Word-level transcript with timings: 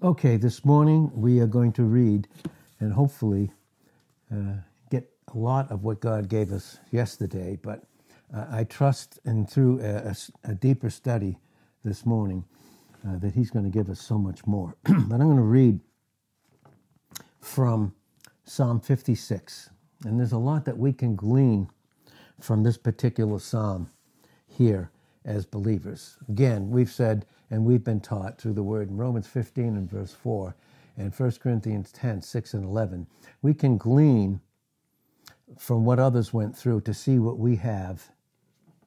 Okay, 0.00 0.36
this 0.36 0.64
morning 0.64 1.10
we 1.12 1.40
are 1.40 1.48
going 1.48 1.72
to 1.72 1.82
read 1.82 2.28
and 2.78 2.92
hopefully 2.92 3.50
uh, 4.32 4.52
get 4.92 5.10
a 5.34 5.36
lot 5.36 5.72
of 5.72 5.82
what 5.82 5.98
God 5.98 6.28
gave 6.28 6.52
us 6.52 6.78
yesterday, 6.92 7.58
but 7.60 7.82
uh, 8.32 8.46
I 8.48 8.62
trust 8.62 9.18
and 9.24 9.50
through 9.50 9.80
a, 9.80 10.10
a, 10.10 10.16
a 10.44 10.54
deeper 10.54 10.88
study 10.88 11.36
this 11.84 12.06
morning 12.06 12.44
uh, 13.04 13.18
that 13.18 13.34
He's 13.34 13.50
going 13.50 13.64
to 13.64 13.72
give 13.72 13.90
us 13.90 14.00
so 14.00 14.16
much 14.16 14.46
more. 14.46 14.76
but 14.84 14.92
I'm 14.92 15.26
going 15.26 15.36
to 15.36 15.42
read 15.42 15.80
from 17.40 17.92
Psalm 18.44 18.78
56, 18.78 19.70
and 20.04 20.20
there's 20.20 20.30
a 20.30 20.38
lot 20.38 20.64
that 20.66 20.78
we 20.78 20.92
can 20.92 21.16
glean 21.16 21.68
from 22.40 22.62
this 22.62 22.78
particular 22.78 23.40
psalm 23.40 23.90
here 24.46 24.92
as 25.24 25.44
believers. 25.44 26.18
Again, 26.28 26.70
we've 26.70 26.92
said 26.92 27.26
and 27.50 27.64
we've 27.64 27.84
been 27.84 28.00
taught 28.00 28.40
through 28.40 28.52
the 28.52 28.62
word 28.62 28.90
in 28.90 28.96
Romans 28.96 29.26
15 29.26 29.64
and 29.64 29.90
verse 29.90 30.12
4 30.12 30.54
and 30.96 31.14
1 31.14 31.32
Corinthians 31.40 31.92
10, 31.92 32.22
6 32.22 32.54
and 32.54 32.64
11, 32.64 33.06
we 33.42 33.54
can 33.54 33.78
glean 33.78 34.40
from 35.56 35.84
what 35.84 35.98
others 35.98 36.32
went 36.32 36.56
through 36.56 36.80
to 36.82 36.92
see 36.92 37.18
what 37.18 37.38
we 37.38 37.56
have 37.56 38.10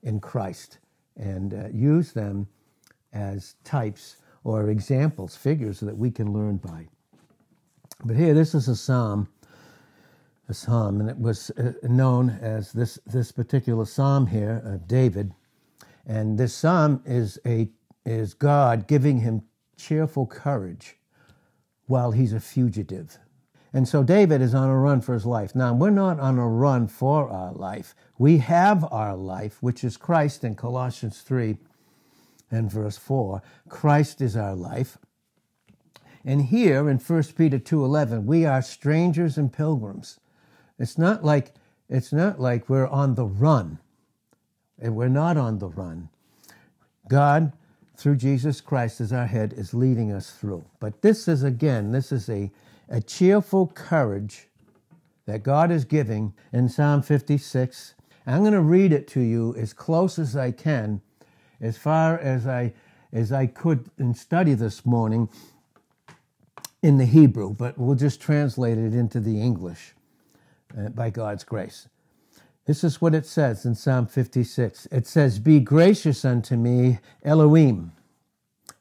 in 0.04 0.20
Christ 0.20 0.80
and 1.16 1.54
uh, 1.54 1.68
use 1.72 2.12
them 2.12 2.48
as 3.14 3.55
types 3.64 4.18
or 4.44 4.70
examples, 4.70 5.36
figures 5.36 5.80
that 5.80 5.98
we 5.98 6.12
can 6.12 6.34
learn 6.34 6.58
by. 6.58 6.88
But 8.04 8.16
here, 8.16 8.34
this 8.34 8.55
is 8.55 8.68
a 8.68 8.76
psalm, 8.76 9.28
a 10.50 10.54
psalm, 10.54 11.00
and 11.00 11.10
it 11.10 11.18
was 11.20 11.52
uh, 11.52 11.74
known 11.84 12.32
as 12.41 12.72
this, 12.72 13.00
this 13.05 13.32
particular 13.32 13.86
psalm 13.86 14.28
here 14.28 14.62
of 14.66 14.88
David. 14.88 15.34
And 16.08 16.38
this 16.38 16.54
psalm 16.54 17.02
is 17.05 17.40
a 17.46 17.70
is 18.05 18.34
God 18.34 18.88
giving 18.88 19.20
him 19.20 19.44
cheerful 19.78 20.26
courage 20.26 20.98
while 21.88 22.12
he's 22.12 22.34
a 22.34 22.40
fugitive. 22.40 23.18
And 23.74 23.88
so 23.88 24.04
David 24.04 24.41
is 24.41 24.54
on 24.54 24.70
a 24.70 24.77
run 24.77 25.02
for 25.02 25.13
his 25.13 25.26
life. 25.26 25.55
Now, 25.55 25.74
we're 25.74 25.91
not 25.91 26.20
on 26.20 26.38
a 26.38 26.48
run 26.48 26.88
for 26.88 27.29
our 27.29 27.54
life. 27.54 27.96
We 28.18 28.40
have 28.40 28.85
our 28.91 29.16
life, 29.16 29.57
which 29.62 29.84
is 29.84 29.96
Christ 29.96 30.44
in 30.44 30.55
Colossians 30.55 31.22
3 31.22 31.57
and 32.49 32.70
verse 32.70 32.98
4. 32.98 33.41
Christ 33.70 34.22
is 34.22 34.35
our 34.35 34.55
life. 34.55 34.98
And 36.24 36.44
here 36.44 36.90
in 36.90 36.99
1 36.99 37.35
Peter 37.35 37.57
2:11, 37.57 38.26
we 38.26 38.46
are 38.46 38.62
strangers 38.62 39.38
and 39.38 39.52
pilgrims. 39.52 40.20
It's 40.77 40.98
not 40.98 41.24
like 41.24 41.54
it's 41.90 42.13
not 42.13 42.40
like 42.40 42.70
we're 42.70 42.88
on 42.88 43.16
the 43.16 43.26
run. 43.26 43.79
We're 44.79 45.10
not 45.10 45.35
on 45.38 45.60
the 45.60 45.70
run. 45.70 46.10
God 47.07 47.54
through 48.02 48.16
Jesus 48.16 48.62
Christ 48.62 48.99
as 48.99 49.13
our 49.13 49.27
head 49.27 49.54
is 49.54 49.74
leading 49.74 50.12
us 50.12 50.32
through. 50.32 50.66
But 50.80 51.02
this 51.02 51.27
is 51.27 51.44
again, 51.44 51.91
this 51.91 52.12
is 52.12 52.30
a, 52.30 52.52
a 52.90 52.99
cheerful 52.99 53.68
courage 53.68 54.48
that 55.27 55.44
God 55.44 55.71
is 55.71 55.85
giving 55.85 56.34
in 56.52 56.68
Psalm 56.68 57.04
56. 57.04 57.94
I'm 58.26 58.41
going 58.41 58.54
to 58.54 58.62
read 58.62 58.91
it 58.91 59.07
to 59.10 59.22
you 59.22 59.55
as 59.55 59.72
close 59.74 60.18
as 60.18 60.35
I 60.35 60.52
can, 60.52 61.02
as 61.60 61.77
far 61.77 62.18
as 62.18 62.48
I 62.48 62.74
as 63.13 63.32
I 63.32 63.46
could 63.46 63.90
and 63.98 64.16
study 64.16 64.53
this 64.53 64.85
morning 64.85 65.28
in 66.81 66.97
the 66.97 67.06
Hebrew, 67.06 67.53
but 67.53 67.78
we'll 67.78 67.96
just 67.96 68.22
translate 68.22 68.78
it 68.78 68.94
into 68.94 69.19
the 69.19 69.41
English 69.41 69.94
uh, 70.78 70.90
by 70.90 71.09
God's 71.09 71.44
grace. 71.44 71.90
This 72.66 72.84
is 72.84 73.01
what 73.01 73.16
it 73.16 73.25
says 73.25 73.66
in 73.66 73.75
Psalm 73.75 74.06
56. 74.07 74.88
It 74.91 75.07
says, 75.07 75.40
Be 75.40 75.59
gracious 75.59 76.23
unto 76.23 76.56
me, 76.56 77.00
Elohim, 77.23 77.91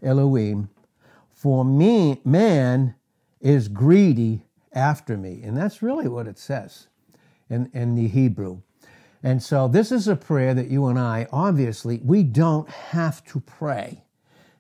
Elohim, 0.03 0.69
for 1.33 1.65
me, 1.65 2.21
man 2.25 2.95
is 3.41 3.69
greedy 3.69 4.43
after 4.73 5.17
me. 5.17 5.41
And 5.43 5.57
that's 5.57 5.83
really 5.83 6.09
what 6.09 6.27
it 6.27 6.39
says 6.39 6.89
in, 7.49 7.71
in 7.73 7.95
the 7.95 8.09
Hebrew. 8.09 8.61
And 9.23 9.43
so 9.43 9.69
this 9.69 9.91
is 9.93 10.09
a 10.09 10.17
prayer 10.17 10.55
that 10.55 10.69
you 10.69 10.87
and 10.87 10.99
I, 10.99 11.27
obviously, 11.33 12.01
we 12.05 12.23
don't 12.23 12.69
have 12.69 13.25
to 13.27 13.41
pray 13.41 14.05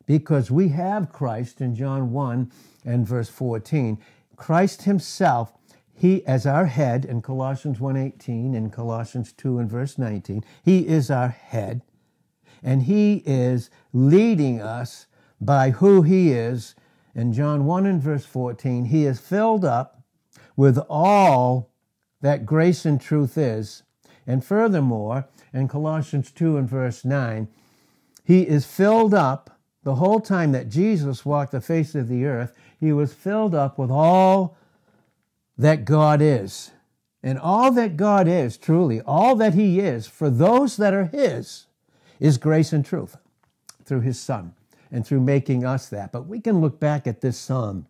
because 0.06 0.50
we 0.50 0.69
have 0.69 1.12
Christ 1.12 1.60
in 1.60 1.75
John 1.75 2.12
1 2.12 2.50
and 2.84 3.06
verse 3.06 3.28
14. 3.28 3.98
Christ 4.36 4.82
himself 4.82 5.53
he 6.00 6.25
as 6.25 6.47
our 6.47 6.65
head 6.65 7.05
in 7.05 7.21
Colossians 7.21 7.78
1:18 7.78 8.55
and 8.55 8.72
Colossians 8.72 9.34
2 9.34 9.59
and 9.59 9.69
verse 9.69 9.99
19, 9.99 10.43
he 10.62 10.88
is 10.88 11.11
our 11.11 11.28
head 11.28 11.83
and 12.62 12.84
he 12.84 13.22
is 13.27 13.69
leading 13.93 14.62
us 14.62 15.06
by 15.43 15.71
who 15.71 16.00
he 16.00 16.33
is. 16.33 16.75
In 17.15 17.34
John 17.34 17.66
1 17.66 17.84
and 17.84 18.00
verse 18.00 18.25
14, 18.25 18.87
he 18.87 19.05
is 19.05 19.21
filled 19.21 19.62
up 19.62 20.03
with 20.56 20.78
all 20.89 21.71
that 22.22 22.47
grace 22.47 22.87
and 22.87 22.99
truth 22.99 23.37
is. 23.37 23.83
And 24.27 24.43
furthermore, 24.43 25.28
in 25.53 25.69
Colossians 25.69 26.33
2 26.33 26.56
and 26.56 26.69
verse 26.69 27.05
9, 27.05 27.47
he 28.25 28.49
is 28.49 28.65
filled 28.65 29.12
up 29.12 29.60
the 29.83 29.97
whole 29.97 30.21
time 30.21 30.53
that 30.53 30.71
Jesus 30.71 31.27
walked 31.27 31.53
the 31.53 31.60
face 31.60 31.94
of 31.94 32.09
the 32.09 32.25
earth, 32.25 32.55
he 32.78 32.91
was 32.91 33.12
filled 33.12 33.55
up 33.55 33.78
with 33.78 33.91
all 33.91 34.56
that 35.60 35.84
God 35.84 36.22
is. 36.22 36.71
And 37.22 37.38
all 37.38 37.71
that 37.72 37.98
God 37.98 38.26
is, 38.26 38.56
truly, 38.56 39.03
all 39.03 39.37
that 39.37 39.53
He 39.53 39.78
is 39.78 40.06
for 40.06 40.31
those 40.31 40.78
that 40.78 40.94
are 40.94 41.06
His, 41.06 41.66
is 42.19 42.38
grace 42.38 42.72
and 42.72 42.84
truth 42.84 43.16
through 43.84 44.00
His 44.00 44.19
Son 44.19 44.54
and 44.91 45.06
through 45.06 45.21
making 45.21 45.65
us 45.65 45.88
that. 45.91 46.12
But 46.12 46.26
we 46.26 46.41
can 46.41 46.60
look 46.60 46.81
back 46.81 47.06
at 47.06 47.21
this 47.21 47.38
psalm. 47.38 47.87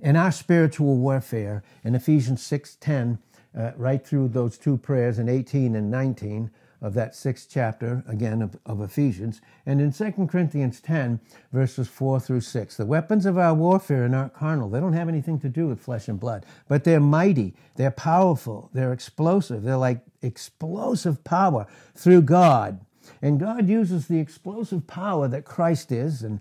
In 0.00 0.16
our 0.16 0.32
spiritual 0.32 0.96
warfare, 0.96 1.62
in 1.84 1.94
Ephesians 1.94 2.40
6.10, 2.42 3.18
uh, 3.56 3.72
right 3.76 4.04
through 4.04 4.28
those 4.28 4.56
two 4.56 4.78
prayers 4.78 5.18
in 5.18 5.28
18 5.28 5.76
and 5.76 5.90
19, 5.90 6.50
of 6.80 6.94
that 6.94 7.14
sixth 7.14 7.48
chapter, 7.50 8.04
again, 8.06 8.40
of, 8.40 8.56
of, 8.64 8.80
Ephesians. 8.80 9.40
And 9.66 9.80
in 9.80 9.92
2 9.92 10.12
Corinthians 10.28 10.80
10, 10.80 11.18
verses 11.52 11.88
4 11.88 12.20
through 12.20 12.42
6, 12.42 12.76
the 12.76 12.86
weapons 12.86 13.26
of 13.26 13.36
our 13.36 13.52
warfare 13.52 14.04
are 14.04 14.08
not 14.08 14.32
carnal. 14.32 14.68
They 14.68 14.78
don't 14.78 14.92
have 14.92 15.08
anything 15.08 15.40
to 15.40 15.48
do 15.48 15.66
with 15.66 15.80
flesh 15.80 16.06
and 16.06 16.20
blood, 16.20 16.46
but 16.68 16.84
they're 16.84 17.00
mighty, 17.00 17.54
they're 17.74 17.90
powerful, 17.90 18.70
they're 18.72 18.92
explosive. 18.92 19.62
They're 19.64 19.76
like 19.76 20.02
explosive 20.22 21.24
power 21.24 21.66
through 21.96 22.22
God. 22.22 22.80
And 23.22 23.40
God 23.40 23.68
uses 23.68 24.06
the 24.06 24.20
explosive 24.20 24.86
power 24.86 25.26
that 25.28 25.44
Christ 25.44 25.90
is, 25.90 26.22
and, 26.22 26.40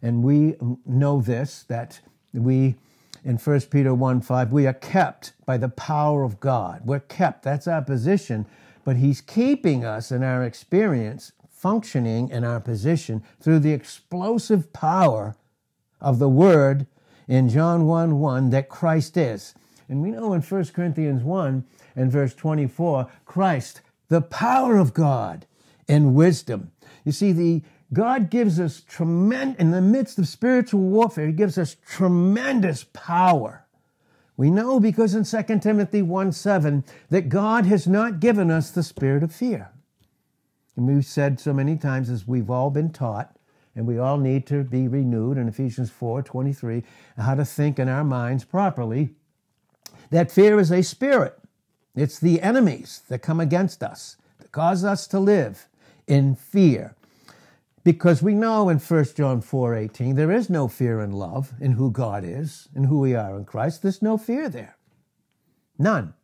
and 0.00 0.22
we 0.22 0.56
know 0.86 1.20
this, 1.20 1.64
that 1.68 2.00
we 2.32 2.76
in 3.24 3.38
1 3.38 3.60
Peter 3.62 3.94
1 3.94 4.20
5, 4.20 4.52
we 4.52 4.66
are 4.66 4.74
kept 4.74 5.32
by 5.46 5.56
the 5.56 5.70
power 5.70 6.24
of 6.24 6.40
God. 6.40 6.82
We're 6.84 7.00
kept. 7.00 7.42
That's 7.42 7.66
our 7.66 7.80
position 7.80 8.44
but 8.84 8.96
He's 8.96 9.20
keeping 9.20 9.84
us 9.84 10.12
in 10.12 10.22
our 10.22 10.42
experience 10.44 11.32
functioning 11.64 12.28
in 12.28 12.44
our 12.44 12.60
position 12.60 13.22
through 13.40 13.58
the 13.58 13.72
explosive 13.72 14.70
power 14.74 15.34
of 15.98 16.18
the 16.18 16.28
Word 16.28 16.86
in 17.26 17.48
John 17.48 17.86
1 17.86 18.20
1 18.20 18.50
that 18.50 18.68
Christ 18.68 19.16
is. 19.16 19.54
And 19.88 20.02
we 20.02 20.10
know 20.10 20.34
in 20.34 20.42
1 20.42 20.64
Corinthians 20.66 21.22
1 21.22 21.64
and 21.96 22.12
verse 22.12 22.34
24, 22.34 23.08
Christ, 23.24 23.80
the 24.08 24.20
power 24.20 24.76
of 24.76 24.92
God 24.92 25.46
and 25.88 26.14
wisdom. 26.14 26.70
You 27.02 27.12
see, 27.12 27.32
the 27.32 27.62
God 27.94 28.28
gives 28.28 28.60
us 28.60 28.82
tremendous, 28.86 29.58
in 29.58 29.70
the 29.70 29.80
midst 29.80 30.18
of 30.18 30.28
spiritual 30.28 30.80
warfare, 30.80 31.28
He 31.28 31.32
gives 31.32 31.56
us 31.56 31.76
tremendous 31.86 32.84
power 32.92 33.63
we 34.36 34.50
know 34.50 34.80
because 34.80 35.14
in 35.14 35.24
2 35.24 35.58
Timothy 35.60 36.02
1 36.02 36.32
7 36.32 36.84
that 37.10 37.28
God 37.28 37.66
has 37.66 37.86
not 37.86 38.20
given 38.20 38.50
us 38.50 38.70
the 38.70 38.82
spirit 38.82 39.22
of 39.22 39.34
fear. 39.34 39.70
And 40.76 40.88
we've 40.88 41.06
said 41.06 41.38
so 41.38 41.52
many 41.52 41.76
times 41.76 42.10
as 42.10 42.26
we've 42.26 42.50
all 42.50 42.70
been 42.70 42.90
taught, 42.90 43.36
and 43.76 43.86
we 43.86 43.98
all 43.98 44.18
need 44.18 44.46
to 44.48 44.64
be 44.64 44.88
renewed 44.88 45.38
in 45.38 45.48
Ephesians 45.48 45.90
4 45.90 46.22
23, 46.22 46.82
how 47.16 47.34
to 47.34 47.44
think 47.44 47.78
in 47.78 47.88
our 47.88 48.04
minds 48.04 48.44
properly, 48.44 49.10
that 50.10 50.32
fear 50.32 50.58
is 50.58 50.70
a 50.70 50.82
spirit. 50.82 51.38
It's 51.94 52.18
the 52.18 52.40
enemies 52.40 53.02
that 53.08 53.20
come 53.20 53.38
against 53.38 53.82
us, 53.82 54.16
that 54.38 54.50
cause 54.50 54.84
us 54.84 55.06
to 55.08 55.20
live 55.20 55.68
in 56.06 56.34
fear. 56.34 56.96
Because 57.84 58.22
we 58.22 58.34
know 58.34 58.70
in 58.70 58.78
1 58.78 59.04
John 59.14 59.42
4:18 59.42 60.16
there 60.16 60.32
is 60.32 60.48
no 60.48 60.68
fear 60.68 61.00
in 61.00 61.12
love 61.12 61.52
in 61.60 61.72
who 61.72 61.90
God 61.90 62.24
is 62.24 62.68
and 62.74 62.86
who 62.86 62.98
we 62.98 63.14
are 63.14 63.36
in 63.36 63.44
Christ. 63.44 63.82
There's 63.82 64.00
no 64.00 64.16
fear 64.16 64.48
there. 64.48 64.76
None. 65.78 66.14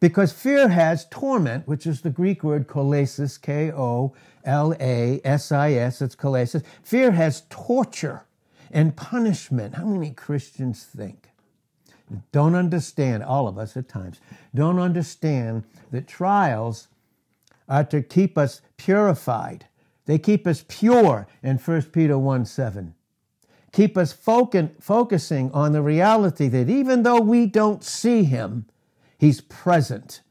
Because 0.00 0.32
fear 0.32 0.68
has 0.68 1.06
torment, 1.08 1.66
which 1.66 1.86
is 1.86 2.00
the 2.02 2.10
Greek 2.10 2.42
word 2.42 2.66
kolasis, 2.66 3.40
K 3.40 3.70
O 3.72 4.14
L 4.44 4.74
A 4.80 5.20
S 5.24 5.52
I 5.52 5.72
S, 5.72 6.02
it's 6.02 6.16
kolasis. 6.16 6.64
Fear 6.82 7.12
has 7.12 7.44
torture 7.48 8.24
and 8.72 8.96
punishment. 8.96 9.76
How 9.76 9.86
many 9.86 10.10
Christians 10.10 10.82
think? 10.84 11.30
Don't 12.32 12.54
understand, 12.54 13.22
all 13.22 13.48
of 13.48 13.56
us 13.56 13.76
at 13.76 13.88
times, 13.88 14.20
don't 14.54 14.78
understand 14.78 15.64
that 15.92 16.06
trials 16.06 16.88
are 17.68 17.84
to 17.84 18.02
keep 18.02 18.36
us 18.36 18.60
purified 18.76 19.66
they 20.06 20.18
keep 20.18 20.46
us 20.46 20.64
pure 20.66 21.26
in 21.42 21.58
1 21.58 21.82
Peter 21.92 22.18
1 22.18 22.46
7. 22.46 22.94
keep 23.72 23.98
us 23.98 24.12
focus, 24.12 24.70
focusing 24.80 25.50
on 25.52 25.72
the 25.72 25.82
reality 25.82 26.48
that 26.48 26.70
even 26.70 27.02
though 27.02 27.20
we 27.20 27.46
don't 27.46 27.84
see 27.84 28.24
him, 28.24 28.64
he's 29.18 29.40
present, 29.42 30.22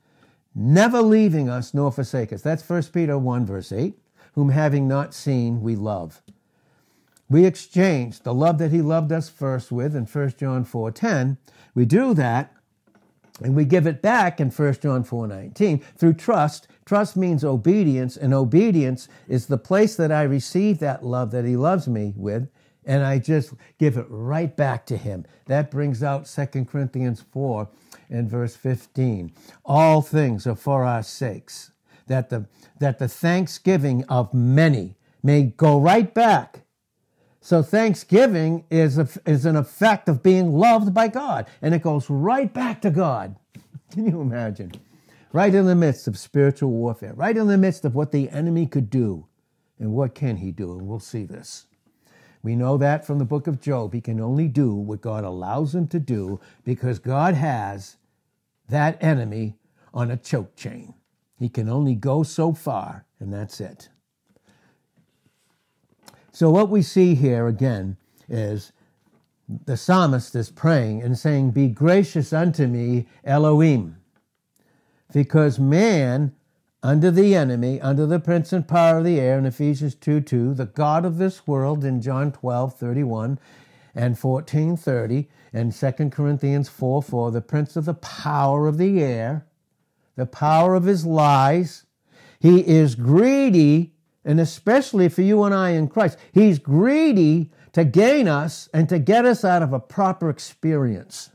never 0.55 1.01
leaving 1.01 1.47
us 1.49 1.73
nor 1.73 1.91
forsake 1.91 2.33
us. 2.33 2.41
That's 2.41 2.67
1 2.67 2.83
Peter 2.93 3.17
1, 3.17 3.45
verse 3.45 3.71
8, 3.71 3.93
whom 4.33 4.49
having 4.49 4.87
not 4.87 5.13
seen, 5.13 5.61
we 5.61 5.75
love. 5.75 6.21
We 7.29 7.45
exchange 7.45 8.21
the 8.21 8.33
love 8.33 8.57
that 8.59 8.71
he 8.71 8.81
loved 8.81 9.11
us 9.11 9.29
first 9.29 9.71
with 9.71 9.95
in 9.95 10.05
1 10.05 10.33
John 10.37 10.63
4, 10.63 10.91
10. 10.91 11.37
We 11.73 11.85
do 11.85 12.13
that 12.13 12.54
and 13.41 13.55
we 13.55 13.65
give 13.65 13.85
it 13.85 14.01
back 14.01 14.39
in 14.39 14.49
1 14.49 14.73
John 14.75 15.03
4 15.03 15.27
19 15.27 15.79
through 15.97 16.13
trust. 16.13 16.67
Trust 16.85 17.17
means 17.17 17.43
obedience, 17.43 18.15
and 18.15 18.33
obedience 18.33 19.07
is 19.27 19.47
the 19.47 19.57
place 19.57 19.95
that 19.95 20.11
I 20.11 20.23
receive 20.23 20.79
that 20.79 21.03
love 21.03 21.31
that 21.31 21.45
He 21.45 21.57
loves 21.57 21.87
me 21.87 22.13
with, 22.15 22.47
and 22.85 23.03
I 23.03 23.19
just 23.19 23.53
give 23.77 23.97
it 23.97 24.05
right 24.09 24.55
back 24.55 24.85
to 24.87 24.97
Him. 24.97 25.25
That 25.47 25.71
brings 25.71 26.03
out 26.03 26.25
2 26.25 26.65
Corinthians 26.65 27.21
4 27.31 27.67
and 28.09 28.29
verse 28.29 28.55
15. 28.55 29.33
All 29.65 30.01
things 30.01 30.47
are 30.47 30.55
for 30.55 30.83
our 30.83 31.03
sakes, 31.03 31.71
that 32.07 32.29
the, 32.29 32.45
that 32.79 32.99
the 32.99 33.07
thanksgiving 33.07 34.03
of 34.05 34.33
many 34.33 34.95
may 35.23 35.43
go 35.43 35.79
right 35.79 36.13
back 36.13 36.64
so 37.45 37.61
thanksgiving 37.61 38.65
is, 38.71 38.97
a, 38.97 39.07
is 39.27 39.45
an 39.45 39.55
effect 39.55 40.09
of 40.09 40.23
being 40.23 40.51
loved 40.51 40.95
by 40.95 41.07
God, 41.07 41.45
and 41.61 41.75
it 41.75 41.83
goes 41.83 42.09
right 42.09 42.51
back 42.51 42.81
to 42.81 42.89
God. 42.89 43.35
Can 43.91 44.07
you 44.07 44.19
imagine? 44.19 44.71
Right 45.31 45.53
in 45.53 45.67
the 45.67 45.75
midst 45.75 46.07
of 46.07 46.17
spiritual 46.17 46.71
warfare, 46.71 47.13
right 47.13 47.37
in 47.37 47.45
the 47.45 47.55
midst 47.59 47.85
of 47.85 47.93
what 47.93 48.11
the 48.11 48.31
enemy 48.31 48.65
could 48.65 48.89
do. 48.89 49.27
And 49.77 49.93
what 49.93 50.15
can 50.15 50.37
he 50.37 50.51
do? 50.51 50.71
And 50.71 50.87
we'll 50.87 50.99
see 50.99 51.23
this. 51.23 51.67
We 52.41 52.55
know 52.55 52.77
that 52.77 53.05
from 53.05 53.19
the 53.19 53.25
book 53.25 53.45
of 53.45 53.61
Job. 53.61 53.93
He 53.93 54.01
can 54.01 54.19
only 54.19 54.47
do 54.47 54.73
what 54.73 55.01
God 55.01 55.23
allows 55.23 55.75
him 55.75 55.87
to 55.89 55.99
do 55.99 56.39
because 56.63 56.97
God 56.97 57.35
has 57.35 57.97
that 58.69 58.97
enemy 59.03 59.55
on 59.93 60.09
a 60.09 60.17
choke 60.17 60.55
chain. 60.55 60.95
He 61.37 61.49
can 61.49 61.69
only 61.69 61.93
go 61.93 62.23
so 62.23 62.53
far, 62.53 63.05
and 63.19 63.31
that's 63.31 63.61
it. 63.61 63.89
So, 66.35 66.49
what 66.49 66.69
we 66.69 66.81
see 66.81 67.15
here 67.15 67.47
again 67.47 67.95
is 68.27 68.73
the 69.47 69.77
psalmist 69.77 70.35
is 70.35 70.49
praying 70.49 71.01
and 71.01 71.17
saying, 71.17 71.51
Be 71.51 71.69
gracious 71.69 72.33
unto 72.33 72.67
me, 72.67 73.07
Elohim. 73.23 73.95
Because 75.13 75.59
man, 75.59 76.35
under 76.83 77.09
the 77.09 77.35
enemy, 77.35 77.79
under 77.79 78.05
the 78.05 78.19
prince 78.19 78.51
and 78.51 78.67
power 78.67 78.97
of 78.97 79.05
the 79.05 79.17
air 79.17 79.37
in 79.37 79.45
Ephesians 79.45 79.95
2 79.95 80.19
2, 80.19 80.55
the 80.55 80.65
God 80.65 81.05
of 81.05 81.17
this 81.17 81.47
world 81.47 81.85
in 81.85 82.01
John 82.01 82.33
12 82.33 82.75
31 82.75 83.39
and 83.95 84.19
14 84.19 84.75
30, 84.75 85.29
and 85.53 85.71
2 85.71 86.09
Corinthians 86.09 86.67
4 86.67 87.01
4, 87.01 87.31
the 87.31 87.39
prince 87.39 87.77
of 87.77 87.85
the 87.85 87.93
power 87.93 88.67
of 88.67 88.77
the 88.77 89.01
air, 89.01 89.45
the 90.17 90.25
power 90.25 90.75
of 90.75 90.83
his 90.83 91.05
lies. 91.05 91.85
He 92.41 92.59
is 92.59 92.95
greedy 92.95 93.94
and 94.25 94.39
especially 94.39 95.07
for 95.07 95.21
you 95.21 95.43
and 95.43 95.53
I 95.53 95.69
in 95.71 95.87
Christ. 95.87 96.17
He's 96.33 96.59
greedy 96.59 97.51
to 97.73 97.85
gain 97.85 98.27
us 98.27 98.67
and 98.73 98.89
to 98.89 98.99
get 98.99 99.25
us 99.25 99.45
out 99.45 99.61
of 99.61 99.71
a 99.71 99.79
proper 99.79 100.29
experience. 100.29 101.29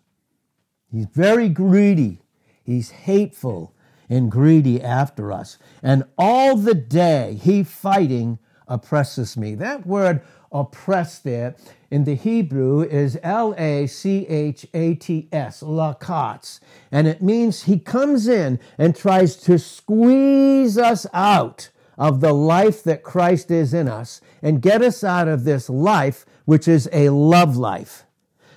He's 0.91 1.07
very 1.07 1.49
greedy. 1.49 2.19
He's 2.65 2.91
hateful 2.91 3.75
and 4.09 4.31
greedy 4.31 4.83
after 4.83 5.33
us. 5.33 5.57
And 5.83 6.05
all 6.19 6.57
the 6.57 6.75
day 6.75 7.39
he 7.41 7.63
fighting 7.63 8.39
oppresses 8.67 9.37
me. 9.37 9.55
That 9.55 9.87
word 9.87 10.23
oppress 10.53 11.19
there 11.21 11.55
in 11.91 12.05
the 12.05 12.15
Hebrew 12.17 12.83
is 12.83 13.19
L 13.23 13.55
A 13.57 13.87
C 13.87 14.27
H 14.27 14.67
A 14.75 14.95
T 14.95 15.29
S, 15.33 15.63
lakats. 15.63 16.61
And 16.91 17.07
it 17.07 17.23
means 17.23 17.65
he 17.65 17.79
comes 17.79 18.27
in 18.27 18.59
and 18.79 18.97
tries 18.97 19.37
to 19.37 19.59
squeeze 19.59 20.77
us 20.77 21.07
out 21.13 21.71
of 22.01 22.21
the 22.21 22.33
life 22.33 22.83
that 22.83 23.03
Christ 23.03 23.51
is 23.51 23.75
in 23.75 23.87
us 23.87 24.23
and 24.41 24.63
get 24.63 24.81
us 24.81 25.05
out 25.05 25.29
of 25.29 25.45
this 25.45 25.69
life, 25.69 26.25
which 26.47 26.67
is 26.67 26.89
a 26.93 27.11
love 27.11 27.59
life, 27.59 28.05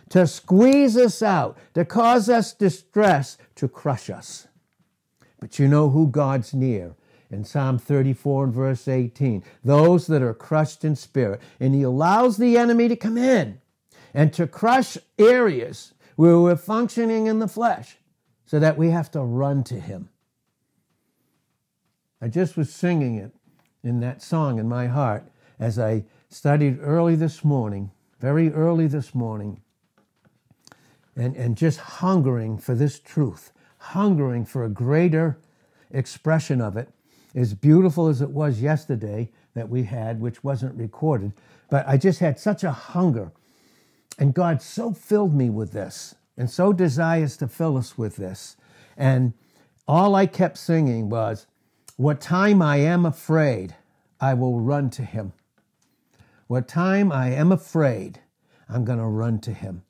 to 0.09 0.25
squeeze 0.25 0.95
us 0.95 1.21
out, 1.21 1.57
to 1.73 1.83
cause 1.83 2.29
us 2.29 2.53
distress, 2.53 3.37
to 3.55 3.67
crush 3.67 4.09
us. 4.09 4.47
But 5.41 5.59
you 5.59 5.67
know 5.67 5.89
who 5.89 6.07
God's 6.07 6.53
near. 6.53 6.95
In 7.29 7.43
Psalm 7.43 7.79
34 7.79 8.45
and 8.45 8.53
verse 8.53 8.87
18, 8.87 9.43
those 9.63 10.07
that 10.07 10.21
are 10.21 10.35
crushed 10.35 10.85
in 10.85 10.95
spirit. 10.95 11.41
And 11.59 11.73
he 11.73 11.81
allows 11.81 12.37
the 12.37 12.57
enemy 12.57 12.87
to 12.87 12.95
come 12.95 13.17
in 13.17 13.59
and 14.13 14.31
to 14.33 14.45
crush 14.45 14.97
areas 15.17 15.93
where 16.15 16.39
we're 16.39 16.55
functioning 16.55 17.25
in 17.25 17.39
the 17.39 17.47
flesh 17.47 17.97
so 18.45 18.59
that 18.59 18.77
we 18.77 18.91
have 18.91 19.09
to 19.11 19.21
run 19.21 19.63
to 19.65 19.79
him. 19.79 20.09
I 22.23 22.29
just 22.29 22.55
was 22.55 22.73
singing 22.73 23.15
it 23.15 23.33
in 23.83 23.99
that 23.99 24.21
song 24.21 24.57
in 24.57 24.69
my 24.69 24.87
heart 24.87 25.25
as 25.59 25.77
I 25.77 26.05
studied 26.29 26.79
early 26.81 27.17
this 27.17 27.43
morning, 27.43 27.91
very 28.21 28.49
early 28.53 28.87
this 28.87 29.13
morning, 29.13 29.59
and, 31.17 31.35
and 31.35 31.57
just 31.57 31.79
hungering 31.79 32.57
for 32.57 32.75
this 32.75 32.97
truth, 32.97 33.51
hungering 33.77 34.45
for 34.45 34.63
a 34.63 34.69
greater 34.69 35.37
expression 35.91 36.61
of 36.61 36.77
it, 36.77 36.87
as 37.35 37.53
beautiful 37.53 38.07
as 38.07 38.21
it 38.21 38.29
was 38.29 38.61
yesterday 38.61 39.29
that 39.53 39.67
we 39.67 39.83
had, 39.83 40.21
which 40.21 40.45
wasn't 40.45 40.73
recorded. 40.79 41.33
But 41.69 41.85
I 41.89 41.97
just 41.97 42.21
had 42.21 42.39
such 42.39 42.63
a 42.63 42.71
hunger. 42.71 43.33
And 44.17 44.33
God 44.33 44.61
so 44.61 44.93
filled 44.93 45.35
me 45.35 45.49
with 45.49 45.73
this 45.73 46.15
and 46.37 46.49
so 46.49 46.71
desires 46.71 47.35
to 47.35 47.49
fill 47.49 47.75
us 47.75 47.97
with 47.97 48.15
this. 48.15 48.55
And 48.95 49.33
all 49.89 50.15
I 50.15 50.25
kept 50.25 50.57
singing 50.57 51.09
was, 51.09 51.47
what 51.97 52.19
time 52.19 52.61
I 52.61 52.77
am 52.77 53.05
afraid, 53.05 53.75
I 54.19 54.33
will 54.33 54.59
run 54.59 54.89
to 54.91 55.03
him. 55.03 55.33
What 56.47 56.67
time 56.67 57.11
I 57.11 57.29
am 57.31 57.51
afraid, 57.51 58.21
I'm 58.67 58.85
going 58.85 58.99
to 58.99 59.05
run 59.05 59.39
to 59.41 59.53
him. 59.53 59.83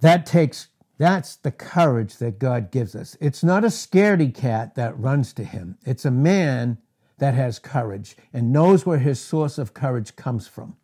That 0.00 0.26
takes, 0.26 0.68
that's 0.98 1.36
the 1.36 1.50
courage 1.50 2.18
that 2.18 2.38
God 2.38 2.70
gives 2.70 2.94
us. 2.94 3.16
It's 3.20 3.42
not 3.42 3.64
a 3.64 3.68
scaredy 3.68 4.34
cat 4.34 4.74
that 4.74 4.98
runs 4.98 5.32
to 5.34 5.44
him. 5.44 5.78
It's 5.84 6.04
a 6.04 6.10
man 6.10 6.78
that 7.18 7.34
has 7.34 7.58
courage 7.58 8.16
and 8.32 8.52
knows 8.52 8.86
where 8.86 8.98
his 8.98 9.20
source 9.20 9.58
of 9.58 9.74
courage 9.74 10.16
comes 10.16 10.46
from. 10.46 10.76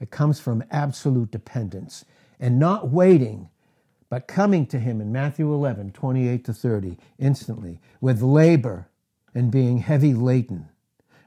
It 0.00 0.10
comes 0.10 0.40
from 0.40 0.64
absolute 0.70 1.30
dependence 1.30 2.04
and 2.40 2.58
not 2.58 2.90
waiting 2.90 3.48
but 4.10 4.26
coming 4.26 4.66
to 4.66 4.78
him 4.78 5.00
in 5.00 5.12
Matthew 5.12 5.52
11, 5.52 5.92
28 5.92 6.44
to 6.44 6.54
30, 6.54 6.96
instantly, 7.18 7.78
with 8.00 8.22
labor 8.22 8.88
and 9.34 9.50
being 9.50 9.78
heavy 9.78 10.14
laden, 10.14 10.68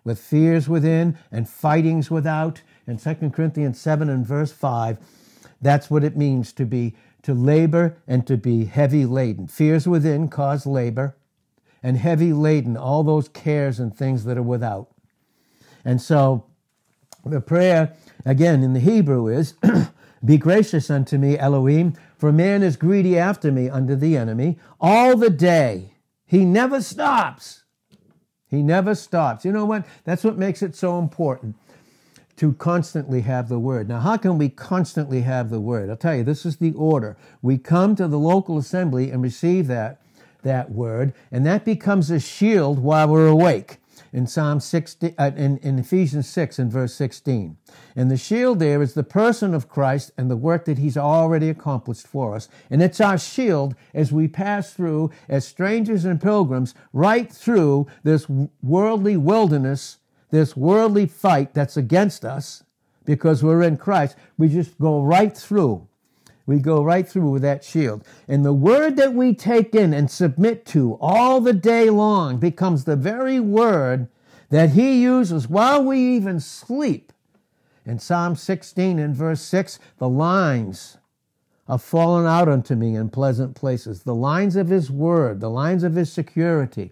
with 0.04 0.20
fears 0.20 0.68
within 0.68 1.18
and 1.32 1.48
fightings 1.48 2.10
without. 2.10 2.62
In 2.88 2.98
2 2.98 3.30
Corinthians 3.30 3.80
7 3.80 4.10
and 4.10 4.26
verse 4.26 4.52
5, 4.52 4.98
that's 5.62 5.92
what 5.92 6.04
it 6.04 6.18
means 6.18 6.52
to 6.54 6.66
be 6.66 6.96
to 7.22 7.36
labor 7.36 7.98
and 8.08 8.26
to 8.26 8.36
be 8.36 8.66
heavy 8.66 9.06
laden. 9.06 9.46
Fears 9.48 9.88
within 9.88 10.28
cause 10.28 10.66
labor, 10.66 11.16
and 11.84 11.98
heavy 11.98 12.34
laden, 12.34 12.76
all 12.76 13.04
those 13.04 13.28
cares 13.28 13.80
and 13.80 13.96
things 13.96 14.24
that 14.24 14.40
are 14.40 14.44
without. 14.44 14.90
And 15.86 16.02
so 16.02 16.46
the 17.24 17.42
prayer, 17.42 17.94
again, 18.26 18.64
in 18.64 18.74
the 18.74 18.80
Hebrew 18.80 19.28
is, 19.28 19.54
Be 20.24 20.38
gracious 20.38 20.92
unto 20.92 21.18
me, 21.18 21.38
Elohim, 21.38 21.94
for 22.22 22.32
man 22.32 22.62
is 22.62 22.78
greedy 22.78 23.18
after 23.18 23.52
me 23.52 23.68
under 23.68 23.96
the 23.96 24.16
enemy 24.16 24.60
all 24.80 25.18
the 25.18 25.32
day. 25.32 25.96
He 26.24 26.46
never 26.46 26.80
stops. 26.80 27.64
He 28.48 28.62
never 28.62 28.94
stops. 28.94 29.44
You 29.44 29.52
know 29.52 29.66
what? 29.66 29.88
That's 30.04 30.24
what 30.24 30.38
makes 30.38 30.62
it 30.62 30.76
so 30.76 31.00
important 31.00 31.56
to 32.36 32.54
constantly 32.54 33.22
have 33.22 33.50
the 33.50 33.58
word. 33.58 33.90
Now, 33.90 34.02
how 34.02 34.18
can 34.18 34.38
we 34.38 34.50
constantly 34.50 35.22
have 35.22 35.50
the 35.50 35.60
word? 35.60 35.90
I'll 35.90 35.98
tell 35.98 36.16
you, 36.16 36.24
this 36.24 36.46
is 36.46 36.58
the 36.58 36.74
order. 36.74 37.18
We 37.42 37.58
come 37.58 37.96
to 37.96 38.08
the 38.08 38.20
local 38.20 38.60
assembly 38.60 39.10
and 39.10 39.24
receive 39.24 39.66
that, 39.70 40.00
that 40.44 40.70
word, 40.70 41.16
and 41.32 41.44
that 41.48 41.66
becomes 41.66 42.12
a 42.12 42.20
shield 42.20 42.78
while 42.78 43.08
we're 43.08 43.30
awake 43.30 43.78
in 44.14 44.28
Psalm 44.28 44.60
60, 44.60 45.16
uh, 45.18 45.32
in, 45.36 45.58
in 45.58 45.80
Ephesians 45.80 46.28
6 46.28 46.60
and 46.60 46.72
verse 46.72 46.94
16. 46.96 47.58
And 47.96 48.12
the 48.12 48.18
shield 48.18 48.60
there 48.60 48.82
is 48.82 48.94
the 48.94 49.04
person 49.04 49.54
of 49.54 49.70
Christ 49.70 50.12
and 50.18 50.30
the 50.30 50.38
work 50.38 50.66
that 50.66 50.78
he's 50.78 50.98
already 50.98 51.50
accomplished 51.50 52.08
for 52.08 52.36
us. 52.36 52.50
And 52.70 52.82
it's 52.82 53.02
our 53.02 53.18
shield 53.18 53.76
as 53.94 54.12
we 54.12 54.28
pass 54.28 54.74
through 54.74 55.12
as 55.30 55.48
strangers 55.48 56.06
and 56.06 56.22
pilgrims 56.22 56.74
right 56.94 57.32
through 57.32 57.88
this 58.04 58.28
worldly 58.62 59.18
wilderness, 59.18 59.98
this 60.30 60.56
worldly 60.56 61.06
fight 61.06 61.54
that's 61.54 61.78
against 61.78 62.26
us 62.26 62.64
because 63.06 63.44
we're 63.44 63.64
in 63.64 63.78
Christ. 63.78 64.16
We 64.38 64.50
just 64.50 64.80
go 64.80 65.02
right 65.02 65.36
through 65.36 65.88
we 66.52 66.60
go 66.60 66.84
right 66.84 67.08
through 67.08 67.30
with 67.32 67.42
that 67.44 67.64
shield. 67.64 68.04
And 68.28 68.44
the 68.46 68.54
word 68.54 68.98
that 68.98 69.14
we 69.14 69.34
take 69.34 69.74
in 69.74 69.94
and 69.94 70.12
submit 70.12 70.66
to 70.68 70.98
all 71.00 71.40
the 71.40 71.54
day 71.54 71.90
long 71.90 72.38
becomes 72.40 72.84
the 72.84 72.98
very 72.98 73.40
word 73.40 74.10
that 74.50 74.72
he 74.72 75.02
uses 75.02 75.48
while 75.48 75.82
we 75.84 76.00
even 76.00 76.42
sleep 76.42 77.14
In 77.86 78.00
Psalm 78.00 78.36
16 78.36 79.00
and 79.00 79.16
verse 79.16 79.42
6, 79.42 79.80
the 79.98 80.10
lines 80.10 80.98
have 81.68 81.82
fallen 81.82 82.26
out 82.26 82.50
unto 82.50 82.76
me 82.76 82.96
in 82.96 83.10
pleasant 83.10 83.56
places. 83.56 84.04
The 84.04 84.14
lines 84.16 84.56
of 84.56 84.70
his 84.70 84.92
word, 84.92 85.40
the 85.40 85.50
lines 85.50 85.84
of 85.84 85.96
his 85.96 86.12
security, 86.12 86.92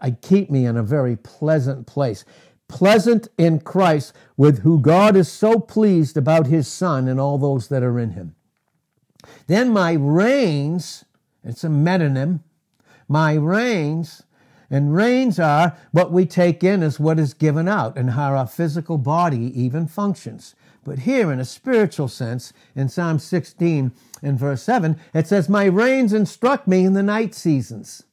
I 0.00 0.12
keep 0.12 0.50
me 0.50 0.64
in 0.64 0.78
a 0.78 0.82
very 0.82 1.16
pleasant 1.16 1.86
place. 1.86 2.24
Pleasant 2.68 3.28
in 3.36 3.60
Christ, 3.60 4.14
with 4.36 4.60
who 4.60 4.80
God 4.80 5.16
is 5.16 5.30
so 5.30 5.58
pleased 5.58 6.16
about 6.16 6.46
his 6.46 6.66
Son 6.66 7.06
and 7.06 7.20
all 7.20 7.38
those 7.38 7.68
that 7.68 7.82
are 7.82 7.98
in 7.98 8.10
him. 8.12 8.34
Then 9.46 9.70
my 9.70 9.92
reins, 9.92 11.04
it's 11.44 11.64
a 11.64 11.68
metonym, 11.68 12.40
my 13.08 13.34
reins, 13.34 14.22
and 14.70 14.94
reins 14.94 15.38
are 15.38 15.76
what 15.90 16.10
we 16.10 16.24
take 16.24 16.64
in 16.64 16.82
as 16.82 16.98
what 16.98 17.18
is 17.18 17.34
given 17.34 17.68
out 17.68 17.96
and 17.98 18.12
how 18.12 18.34
our 18.34 18.46
physical 18.46 18.96
body 18.96 19.52
even 19.60 19.86
functions. 19.86 20.54
But 20.84 21.00
here, 21.00 21.30
in 21.30 21.38
a 21.38 21.44
spiritual 21.44 22.08
sense, 22.08 22.52
in 22.74 22.88
Psalm 22.88 23.18
16 23.18 23.92
and 24.22 24.38
verse 24.38 24.62
7, 24.62 24.98
it 25.14 25.28
says, 25.28 25.48
My 25.48 25.66
reins 25.66 26.12
instruct 26.12 26.66
me 26.66 26.84
in 26.84 26.94
the 26.94 27.02
night 27.02 27.34
seasons. 27.34 28.04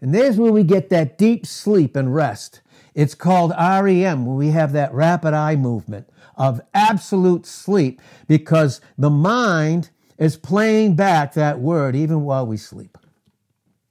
And 0.00 0.14
there's 0.14 0.36
where 0.36 0.52
we 0.52 0.62
get 0.62 0.90
that 0.90 1.18
deep 1.18 1.44
sleep 1.44 1.96
and 1.96 2.14
rest. 2.14 2.60
It's 2.98 3.14
called 3.14 3.52
REM, 3.56 4.26
we 4.26 4.48
have 4.48 4.72
that 4.72 4.92
rapid 4.92 5.32
eye 5.32 5.54
movement 5.54 6.08
of 6.36 6.60
absolute 6.74 7.46
sleep 7.46 8.02
because 8.26 8.80
the 8.98 9.08
mind 9.08 9.90
is 10.18 10.36
playing 10.36 10.96
back 10.96 11.34
that 11.34 11.60
word 11.60 11.94
even 11.94 12.24
while 12.24 12.44
we 12.44 12.56
sleep. 12.56 12.98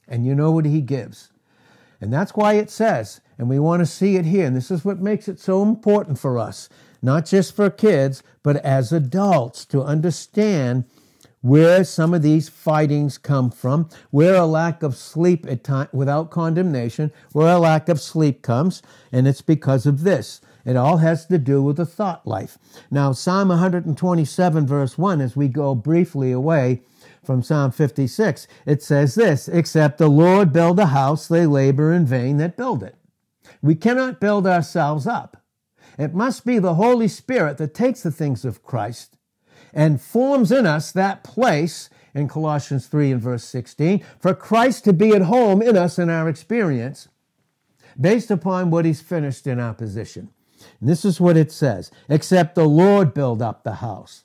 And 0.10 0.26
you 0.26 0.36
know 0.36 0.52
what 0.52 0.66
he 0.66 0.82
gives. 0.82 1.32
And 2.02 2.12
that's 2.12 2.34
why 2.34 2.56
it 2.56 2.70
says, 2.70 3.22
and 3.38 3.48
we 3.48 3.60
want 3.60 3.80
to 3.80 3.86
see 3.86 4.18
it 4.18 4.26
here, 4.26 4.46
and 4.46 4.54
this 4.54 4.70
is 4.70 4.84
what 4.84 5.00
makes 5.00 5.30
it 5.30 5.40
so 5.40 5.64
important 5.64 6.20
for 6.20 6.38
us, 6.38 6.68
not 7.02 7.26
just 7.26 7.56
for 7.56 7.70
kids, 7.70 8.24
but 8.44 8.58
as 8.58 8.92
adults 8.92 9.64
to 9.68 9.84
understand 9.84 10.84
where 11.42 11.84
some 11.84 12.14
of 12.14 12.22
these 12.22 12.50
fightings 12.50 13.18
come 13.18 13.52
from, 13.52 13.90
where 14.10 14.36
a 14.36 14.46
lack 14.46 14.84
of 14.84 14.96
sleep 14.96 15.46
at 15.48 15.64
time, 15.64 15.88
without 15.94 16.32
condemnation, 16.32 17.12
where 17.32 17.56
a 17.56 17.60
lack 17.60 17.90
of 17.90 18.02
sleep 18.02 18.42
comes, 18.42 18.82
and 19.12 19.28
it's 19.28 19.42
because 19.42 19.86
of 19.86 20.04
this. 20.04 20.42
It 20.66 20.76
all 20.76 20.98
has 20.98 21.26
to 21.28 21.38
do 21.38 21.62
with 21.62 21.78
the 21.78 21.86
thought 21.86 22.28
life. 22.28 22.58
Now, 22.92 23.14
Psalm 23.14 23.50
127, 23.50 24.68
verse 24.68 24.98
1, 24.98 25.22
as 25.22 25.36
we 25.36 25.48
go 25.48 25.74
briefly 25.76 26.32
away 26.32 26.82
from 27.24 27.42
Psalm 27.42 27.72
56, 27.72 28.48
it 28.66 28.84
says 28.84 29.16
this 29.16 29.48
Except 29.48 29.98
the 29.98 30.10
Lord 30.10 30.52
build 30.52 30.80
a 30.80 30.88
house, 30.88 31.28
they 31.28 31.46
labor 31.46 31.94
in 31.94 32.06
vain 32.06 32.38
that 32.38 32.58
build 32.58 32.84
it. 32.84 32.96
We 33.62 33.76
cannot 33.76 34.20
build 34.20 34.46
ourselves 34.46 35.08
up. 35.08 35.42
It 35.98 36.14
must 36.14 36.46
be 36.46 36.60
the 36.60 36.76
Holy 36.76 37.08
Spirit 37.08 37.58
that 37.58 37.74
takes 37.74 38.04
the 38.04 38.12
things 38.12 38.44
of 38.44 38.64
Christ 38.64 39.17
and 39.78 40.02
forms 40.02 40.52
in 40.52 40.66
us 40.66 40.92
that 40.92 41.24
place 41.24 41.92
in 42.16 42.28
Colossians 42.28 42.88
3 42.88 43.12
and 43.12 43.22
verse 43.22 43.44
16 43.44 44.04
for 44.20 44.34
Christ 44.34 44.84
to 44.86 44.92
be 44.92 45.12
at 45.12 45.22
home 45.22 45.62
in 45.62 45.78
us 45.78 46.00
in 46.00 46.10
our 46.10 46.28
experience 46.28 47.08
based 48.00 48.32
upon 48.32 48.72
what 48.72 48.86
he's 48.86 49.02
finished 49.02 49.46
in 49.46 49.60
our 49.60 49.76
position. 49.76 50.30
And 50.82 50.90
this 50.90 51.06
is 51.06 51.22
what 51.22 51.38
it 51.38 51.52
says 51.52 51.92
except 52.10 52.56
the 52.56 52.66
Lord 52.66 53.14
build 53.14 53.40
up 53.40 53.64
the 53.64 53.76
house, 53.76 54.24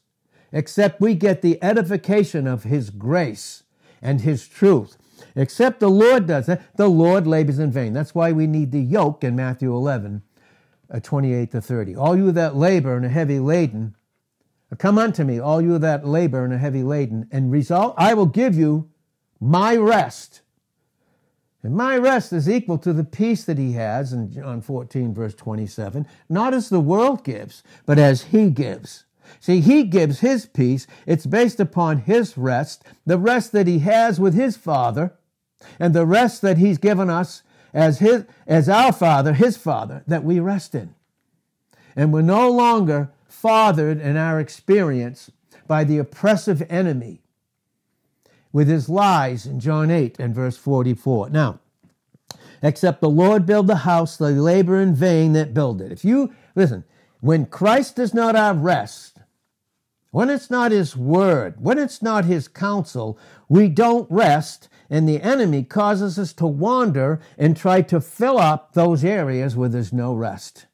except 0.53 1.03
we 1.03 1.15
get 1.15 1.43
the 1.43 1.63
edification 1.63 2.47
of 2.47 2.65
his 2.65 2.89
grace 2.89 3.63
and 4.01 4.23
his 4.23 4.49
truth. 4.49 4.97
Except 5.37 5.81
the 5.81 5.91
Lord 5.91 6.27
does 6.27 6.49
it, 6.49 6.63
the 6.77 6.89
Lord 6.89 7.27
labors 7.27 7.59
in 7.59 7.71
vain. 7.71 7.93
That's 7.93 8.15
why 8.15 8.33
we 8.33 8.47
need 8.47 8.73
the 8.73 8.81
yoke 8.81 9.23
in 9.23 9.37
Matthew 9.37 9.75
11, 9.75 10.23
uh, 10.91 11.01
28 11.01 11.51
to 11.53 11.61
30. 11.61 11.95
All 11.95 12.17
you 12.17 12.33
that 12.33 12.57
labor 12.57 12.97
and 12.97 13.05
are 13.05 13.11
heavy 13.11 13.39
laden, 13.39 13.95
Come 14.79 14.99
unto 14.99 15.25
me, 15.25 15.39
all 15.39 15.61
you 15.61 15.79
that 15.79 16.07
labor 16.07 16.45
and 16.45 16.55
are 16.55 16.59
heavy 16.59 16.83
laden, 16.83 17.29
and 17.31 17.51
result 17.51 17.95
I 17.99 18.15
will 18.15 18.27
give 18.27 18.55
you 18.55 18.89
my 19.41 19.77
rest. 19.77 20.41
And 21.63 21.75
my 21.75 21.97
rest 21.97 22.33
is 22.33 22.49
equal 22.49 22.79
to 22.79 22.93
the 22.93 23.05
peace 23.05 23.45
that 23.45 23.59
he 23.59 23.73
has 23.73 24.13
in 24.13 24.33
John 24.33 24.61
14, 24.61 25.15
verse 25.15 25.35
27, 25.35 26.07
not 26.29 26.55
as 26.55 26.69
the 26.69 26.81
world 26.81 27.23
gives, 27.23 27.63
but 27.87 27.99
as 27.99 28.23
he 28.23 28.51
gives. 28.51 29.05
See, 29.41 29.61
he 29.61 29.85
gives 29.85 30.21
his 30.21 30.47
peace. 30.47 30.87
It's 31.07 31.27
based 31.27 31.61
upon 31.61 31.99
his 31.99 32.37
rest, 32.37 32.83
the 33.07 33.19
rest 33.19 33.53
that 33.53 33.67
he 33.67 33.81
has 33.81 34.19
with 34.19 34.35
his 34.35 34.57
Father, 34.57 35.15
and 35.79 35.95
the 35.95 36.07
rest 36.07 36.43
that 36.43 36.59
he's 36.59 36.79
given 36.79 37.09
us 37.09 37.43
as 37.73 38.01
his, 38.01 38.25
as 38.47 38.69
our 38.69 38.93
Father, 38.93 39.35
his 39.35 39.57
Father, 39.57 40.03
that 40.07 40.25
we 40.25 40.41
rest 40.41 40.75
in. 40.75 40.95
And 41.95 42.13
we're 42.13 42.23
no 42.23 42.51
longer 42.51 43.11
fathered 43.43 44.01
in 44.01 44.17
our 44.17 44.39
experience 44.39 45.29
by 45.67 45.83
the 45.83 45.99
oppressive 45.99 46.63
enemy 46.71 47.21
with 48.53 48.69
his 48.69 48.89
lies 48.89 49.47
in 49.47 49.59
John 49.59 49.91
8 49.91 50.21
and 50.21 50.33
verse 50.33 50.57
44. 50.57 51.31
Now, 51.31 51.59
except 52.63 53.01
the 53.01 53.11
Lord 53.11 53.45
build 53.45 53.67
the 53.67 53.77
house, 53.77 54.17
they 54.17 54.31
labor 54.31 54.81
in 54.81 54.95
vain 54.95 55.33
that 55.33 55.53
build 55.53 55.81
it. 55.81 55.91
If 55.91 56.05
you, 56.05 56.33
listen, 56.55 56.85
when 57.19 57.47
Christ 57.47 57.99
is 57.99 58.15
not 58.15 58.37
our 58.37 58.55
rest, 58.55 59.19
when 60.13 60.31
it's 60.31 60.51
not 60.51 60.71
his 60.71 60.97
word, 60.97 61.57
when 61.59 61.79
it's 61.79 62.01
not 62.01 62.25
his 62.27 62.47
counsel, 62.47 63.19
we 63.49 63.69
don't 63.69 64.09
rest, 64.09 64.69
and 64.89 65.09
the 65.09 65.21
enemy 65.21 65.65
causes 65.65 66.17
us 66.17 66.33
to 66.35 66.47
wander 66.47 67.21
and 67.37 67.57
try 67.57 67.83
to 67.83 68.01
fill 68.01 68.39
up 68.39 68.75
those 68.75 69.05
areas 69.05 69.57
where 69.57 69.69
there's 69.69 69.93
no 69.93 70.15
rest 70.15 70.67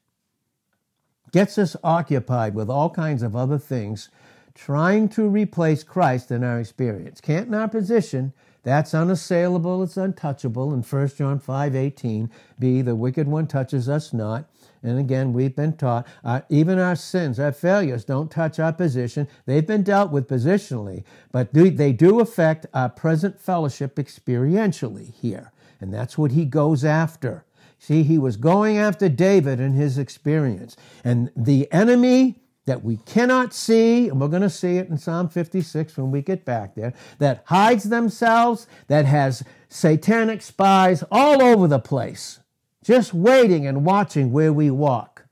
gets 1.31 1.57
us 1.57 1.75
occupied 1.83 2.55
with 2.55 2.69
all 2.69 2.89
kinds 2.89 3.23
of 3.23 3.35
other 3.35 3.57
things, 3.57 4.09
trying 4.55 5.09
to 5.09 5.27
replace 5.27 5.83
Christ 5.83 6.31
in 6.31 6.43
our 6.43 6.59
experience. 6.59 7.21
Can't 7.21 7.47
in 7.47 7.53
our 7.53 7.67
position. 7.67 8.33
That's 8.63 8.93
unassailable, 8.93 9.83
it's 9.83 9.95
untouchable. 9.95 10.73
In 10.73 10.81
1 10.81 11.07
John 11.17 11.39
5 11.39 11.75
18, 11.75 12.29
B, 12.59 12.81
the 12.81 12.95
wicked 12.95 13.27
one 13.27 13.47
touches 13.47 13.87
us 13.87 14.11
not. 14.11 14.45
And 14.83 14.99
again, 14.99 15.33
we've 15.33 15.55
been 15.55 15.75
taught, 15.75 16.07
uh, 16.23 16.41
even 16.49 16.79
our 16.79 16.95
sins, 16.95 17.39
our 17.39 17.51
failures 17.51 18.05
don't 18.05 18.31
touch 18.31 18.59
our 18.59 18.71
position. 18.71 19.27
They've 19.45 19.65
been 19.65 19.83
dealt 19.83 20.11
with 20.11 20.27
positionally, 20.27 21.03
but 21.31 21.53
do, 21.53 21.69
they 21.69 21.91
do 21.91 22.19
affect 22.19 22.65
our 22.73 22.89
present 22.89 23.39
fellowship 23.39 23.95
experientially 23.95 25.13
here. 25.13 25.51
And 25.81 25.93
that's 25.93 26.17
what 26.17 26.31
he 26.31 26.45
goes 26.45 26.85
after. 26.85 27.43
See, 27.79 28.03
he 28.03 28.17
was 28.17 28.35
going 28.35 28.77
after 28.77 29.07
David 29.07 29.59
and 29.59 29.73
his 29.73 29.97
experience. 29.97 30.75
And 31.03 31.31
the 31.35 31.71
enemy 31.71 32.41
that 32.65 32.83
we 32.83 32.97
cannot 32.97 33.53
see, 33.53 34.09
and 34.09 34.19
we're 34.21 34.27
going 34.27 34.43
to 34.43 34.49
see 34.49 34.77
it 34.77 34.89
in 34.89 34.97
Psalm 34.97 35.29
56 35.29 35.97
when 35.97 36.11
we 36.11 36.21
get 36.21 36.45
back 36.45 36.75
there, 36.75 36.93
that 37.17 37.43
hides 37.47 37.85
themselves, 37.85 38.67
that 38.87 39.05
has 39.05 39.43
satanic 39.69 40.41
spies 40.41 41.03
all 41.09 41.41
over 41.41 41.67
the 41.67 41.79
place, 41.79 42.41
just 42.83 43.13
waiting 43.13 43.65
and 43.65 43.85
watching 43.85 44.31
where 44.31 44.53
we 44.53 44.69
walk. 44.69 45.25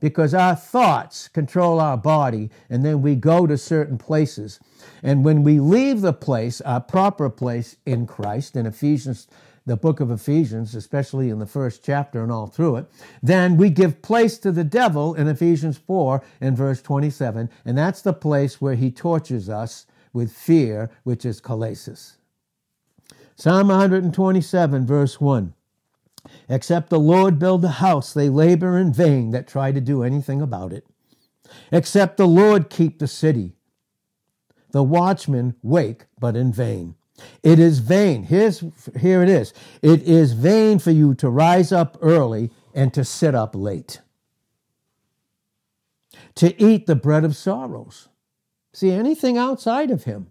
Because 0.00 0.32
our 0.32 0.56
thoughts 0.56 1.28
control 1.28 1.78
our 1.78 1.98
body, 1.98 2.48
and 2.70 2.82
then 2.82 3.02
we 3.02 3.14
go 3.14 3.46
to 3.46 3.58
certain 3.58 3.98
places. 3.98 4.58
And 5.02 5.24
when 5.24 5.44
we 5.44 5.60
leave 5.60 6.00
the 6.00 6.14
place, 6.14 6.62
our 6.62 6.80
proper 6.80 7.28
place 7.28 7.76
in 7.84 8.06
Christ, 8.06 8.56
in 8.56 8.64
Ephesians 8.64 9.28
the 9.70 9.76
book 9.76 10.00
of 10.00 10.10
Ephesians, 10.10 10.74
especially 10.74 11.30
in 11.30 11.38
the 11.38 11.46
first 11.46 11.84
chapter 11.84 12.24
and 12.24 12.32
all 12.32 12.48
through 12.48 12.74
it, 12.74 12.86
then 13.22 13.56
we 13.56 13.70
give 13.70 14.02
place 14.02 14.36
to 14.36 14.50
the 14.50 14.64
devil 14.64 15.14
in 15.14 15.28
Ephesians 15.28 15.78
4 15.78 16.20
and 16.40 16.56
verse 16.56 16.82
27, 16.82 17.48
and 17.64 17.78
that's 17.78 18.02
the 18.02 18.12
place 18.12 18.60
where 18.60 18.74
he 18.74 18.90
tortures 18.90 19.48
us 19.48 19.86
with 20.12 20.32
fear, 20.32 20.90
which 21.04 21.24
is 21.24 21.40
kolasis. 21.40 22.16
Psalm 23.36 23.68
127, 23.68 24.84
verse 24.84 25.20
1. 25.20 25.54
Except 26.48 26.90
the 26.90 26.98
Lord 26.98 27.38
build 27.38 27.64
a 27.64 27.68
house, 27.68 28.12
they 28.12 28.28
labor 28.28 28.76
in 28.76 28.92
vain 28.92 29.30
that 29.30 29.46
try 29.46 29.70
to 29.70 29.80
do 29.80 30.02
anything 30.02 30.42
about 30.42 30.72
it. 30.72 30.84
Except 31.70 32.16
the 32.16 32.26
Lord 32.26 32.70
keep 32.70 32.98
the 32.98 33.06
city, 33.06 33.52
the 34.72 34.82
watchmen 34.82 35.54
wake, 35.62 36.06
but 36.18 36.34
in 36.34 36.52
vain. 36.52 36.96
It 37.42 37.58
is 37.58 37.78
vain. 37.78 38.24
Here's, 38.24 38.64
here 38.98 39.22
it 39.22 39.28
is. 39.28 39.52
It 39.82 40.02
is 40.02 40.32
vain 40.32 40.78
for 40.78 40.90
you 40.90 41.14
to 41.14 41.28
rise 41.28 41.72
up 41.72 41.98
early 42.00 42.50
and 42.74 42.92
to 42.94 43.04
sit 43.04 43.34
up 43.34 43.54
late, 43.54 44.00
to 46.36 46.60
eat 46.62 46.86
the 46.86 46.96
bread 46.96 47.24
of 47.24 47.36
sorrows. 47.36 48.08
See, 48.72 48.90
anything 48.90 49.36
outside 49.36 49.90
of 49.90 50.04
him 50.04 50.30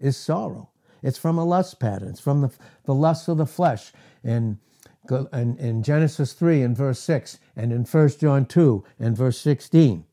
is 0.00 0.16
sorrow. 0.16 0.70
It's 1.02 1.18
from 1.18 1.38
a 1.38 1.44
lust 1.44 1.80
pattern, 1.80 2.08
it's 2.08 2.20
from 2.20 2.42
the, 2.42 2.50
the 2.84 2.94
lust 2.94 3.28
of 3.28 3.38
the 3.38 3.46
flesh. 3.46 3.92
And 4.22 4.58
in, 5.32 5.56
in 5.58 5.82
Genesis 5.82 6.32
3 6.32 6.62
and 6.62 6.76
verse 6.76 7.00
6, 7.00 7.38
and 7.56 7.72
in 7.72 7.84
1 7.84 8.08
John 8.20 8.44
2 8.44 8.84
and 8.98 9.16
verse 9.16 9.38
16. 9.38 10.04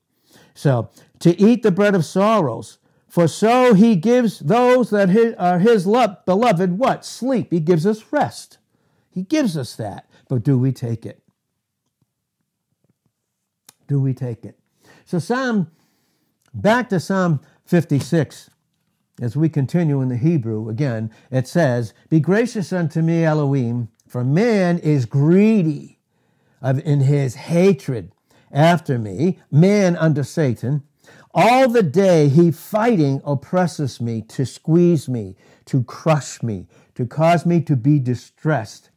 So, 0.54 0.90
to 1.20 1.40
eat 1.40 1.64
the 1.64 1.72
bread 1.72 1.96
of 1.96 2.06
sorrows, 2.06 2.78
for 3.18 3.28
so 3.28 3.74
he 3.74 3.96
gives 3.96 4.38
those 4.38 4.92
that 4.92 5.10
are 5.40 5.58
his 5.58 5.86
beloved 5.86 6.78
what? 6.78 7.04
Sleep. 7.04 7.48
He 7.50 7.60
gives 7.60 7.84
us 7.84 8.06
rest. 8.12 8.60
He 9.10 9.24
gives 9.24 9.58
us 9.58 9.76
that. 9.78 10.08
But 10.30 10.44
do 10.44 10.56
we 10.56 10.72
take 10.72 11.04
it? 11.04 11.24
Do 13.88 14.00
we 14.00 14.14
take 14.14 14.46
it? 14.46 14.60
So, 15.04 15.18
Psalm, 15.18 15.72
back 16.54 16.90
to 16.90 17.00
Psalm 17.00 17.42
56, 17.66 18.52
as 19.20 19.36
we 19.36 19.50
continue 19.50 20.00
in 20.00 20.10
the 20.10 20.18
Hebrew 20.18 20.70
again, 20.70 21.10
it 21.32 21.48
says, 21.48 21.96
Be 22.10 22.20
gracious 22.20 22.72
unto 22.72 23.02
me, 23.02 23.24
Elohim, 23.24 23.90
for 24.08 24.24
man 24.24 24.78
is 24.78 25.08
greedy 25.08 25.98
of, 26.62 26.86
in 26.86 27.00
his 27.00 27.34
hatred 27.34 28.12
after 28.52 29.00
me, 29.00 29.40
man 29.50 29.96
under 29.96 30.24
Satan. 30.24 30.84
All 31.34 31.70
the 31.70 31.84
day 31.84 32.30
he 32.30 32.52
fighting 32.52 33.22
oppresses 33.26 34.02
me 34.02 34.22
to 34.24 34.46
squeeze 34.46 35.08
me, 35.08 35.36
to 35.66 35.84
crush 35.84 36.42
me, 36.42 36.68
to 36.96 37.06
cause 37.06 37.46
me 37.46 37.62
to 37.62 37.76
be 37.76 38.00
distressed, 38.00 38.90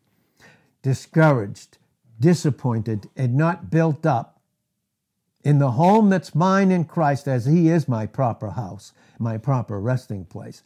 discouraged, 0.82 1.78
disappointed, 2.18 3.08
and 3.16 3.34
not 3.34 3.70
built 3.70 4.06
up 4.06 4.40
in 5.42 5.58
the 5.58 5.72
home 5.72 6.10
that's 6.10 6.34
mine 6.34 6.70
in 6.70 6.84
Christ, 6.84 7.26
as 7.26 7.46
He 7.46 7.68
is 7.68 7.88
my 7.88 8.06
proper 8.06 8.50
house, 8.50 8.92
my 9.18 9.38
proper 9.38 9.80
resting 9.80 10.25
place. 10.25 10.62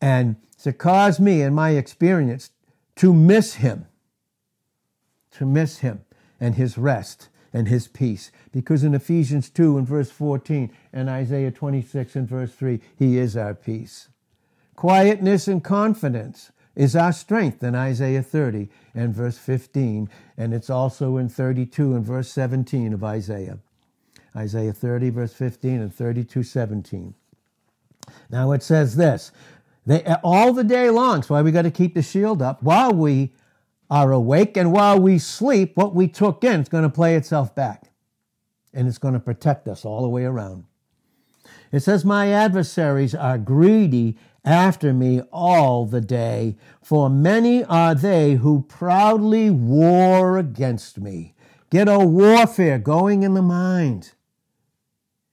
And 0.00 0.36
to 0.62 0.72
cause 0.72 1.18
me, 1.18 1.42
in 1.42 1.54
my 1.54 1.70
experience, 1.70 2.50
to 2.96 3.12
miss 3.12 3.54
Him, 3.54 3.86
to 5.32 5.46
miss 5.46 5.78
Him 5.78 6.02
and 6.38 6.54
His 6.54 6.78
rest 6.78 7.28
and 7.52 7.68
His 7.68 7.88
peace. 7.88 8.30
Because 8.52 8.84
in 8.84 8.94
Ephesians 8.94 9.50
2 9.50 9.78
and 9.78 9.86
verse 9.86 10.10
14 10.10 10.70
and 10.92 11.08
Isaiah 11.08 11.50
26 11.50 12.16
and 12.16 12.28
verse 12.28 12.52
3, 12.54 12.80
He 12.96 13.18
is 13.18 13.36
our 13.36 13.54
peace. 13.54 14.08
Quietness 14.76 15.48
and 15.48 15.62
confidence 15.62 16.52
is 16.76 16.94
our 16.94 17.12
strength 17.12 17.62
in 17.62 17.74
Isaiah 17.74 18.22
30 18.22 18.68
and 18.94 19.12
verse 19.12 19.36
15, 19.36 20.08
and 20.36 20.54
it's 20.54 20.70
also 20.70 21.16
in 21.16 21.28
32 21.28 21.94
and 21.94 22.04
verse 22.04 22.30
17 22.30 22.92
of 22.92 23.02
Isaiah. 23.02 23.58
Isaiah 24.36 24.72
30, 24.72 25.10
verse 25.10 25.32
15, 25.32 25.80
and 25.80 25.92
32, 25.92 26.44
17. 26.44 27.14
Now 28.30 28.52
it 28.52 28.62
says 28.62 28.96
this 28.96 29.32
they, 29.86 30.04
all 30.22 30.52
the 30.52 30.64
day 30.64 30.90
long, 30.90 31.22
so 31.22 31.34
why 31.34 31.42
we 31.42 31.50
got 31.50 31.62
to 31.62 31.70
keep 31.70 31.94
the 31.94 32.02
shield 32.02 32.42
up. 32.42 32.62
While 32.62 32.92
we 32.92 33.32
are 33.90 34.12
awake 34.12 34.56
and 34.56 34.72
while 34.72 34.98
we 34.98 35.18
sleep, 35.18 35.76
what 35.76 35.94
we 35.94 36.08
took 36.08 36.44
in 36.44 36.60
is 36.60 36.68
going 36.68 36.84
to 36.84 36.90
play 36.90 37.16
itself 37.16 37.54
back. 37.54 37.90
And 38.74 38.86
it's 38.86 38.98
going 38.98 39.14
to 39.14 39.20
protect 39.20 39.66
us 39.66 39.84
all 39.84 40.02
the 40.02 40.08
way 40.08 40.24
around. 40.24 40.64
It 41.72 41.80
says, 41.80 42.04
My 42.04 42.28
adversaries 42.28 43.14
are 43.14 43.38
greedy 43.38 44.16
after 44.44 44.92
me 44.94 45.20
all 45.32 45.84
the 45.84 46.00
day, 46.00 46.56
for 46.82 47.10
many 47.10 47.64
are 47.64 47.94
they 47.94 48.34
who 48.34 48.62
proudly 48.68 49.50
war 49.50 50.38
against 50.38 50.98
me. 50.98 51.34
Get 51.70 51.88
a 51.88 51.98
warfare 51.98 52.78
going 52.78 53.22
in 53.22 53.34
the 53.34 53.42
mind. 53.42 54.12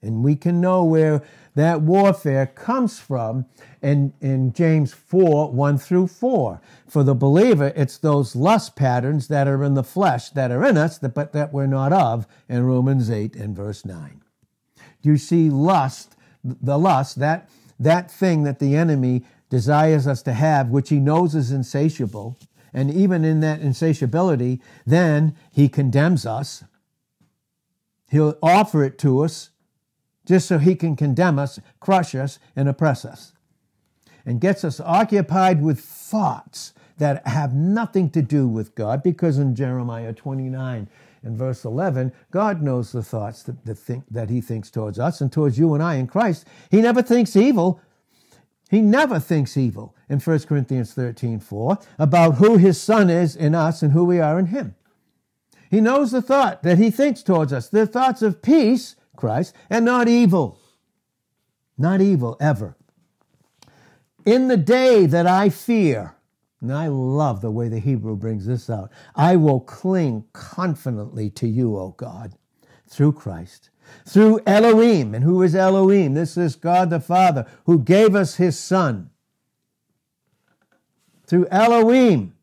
And 0.02 0.22
we 0.22 0.36
can 0.36 0.60
know 0.60 0.84
where 0.84 1.22
that 1.56 1.80
warfare 1.80 2.46
comes 2.46 3.00
from 3.00 3.46
in, 3.82 4.12
in 4.20 4.52
James 4.52 4.92
4 4.92 5.50
1 5.50 5.78
through 5.78 6.06
4. 6.06 6.60
For 6.86 7.02
the 7.02 7.14
believer, 7.14 7.72
it's 7.74 7.96
those 7.96 8.36
lust 8.36 8.76
patterns 8.76 9.28
that 9.28 9.48
are 9.48 9.64
in 9.64 9.72
the 9.72 9.82
flesh 9.82 10.30
that 10.30 10.50
are 10.50 10.64
in 10.64 10.76
us, 10.76 10.98
but 10.98 11.32
that 11.32 11.52
we're 11.52 11.66
not 11.66 11.94
of, 11.94 12.26
in 12.48 12.64
Romans 12.64 13.10
8 13.10 13.34
and 13.36 13.56
verse 13.56 13.86
9. 13.86 14.22
You 15.00 15.16
see, 15.16 15.48
lust, 15.48 16.14
the 16.44 16.78
lust, 16.78 17.18
that, 17.20 17.48
that 17.80 18.10
thing 18.10 18.42
that 18.42 18.58
the 18.58 18.76
enemy 18.76 19.24
desires 19.48 20.06
us 20.06 20.22
to 20.22 20.34
have, 20.34 20.68
which 20.68 20.90
he 20.90 21.00
knows 21.00 21.34
is 21.34 21.50
insatiable, 21.50 22.36
and 22.74 22.90
even 22.92 23.24
in 23.24 23.40
that 23.40 23.60
insatiability, 23.60 24.60
then 24.84 25.34
he 25.50 25.70
condemns 25.70 26.26
us. 26.26 26.64
He'll 28.10 28.36
offer 28.42 28.84
it 28.84 28.98
to 28.98 29.24
us 29.24 29.50
just 30.26 30.48
so 30.48 30.58
he 30.58 30.74
can 30.74 30.96
condemn 30.96 31.38
us, 31.38 31.58
crush 31.80 32.14
us, 32.14 32.38
and 32.54 32.68
oppress 32.68 33.04
us. 33.04 33.32
And 34.26 34.40
gets 34.40 34.64
us 34.64 34.80
occupied 34.80 35.62
with 35.62 35.80
thoughts 35.80 36.74
that 36.98 37.26
have 37.26 37.54
nothing 37.54 38.10
to 38.10 38.22
do 38.22 38.48
with 38.48 38.74
God, 38.74 39.02
because 39.02 39.38
in 39.38 39.54
Jeremiah 39.54 40.12
29 40.12 40.88
and 41.22 41.36
verse 41.36 41.64
11, 41.64 42.12
God 42.30 42.62
knows 42.62 42.92
the 42.92 43.02
thoughts 43.02 43.42
that, 43.44 43.64
that, 43.64 43.76
think, 43.76 44.04
that 44.10 44.30
he 44.30 44.40
thinks 44.40 44.70
towards 44.70 44.98
us 44.98 45.20
and 45.20 45.30
towards 45.30 45.58
you 45.58 45.74
and 45.74 45.82
I 45.82 45.94
in 45.94 46.06
Christ. 46.06 46.46
He 46.70 46.80
never 46.80 47.02
thinks 47.02 47.36
evil. 47.36 47.80
He 48.70 48.80
never 48.80 49.20
thinks 49.20 49.56
evil 49.56 49.94
in 50.08 50.18
1 50.18 50.40
Corinthians 50.40 50.92
13 50.94 51.38
4 51.38 51.78
about 51.98 52.36
who 52.36 52.56
his 52.56 52.80
son 52.80 53.10
is 53.10 53.36
in 53.36 53.54
us 53.54 53.82
and 53.82 53.92
who 53.92 54.04
we 54.04 54.18
are 54.18 54.38
in 54.38 54.46
him. 54.46 54.74
He 55.70 55.80
knows 55.80 56.10
the 56.10 56.22
thought 56.22 56.62
that 56.62 56.78
he 56.78 56.90
thinks 56.90 57.22
towards 57.22 57.52
us, 57.52 57.68
the 57.68 57.86
thoughts 57.86 58.22
of 58.22 58.42
peace 58.42 58.96
Christ, 59.16 59.54
and 59.68 59.84
not 59.84 60.08
evil. 60.08 60.58
Not 61.78 62.00
evil 62.00 62.36
ever. 62.40 62.76
In 64.24 64.48
the 64.48 64.56
day 64.56 65.06
that 65.06 65.26
I 65.26 65.48
fear, 65.48 66.16
and 66.60 66.72
I 66.72 66.88
love 66.88 67.40
the 67.40 67.50
way 67.50 67.68
the 67.68 67.78
Hebrew 67.78 68.16
brings 68.16 68.46
this 68.46 68.70
out, 68.70 68.90
I 69.14 69.36
will 69.36 69.60
cling 69.60 70.24
confidently 70.32 71.30
to 71.30 71.46
you, 71.46 71.76
O 71.76 71.90
God, 71.90 72.34
through 72.88 73.12
Christ. 73.12 73.70
Through 74.06 74.40
Elohim. 74.46 75.14
And 75.14 75.22
who 75.22 75.42
is 75.42 75.54
Elohim? 75.54 76.14
This 76.14 76.36
is 76.36 76.56
God 76.56 76.90
the 76.90 76.98
Father 76.98 77.46
who 77.66 77.78
gave 77.78 78.14
us 78.14 78.36
his 78.36 78.58
Son. 78.58 79.10
Through 81.26 81.46
Elohim, 81.50 82.35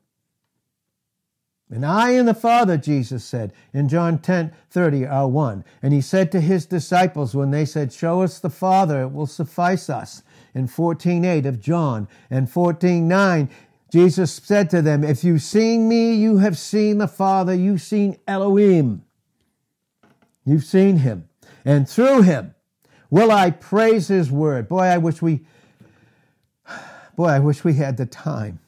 and 1.74 1.84
I 1.84 2.12
and 2.12 2.28
the 2.28 2.36
Father, 2.36 2.78
Jesus 2.78 3.26
said 3.26 3.52
in 3.74 3.90
John 3.90 4.20
10 4.20 4.54
30, 4.70 5.08
are 5.08 5.28
one. 5.28 5.66
And 5.82 5.92
he 5.92 6.02
said 6.02 6.32
to 6.32 6.40
his 6.40 6.68
disciples 6.68 7.34
when 7.34 7.50
they 7.50 7.66
said, 7.66 7.92
Show 7.92 8.22
us 8.22 8.40
the 8.40 8.52
Father, 8.52 9.02
it 9.02 9.12
will 9.12 9.26
suffice 9.26 9.90
us. 9.90 10.22
In 10.54 10.68
14 10.68 11.26
8 11.26 11.48
of 11.48 11.60
John 11.60 12.08
and 12.30 12.48
14 12.48 13.08
9, 13.08 13.50
Jesus 13.92 14.32
said 14.32 14.70
to 14.70 14.84
them, 14.84 15.04
If 15.04 15.24
you've 15.24 15.42
seen 15.42 15.90
me, 15.90 16.14
you 16.14 16.38
have 16.38 16.60
seen 16.60 17.00
the 17.00 17.08
Father, 17.08 17.56
you've 17.56 17.82
seen 17.82 18.20
Elohim. 18.28 19.04
You've 20.46 20.66
seen 20.66 20.98
him. 20.98 21.28
And 21.66 21.90
through 21.90 22.22
him 22.22 22.54
will 23.10 23.32
I 23.32 23.50
praise 23.50 24.10
his 24.10 24.30
word. 24.30 24.70
Boy, 24.70 24.84
I 24.84 25.00
wish 25.00 25.24
we, 25.24 25.42
boy, 27.16 27.30
I 27.30 27.40
wish 27.40 27.64
we 27.64 27.74
had 27.74 27.98
the 27.98 28.06
time 28.06 28.60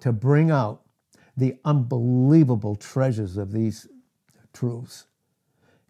to 0.00 0.10
bring 0.10 0.50
out 0.50 0.80
the 1.36 1.56
unbelievable 1.64 2.76
treasures 2.76 3.36
of 3.36 3.52
these 3.52 3.86
truths. 4.52 5.06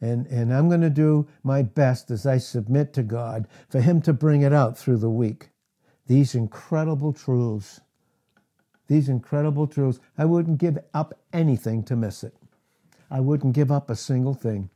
And, 0.01 0.27
and 0.27 0.53
I'm 0.53 0.69
going 0.69 0.83
to 0.83 0.91
do 0.91 1.27
my 1.43 1.63
best 1.63 2.11
as 2.11 2.27
I 2.27 2.39
submit 2.39 2.93
to 2.95 3.03
God 3.03 3.49
for 3.69 3.81
Him 3.81 4.03
to 4.03 4.13
bring 4.13 4.43
it 4.43 4.53
out 4.53 4.77
through 4.77 4.99
the 4.99 5.11
week. 5.11 5.51
These 6.07 6.35
incredible 6.35 7.13
truths. 7.13 7.81
These 8.89 9.09
incredible 9.09 9.67
truths. 9.67 10.01
I 10.19 10.25
wouldn't 10.27 10.59
give 10.59 10.79
up 10.93 11.15
anything 11.33 11.83
to 11.85 11.97
miss 11.97 12.23
it. 12.23 12.35
I 13.11 13.21
wouldn't 13.21 13.55
give 13.55 13.71
up 13.73 13.89
a 13.89 13.97
single 13.97 14.35
thing. 14.35 14.69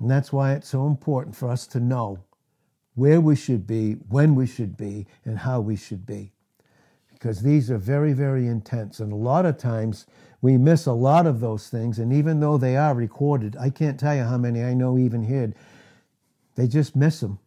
And 0.00 0.10
that's 0.10 0.32
why 0.32 0.54
it's 0.54 0.68
so 0.68 0.86
important 0.86 1.36
for 1.36 1.50
us 1.50 1.66
to 1.68 1.80
know 1.80 2.18
where 2.94 3.20
we 3.20 3.36
should 3.36 3.66
be, 3.66 3.92
when 4.08 4.34
we 4.34 4.46
should 4.46 4.76
be, 4.76 5.06
and 5.24 5.38
how 5.38 5.60
we 5.60 5.76
should 5.76 6.06
be 6.06 6.32
because 7.22 7.42
these 7.42 7.70
are 7.70 7.78
very, 7.78 8.12
very 8.12 8.48
intense. 8.48 8.98
And 8.98 9.12
a 9.12 9.16
lot 9.16 9.46
of 9.46 9.56
times 9.56 10.06
we 10.40 10.56
miss 10.58 10.86
a 10.86 10.92
lot 10.92 11.24
of 11.24 11.38
those 11.38 11.68
things. 11.68 12.00
And 12.00 12.12
even 12.12 12.40
though 12.40 12.58
they 12.58 12.76
are 12.76 12.94
recorded, 12.94 13.56
I 13.60 13.70
can't 13.70 14.00
tell 14.00 14.16
you 14.16 14.24
how 14.24 14.38
many 14.38 14.60
I 14.60 14.74
know 14.74 14.98
even 14.98 15.22
here, 15.22 15.54
they 16.56 16.66
just 16.66 16.96
miss 16.96 17.20
them 17.20 17.38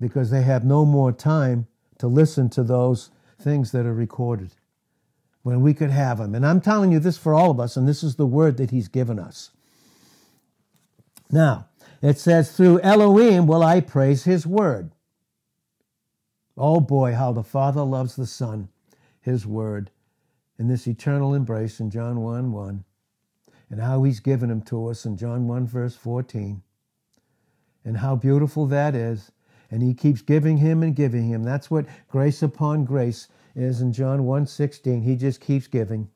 because 0.00 0.32
they 0.32 0.42
have 0.42 0.64
no 0.64 0.84
more 0.84 1.12
time 1.12 1.68
to 1.98 2.08
listen 2.08 2.50
to 2.50 2.64
those 2.64 3.10
things 3.40 3.70
that 3.70 3.86
are 3.86 3.94
recorded 3.94 4.50
when 5.44 5.60
we 5.60 5.74
could 5.74 5.90
have 5.90 6.18
them. 6.18 6.34
And 6.34 6.44
I'm 6.44 6.60
telling 6.60 6.90
you 6.90 6.98
this 6.98 7.16
for 7.16 7.34
all 7.34 7.52
of 7.52 7.60
us, 7.60 7.76
and 7.76 7.86
this 7.86 8.02
is 8.02 8.16
the 8.16 8.26
word 8.26 8.56
that 8.56 8.72
He's 8.72 8.88
given 8.88 9.20
us. 9.20 9.52
Now, 11.30 11.68
it 12.02 12.18
says, 12.18 12.50
Through 12.50 12.80
Elohim 12.80 13.46
will 13.46 13.62
I 13.62 13.80
praise 13.80 14.24
His 14.24 14.44
word. 14.44 14.90
Oh 16.56 16.80
boy, 16.80 17.14
how 17.14 17.32
the 17.32 17.44
Father 17.44 17.82
loves 17.82 18.16
the 18.16 18.26
Son 18.26 18.70
his 19.24 19.46
word 19.46 19.90
in 20.58 20.68
this 20.68 20.86
eternal 20.86 21.34
embrace 21.34 21.80
in 21.80 21.90
John 21.90 22.20
1 22.20 22.52
1, 22.52 22.84
and 23.70 23.80
how 23.80 24.02
he's 24.02 24.20
given 24.20 24.50
him 24.50 24.60
to 24.62 24.88
us 24.88 25.06
in 25.06 25.16
John 25.16 25.48
1 25.48 25.66
verse 25.66 25.96
14, 25.96 26.62
and 27.84 27.96
how 27.96 28.16
beautiful 28.16 28.66
that 28.66 28.94
is. 28.94 29.32
And 29.70 29.82
he 29.82 29.94
keeps 29.94 30.20
giving 30.20 30.58
him 30.58 30.82
and 30.82 30.94
giving 30.94 31.26
him. 31.26 31.42
That's 31.42 31.70
what 31.70 31.86
grace 32.08 32.42
upon 32.42 32.84
grace 32.84 33.28
is 33.56 33.80
in 33.80 33.92
John 33.92 34.24
1 34.24 34.46
16. 34.46 35.02
He 35.02 35.16
just 35.16 35.40
keeps 35.40 35.66
giving, 35.66 36.10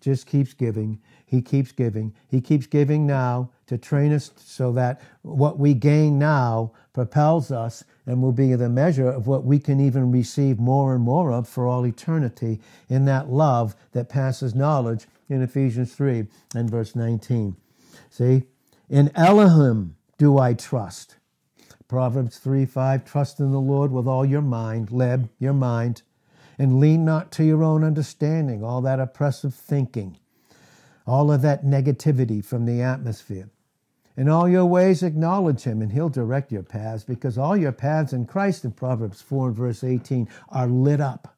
just 0.00 0.26
keeps 0.26 0.54
giving. 0.54 0.98
He 1.26 1.42
keeps 1.42 1.72
giving. 1.72 2.14
He 2.26 2.40
keeps 2.40 2.66
giving 2.66 3.06
now 3.06 3.50
to 3.66 3.76
train 3.76 4.12
us 4.12 4.30
so 4.38 4.72
that 4.72 5.02
what 5.22 5.58
we 5.58 5.74
gain 5.74 6.18
now 6.18 6.72
propels 6.94 7.52
us 7.52 7.84
and 8.06 8.22
will 8.22 8.32
be 8.32 8.54
the 8.54 8.68
measure 8.68 9.08
of 9.08 9.26
what 9.26 9.44
we 9.44 9.58
can 9.58 9.80
even 9.80 10.12
receive 10.12 10.58
more 10.58 10.94
and 10.94 11.02
more 11.02 11.32
of 11.32 11.48
for 11.48 11.66
all 11.66 11.84
eternity 11.84 12.60
in 12.88 13.04
that 13.04 13.28
love 13.28 13.74
that 13.92 14.08
passes 14.08 14.54
knowledge 14.54 15.06
in 15.28 15.42
Ephesians 15.42 15.92
3 15.94 16.26
and 16.54 16.70
verse 16.70 16.94
19. 16.94 17.56
See? 18.08 18.44
In 18.88 19.10
Elohim 19.16 19.96
do 20.18 20.38
I 20.38 20.54
trust. 20.54 21.16
Proverbs 21.88 22.38
3 22.38 22.64
5 22.64 23.04
Trust 23.04 23.40
in 23.40 23.52
the 23.52 23.60
Lord 23.60 23.92
with 23.92 24.06
all 24.06 24.24
your 24.24 24.42
mind, 24.42 24.88
Leb, 24.88 25.28
your 25.38 25.52
mind, 25.52 26.02
and 26.58 26.80
lean 26.80 27.04
not 27.04 27.30
to 27.32 27.44
your 27.44 27.62
own 27.62 27.84
understanding, 27.84 28.64
all 28.64 28.80
that 28.82 29.00
oppressive 29.00 29.54
thinking, 29.54 30.16
all 31.06 31.30
of 31.30 31.42
that 31.42 31.64
negativity 31.64 32.44
from 32.44 32.64
the 32.64 32.80
atmosphere. 32.82 33.50
In 34.16 34.30
all 34.30 34.48
your 34.48 34.64
ways, 34.64 35.02
acknowledge 35.02 35.64
him, 35.64 35.82
and 35.82 35.92
he'll 35.92 36.08
direct 36.08 36.50
your 36.50 36.62
paths, 36.62 37.04
because 37.04 37.36
all 37.36 37.56
your 37.56 37.72
paths 37.72 38.14
in 38.14 38.24
Christ, 38.24 38.64
in 38.64 38.72
Proverbs 38.72 39.20
4 39.20 39.48
and 39.48 39.56
verse 39.56 39.84
18, 39.84 40.26
are 40.48 40.68
lit 40.68 41.00
up 41.00 41.36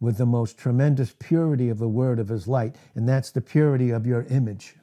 with 0.00 0.16
the 0.16 0.26
most 0.26 0.58
tremendous 0.58 1.14
purity 1.18 1.68
of 1.68 1.78
the 1.78 1.88
word 1.88 2.18
of 2.18 2.28
his 2.28 2.48
light, 2.48 2.74
and 2.96 3.08
that's 3.08 3.30
the 3.30 3.40
purity 3.40 3.90
of 3.90 4.06
your 4.06 4.22
image 4.24 4.74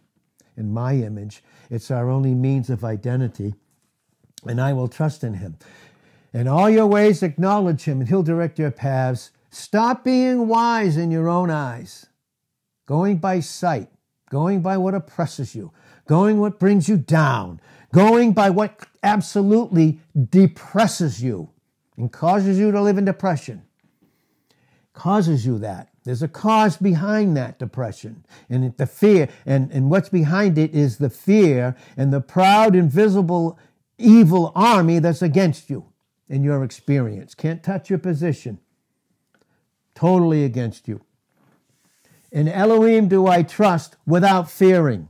in 0.56 0.74
my 0.74 0.94
image. 0.94 1.44
It's 1.70 1.92
our 1.92 2.10
only 2.10 2.34
means 2.34 2.70
of 2.70 2.86
identity, 2.86 3.54
and 4.48 4.62
I 4.62 4.72
will 4.72 4.88
trust 4.88 5.22
in 5.22 5.34
him. 5.34 5.58
In 6.34 6.48
all 6.48 6.70
your 6.70 6.88
ways, 6.88 7.22
acknowledge 7.22 7.84
him, 7.84 8.00
and 8.00 8.08
he'll 8.08 8.24
direct 8.24 8.60
your 8.60 8.72
paths. 8.72 9.32
Stop 9.50 10.06
being 10.06 10.48
wise 10.48 10.96
in 10.96 11.12
your 11.12 11.28
own 11.28 11.50
eyes, 11.50 12.06
going 12.86 13.18
by 13.18 13.42
sight, 13.42 13.90
going 14.30 14.62
by 14.62 14.78
what 14.78 14.96
oppresses 14.96 15.54
you 15.54 15.74
going 16.08 16.40
what 16.40 16.60
brings 16.60 16.88
you 16.88 16.98
down, 16.98 17.60
going 17.94 18.34
by 18.34 18.50
what 18.50 18.88
absolutely 19.04 20.00
depresses 20.30 21.22
you 21.24 21.50
and 21.98 22.12
causes 22.12 22.60
you 22.60 22.72
to 22.72 22.82
live 22.82 22.98
in 22.98 23.06
depression. 23.06 23.64
Causes 24.94 25.46
you 25.46 25.58
that. 25.60 25.90
There's 26.04 26.22
a 26.22 26.28
cause 26.28 26.78
behind 26.78 27.36
that 27.36 27.58
depression. 27.58 28.26
And 28.50 28.76
the 28.78 28.86
fear, 28.86 29.28
and, 29.46 29.72
and 29.72 29.90
what's 29.90 30.10
behind 30.10 30.58
it 30.58 30.74
is 30.74 30.98
the 30.98 31.10
fear 31.10 31.76
and 31.98 32.14
the 32.14 32.22
proud, 32.22 32.76
invisible, 32.76 33.58
evil 33.98 34.52
army 34.56 35.00
that's 35.00 35.22
against 35.22 35.70
you 35.70 35.86
in 36.30 36.44
your 36.44 36.64
experience. 36.64 37.34
Can't 37.34 37.64
touch 37.64 37.90
your 37.90 38.00
position. 38.00 38.60
Totally 39.96 40.44
against 40.44 40.88
you. 40.88 41.02
In 42.32 42.48
Elohim 42.48 43.08
do 43.08 43.28
I 43.28 43.44
trust 43.44 43.96
without 44.06 44.50
fearing. 44.50 45.10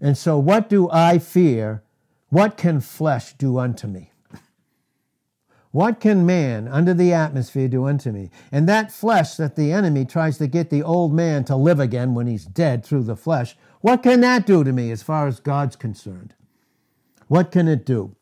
And 0.00 0.16
so, 0.16 0.38
what 0.38 0.68
do 0.68 0.88
I 0.90 1.18
fear? 1.18 1.82
What 2.28 2.56
can 2.56 2.80
flesh 2.80 3.34
do 3.34 3.58
unto 3.58 3.86
me? 3.86 4.12
What 5.72 6.00
can 6.00 6.26
man 6.26 6.66
under 6.66 6.94
the 6.94 7.12
atmosphere 7.12 7.68
do 7.68 7.86
unto 7.86 8.10
me? 8.10 8.30
And 8.50 8.68
that 8.68 8.90
flesh 8.90 9.36
that 9.36 9.54
the 9.54 9.72
enemy 9.72 10.04
tries 10.04 10.36
to 10.38 10.48
get 10.48 10.70
the 10.70 10.82
old 10.82 11.12
man 11.12 11.44
to 11.44 11.54
live 11.54 11.78
again 11.78 12.14
when 12.14 12.26
he's 12.26 12.44
dead 12.44 12.84
through 12.84 13.04
the 13.04 13.16
flesh, 13.16 13.56
what 13.80 14.02
can 14.02 14.20
that 14.20 14.46
do 14.46 14.64
to 14.64 14.72
me 14.72 14.90
as 14.90 15.02
far 15.02 15.28
as 15.28 15.38
God's 15.38 15.76
concerned? 15.76 16.34
What 17.28 17.52
can 17.52 17.68
it 17.68 17.86
do? 17.86 18.16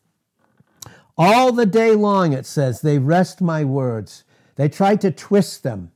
All 1.16 1.52
the 1.52 1.66
day 1.66 1.94
long, 1.94 2.34
it 2.34 2.44
says, 2.44 2.82
they 2.82 2.98
wrest 2.98 3.40
my 3.40 3.64
words. 3.64 4.24
They 4.56 4.68
try 4.68 4.96
to 4.96 5.10
twist 5.10 5.62
them 5.62 5.90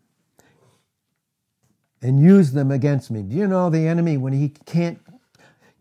and 2.00 2.18
use 2.20 2.52
them 2.52 2.70
against 2.70 3.10
me. 3.10 3.22
Do 3.22 3.36
you 3.36 3.46
know 3.46 3.68
the 3.68 3.86
enemy, 3.86 4.16
when 4.16 4.32
he 4.32 4.48
can't 4.48 5.00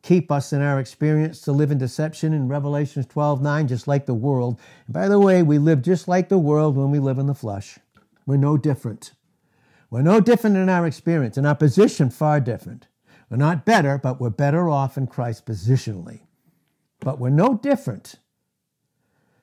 keep 0.01 0.31
us 0.31 0.53
in 0.53 0.61
our 0.61 0.79
experience 0.79 1.41
to 1.41 1.51
live 1.51 1.71
in 1.71 1.77
deception 1.77 2.33
in 2.33 2.47
Revelations 2.47 3.05
12 3.05 3.41
9, 3.41 3.67
just 3.67 3.87
like 3.87 4.05
the 4.05 4.13
world. 4.13 4.59
And 4.87 4.93
by 4.93 5.07
the 5.07 5.19
way, 5.19 5.43
we 5.43 5.57
live 5.57 5.81
just 5.81 6.07
like 6.07 6.29
the 6.29 6.37
world 6.37 6.75
when 6.75 6.91
we 6.91 6.99
live 6.99 7.19
in 7.19 7.27
the 7.27 7.33
flesh. 7.33 7.79
We're 8.25 8.37
no 8.37 8.57
different. 8.57 9.13
We're 9.89 10.01
no 10.01 10.21
different 10.21 10.55
in 10.55 10.69
our 10.69 10.87
experience, 10.87 11.37
in 11.37 11.45
our 11.45 11.55
position, 11.55 12.09
far 12.09 12.39
different. 12.39 12.87
We're 13.29 13.37
not 13.37 13.65
better, 13.65 13.97
but 13.97 14.19
we're 14.19 14.29
better 14.29 14.69
off 14.69 14.97
in 14.97 15.07
Christ 15.07 15.45
positionally. 15.45 16.21
But 16.99 17.19
we're 17.19 17.29
no 17.29 17.55
different. 17.55 18.15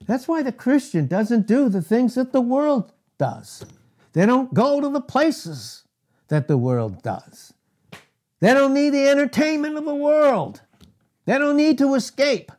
That's 0.07 0.29
why 0.29 0.43
the 0.43 0.53
Christian 0.53 1.07
doesn't 1.07 1.47
do 1.47 1.69
the 1.69 1.83
things 1.83 2.15
that 2.15 2.33
the 2.33 2.41
world 2.41 2.93
does. 3.19 3.65
They 4.13 4.25
don't 4.27 4.55
go 4.55 4.81
to 4.81 4.89
the 4.89 5.01
places 5.01 5.85
that 6.29 6.49
the 6.49 6.57
world 6.57 7.03
does. 7.03 7.53
They 8.41 8.55
don't 8.55 8.75
need 8.75 8.91
the 8.91 9.09
entertainment 9.09 9.77
of 9.77 9.85
the 9.85 9.95
world. 9.95 10.63
They 11.25 11.39
don't 11.39 11.57
need 11.57 11.79
to 11.79 11.95
escape. 11.95 12.53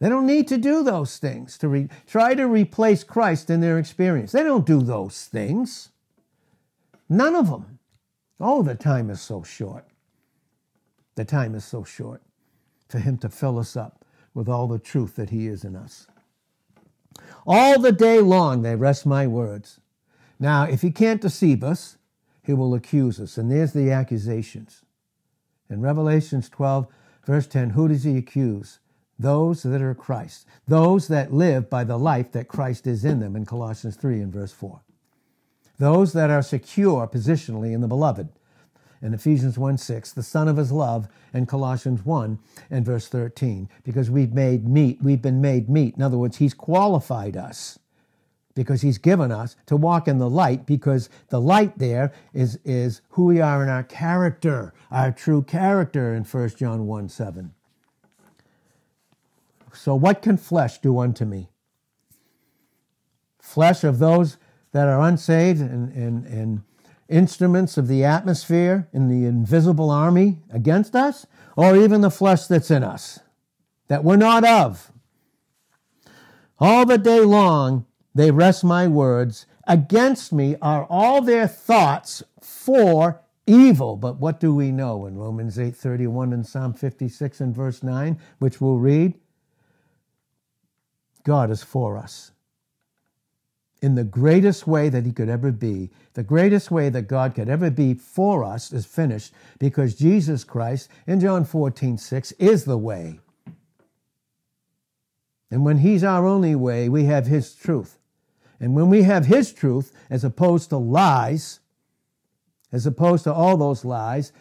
They 0.00 0.08
don't 0.08 0.26
need 0.26 0.46
to 0.48 0.58
do 0.58 0.82
those 0.82 1.18
things 1.18 1.58
to 1.58 1.68
re- 1.68 1.88
try 2.06 2.34
to 2.34 2.46
replace 2.46 3.02
Christ 3.02 3.50
in 3.50 3.60
their 3.60 3.78
experience. 3.78 4.32
They 4.32 4.44
don't 4.44 4.66
do 4.66 4.82
those 4.82 5.26
things. 5.26 5.90
None 7.08 7.34
of 7.34 7.50
them. 7.50 7.78
Oh, 8.38 8.62
the 8.62 8.76
time 8.76 9.10
is 9.10 9.20
so 9.20 9.42
short. 9.42 9.86
The 11.16 11.24
time 11.24 11.54
is 11.56 11.64
so 11.64 11.82
short 11.82 12.22
for 12.88 13.00
Him 13.00 13.18
to 13.18 13.28
fill 13.28 13.58
us 13.58 13.76
up 13.76 14.04
with 14.34 14.48
all 14.48 14.68
the 14.68 14.78
truth 14.78 15.16
that 15.16 15.30
He 15.30 15.48
is 15.48 15.64
in 15.64 15.74
us. 15.74 16.06
All 17.44 17.80
the 17.80 17.90
day 17.92 18.20
long 18.20 18.62
they 18.62 18.76
wrest 18.76 19.04
my 19.04 19.26
words. 19.26 19.80
Now, 20.38 20.62
if 20.62 20.82
He 20.82 20.92
can't 20.92 21.20
deceive 21.20 21.64
us, 21.64 21.97
he 22.48 22.54
will 22.54 22.74
accuse 22.74 23.20
us. 23.20 23.36
And 23.36 23.52
there's 23.52 23.74
the 23.74 23.90
accusations. 23.90 24.80
In 25.68 25.82
Revelations 25.82 26.48
12, 26.48 26.86
verse 27.26 27.46
10, 27.46 27.70
who 27.70 27.88
does 27.88 28.04
he 28.04 28.16
accuse? 28.16 28.78
Those 29.18 29.64
that 29.64 29.82
are 29.82 29.94
Christ, 29.94 30.46
those 30.66 31.08
that 31.08 31.30
live 31.30 31.68
by 31.68 31.84
the 31.84 31.98
life 31.98 32.32
that 32.32 32.48
Christ 32.48 32.86
is 32.86 33.04
in 33.04 33.20
them 33.20 33.36
in 33.36 33.44
Colossians 33.44 33.96
3 33.96 34.22
and 34.22 34.32
verse 34.32 34.52
4. 34.52 34.80
Those 35.76 36.14
that 36.14 36.30
are 36.30 36.40
secure 36.40 37.06
positionally 37.06 37.74
in 37.74 37.82
the 37.82 37.86
beloved 37.86 38.30
in 39.02 39.12
Ephesians 39.12 39.58
1 39.58 39.76
6, 39.76 40.12
the 40.12 40.22
Son 40.22 40.48
of 40.48 40.56
His 40.56 40.72
love, 40.72 41.06
and 41.34 41.46
Colossians 41.46 42.02
1 42.06 42.38
and 42.70 42.86
verse 42.86 43.08
13, 43.08 43.68
because 43.84 44.10
we've 44.10 44.32
made 44.32 44.66
meet, 44.66 45.02
we've 45.02 45.20
been 45.20 45.42
made 45.42 45.68
meet. 45.68 45.96
In 45.96 46.02
other 46.02 46.16
words, 46.16 46.38
He's 46.38 46.54
qualified 46.54 47.36
us 47.36 47.78
because 48.58 48.82
he's 48.82 48.98
given 48.98 49.30
us 49.30 49.54
to 49.66 49.76
walk 49.76 50.08
in 50.08 50.18
the 50.18 50.28
light 50.28 50.66
because 50.66 51.08
the 51.28 51.40
light 51.40 51.78
there 51.78 52.12
is, 52.34 52.58
is 52.64 53.02
who 53.10 53.26
we 53.26 53.40
are 53.40 53.62
in 53.62 53.68
our 53.68 53.84
character, 53.84 54.74
our 54.90 55.12
true 55.12 55.42
character 55.42 56.12
in 56.12 56.24
1 56.24 56.48
John 56.56 56.88
1 56.88 57.08
7. 57.08 57.54
So, 59.72 59.94
what 59.94 60.22
can 60.22 60.36
flesh 60.36 60.78
do 60.78 60.98
unto 60.98 61.24
me? 61.24 61.50
Flesh 63.38 63.84
of 63.84 64.00
those 64.00 64.38
that 64.72 64.88
are 64.88 65.02
unsaved 65.02 65.60
and, 65.60 65.92
and, 65.92 66.26
and 66.26 66.62
instruments 67.08 67.78
of 67.78 67.86
the 67.86 68.02
atmosphere 68.02 68.88
in 68.92 69.08
the 69.08 69.24
invisible 69.24 69.88
army 69.88 70.40
against 70.50 70.96
us, 70.96 71.28
or 71.54 71.76
even 71.76 72.00
the 72.00 72.10
flesh 72.10 72.48
that's 72.48 72.72
in 72.72 72.82
us 72.82 73.20
that 73.86 74.02
we're 74.02 74.16
not 74.16 74.44
of. 74.44 74.90
All 76.58 76.84
the 76.84 76.98
day 76.98 77.20
long, 77.20 77.86
they 78.18 78.32
wrest 78.32 78.64
my 78.64 78.88
words. 78.88 79.46
Against 79.68 80.32
me 80.32 80.56
are 80.60 80.84
all 80.90 81.22
their 81.22 81.46
thoughts 81.46 82.20
for 82.40 83.20
evil. 83.46 83.94
But 83.96 84.18
what 84.18 84.40
do 84.40 84.52
we 84.52 84.72
know 84.72 85.06
in 85.06 85.16
Romans 85.16 85.56
8:31 85.56 86.32
and 86.32 86.44
Psalm 86.44 86.72
56 86.72 87.40
and 87.40 87.54
verse 87.54 87.80
9, 87.80 88.18
which 88.40 88.60
we'll 88.60 88.78
read? 88.78 89.14
God 91.22 91.48
is 91.52 91.62
for 91.62 91.96
us. 91.96 92.32
In 93.80 93.94
the 93.94 94.02
greatest 94.02 94.66
way 94.66 94.88
that 94.88 95.06
he 95.06 95.12
could 95.12 95.28
ever 95.28 95.52
be, 95.52 95.90
the 96.14 96.24
greatest 96.24 96.72
way 96.72 96.88
that 96.88 97.06
God 97.06 97.36
could 97.36 97.48
ever 97.48 97.70
be 97.70 97.94
for 97.94 98.42
us 98.42 98.72
is 98.72 98.84
finished 98.84 99.32
because 99.60 99.94
Jesus 99.94 100.42
Christ 100.42 100.88
in 101.06 101.20
John 101.20 101.44
14, 101.44 101.96
6 101.96 102.32
is 102.32 102.64
the 102.64 102.78
way. 102.78 103.20
And 105.52 105.64
when 105.64 105.78
he's 105.78 106.02
our 106.02 106.26
only 106.26 106.56
way, 106.56 106.88
we 106.88 107.04
have 107.04 107.26
his 107.26 107.54
truth. 107.54 107.97
And 108.60 108.74
when 108.74 108.88
we 108.88 109.02
have 109.02 109.26
His 109.26 109.52
truth, 109.52 109.92
as 110.10 110.24
opposed 110.24 110.70
to 110.70 110.76
lies, 110.76 111.60
as 112.72 112.86
opposed 112.86 113.24
to 113.24 113.32
all 113.32 113.56
those 113.56 113.84
lies, 113.84 114.32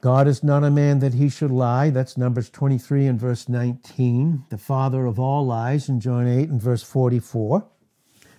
God 0.00 0.28
is 0.28 0.44
not 0.44 0.62
a 0.62 0.70
man 0.70 1.00
that 1.00 1.14
he 1.14 1.28
should 1.28 1.50
lie. 1.50 1.90
That's 1.90 2.16
Numbers 2.16 2.50
23 2.50 3.06
and 3.06 3.20
verse 3.20 3.48
19. 3.48 4.44
The 4.48 4.58
father 4.58 5.06
of 5.06 5.18
all 5.18 5.44
lies 5.44 5.88
in 5.88 5.98
John 5.98 6.26
8 6.28 6.48
and 6.48 6.62
verse 6.62 6.84
44. 6.84 7.66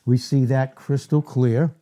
We 0.05 0.17
see 0.17 0.45
that 0.45 0.75
crystal 0.75 1.21
clear 1.21 1.75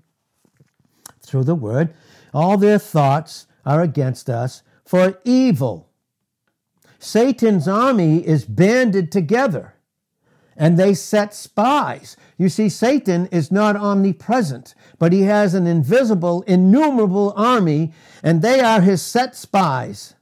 through 1.22 1.44
the 1.44 1.56
word. 1.56 1.94
All 2.34 2.58
their 2.58 2.80
thoughts 2.80 3.46
are 3.66 3.82
against 3.82 4.30
us 4.30 4.64
for 4.84 5.20
evil. 5.24 5.90
Satan's 6.98 7.68
army 7.68 8.26
is 8.26 8.46
banded 8.46 9.12
together 9.12 9.76
and 10.58 10.78
they 10.78 10.94
set 10.94 11.34
spies. 11.34 12.18
You 12.38 12.50
see, 12.50 12.68
Satan 12.68 13.28
is 13.28 13.52
not 13.52 13.76
omnipresent, 13.76 14.74
but 14.98 15.14
he 15.14 15.22
has 15.22 15.54
an 15.54 15.68
invisible, 15.68 16.42
innumerable 16.48 17.32
army, 17.36 17.94
and 18.24 18.42
they 18.42 18.60
are 18.60 18.82
his 18.82 19.02
set 19.02 19.36
spies 19.36 20.16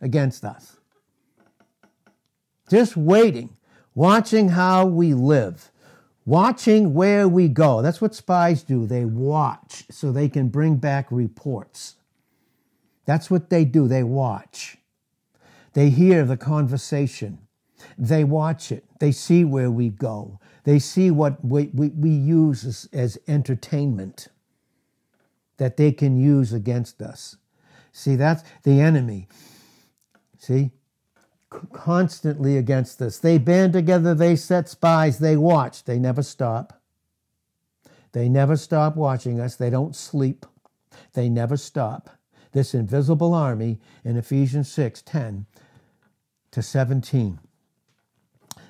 against 0.00 0.44
us. 0.44 0.78
Just 2.70 2.96
waiting, 2.96 3.54
watching 3.94 4.48
how 4.48 4.86
we 4.86 5.12
live, 5.12 5.70
watching 6.24 6.94
where 6.94 7.28
we 7.28 7.48
go. 7.48 7.82
That's 7.82 8.00
what 8.00 8.14
spies 8.14 8.62
do. 8.62 8.86
They 8.86 9.04
watch 9.04 9.84
so 9.90 10.10
they 10.10 10.30
can 10.30 10.48
bring 10.48 10.76
back 10.76 11.06
reports. 11.10 11.96
That's 13.04 13.30
what 13.30 13.50
they 13.50 13.66
do. 13.66 13.88
They 13.88 14.02
watch. 14.02 14.78
They 15.74 15.90
hear 15.90 16.24
the 16.24 16.36
conversation. 16.36 17.40
They 17.98 18.24
watch 18.24 18.72
it. 18.72 18.84
They 19.00 19.12
see 19.12 19.44
where 19.44 19.70
we 19.70 19.88
go. 19.88 20.40
They 20.64 20.78
see 20.78 21.10
what 21.10 21.44
we, 21.44 21.70
we, 21.74 21.88
we 21.88 22.10
use 22.10 22.64
as, 22.64 22.88
as 22.92 23.18
entertainment 23.26 24.28
that 25.56 25.76
they 25.76 25.92
can 25.92 26.16
use 26.16 26.52
against 26.52 27.02
us. 27.02 27.36
See, 27.92 28.16
that's 28.16 28.42
the 28.62 28.80
enemy. 28.80 29.28
See? 30.38 30.70
Constantly 31.72 32.56
against 32.56 33.00
us. 33.02 33.18
They 33.18 33.38
band 33.38 33.74
together, 33.74 34.14
they 34.14 34.36
set 34.36 34.68
spies, 34.68 35.18
they 35.18 35.36
watch, 35.36 35.84
they 35.84 35.98
never 35.98 36.22
stop. 36.22 36.80
They 38.12 38.28
never 38.28 38.56
stop 38.56 38.96
watching 38.96 39.40
us, 39.40 39.56
they 39.56 39.70
don't 39.70 39.96
sleep, 39.96 40.46
they 41.14 41.28
never 41.28 41.56
stop. 41.56 42.10
This 42.52 42.74
invisible 42.74 43.34
army 43.34 43.80
in 44.04 44.16
Ephesians 44.16 44.70
6 44.70 45.02
10 45.02 45.46
to 46.50 46.62
17. 46.62 47.38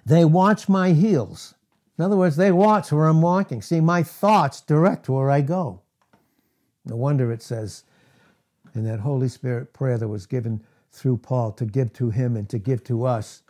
They 0.04 0.24
watch 0.24 0.68
my 0.68 0.92
heels. 0.92 1.54
In 1.98 2.04
other 2.04 2.16
words, 2.16 2.36
they 2.36 2.50
watch 2.50 2.90
where 2.90 3.06
I'm 3.06 3.22
walking. 3.22 3.62
See, 3.62 3.80
my 3.80 4.02
thoughts 4.02 4.60
direct 4.60 5.08
where 5.08 5.30
I 5.30 5.40
go. 5.40 5.82
No 6.84 6.96
wonder 6.96 7.30
it 7.30 7.42
says 7.42 7.84
in 8.74 8.84
that 8.84 9.00
Holy 9.00 9.28
Spirit 9.28 9.72
prayer 9.72 9.98
that 9.98 10.08
was 10.08 10.26
given 10.26 10.62
through 10.90 11.18
Paul 11.18 11.52
to 11.52 11.64
give 11.64 11.92
to 11.94 12.10
him 12.10 12.36
and 12.36 12.48
to 12.48 12.58
give 12.58 12.82
to 12.84 13.04
us. 13.04 13.42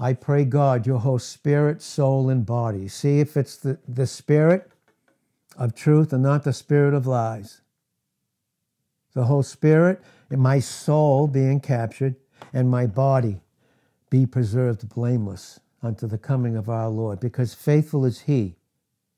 I 0.00 0.12
pray, 0.12 0.44
God, 0.44 0.86
your 0.86 0.98
whole 0.98 1.18
spirit, 1.18 1.82
soul, 1.82 2.28
and 2.28 2.44
body. 2.44 2.88
See 2.88 3.20
if 3.20 3.36
it's 3.36 3.56
the, 3.56 3.78
the 3.86 4.06
spirit 4.06 4.70
of 5.56 5.74
truth 5.74 6.12
and 6.12 6.22
not 6.22 6.44
the 6.44 6.52
spirit 6.52 6.94
of 6.94 7.06
lies. 7.06 7.60
The 9.14 9.24
whole 9.24 9.44
spirit 9.44 10.02
and 10.30 10.40
my 10.40 10.58
soul 10.58 11.28
being 11.28 11.60
captured 11.60 12.16
and 12.52 12.70
my 12.70 12.86
body 12.86 13.40
be 14.14 14.26
preserved 14.26 14.88
blameless 14.90 15.58
unto 15.82 16.06
the 16.06 16.16
coming 16.16 16.54
of 16.54 16.68
our 16.68 16.88
Lord, 16.88 17.18
because 17.18 17.52
faithful 17.52 18.04
is 18.04 18.20
He. 18.20 18.54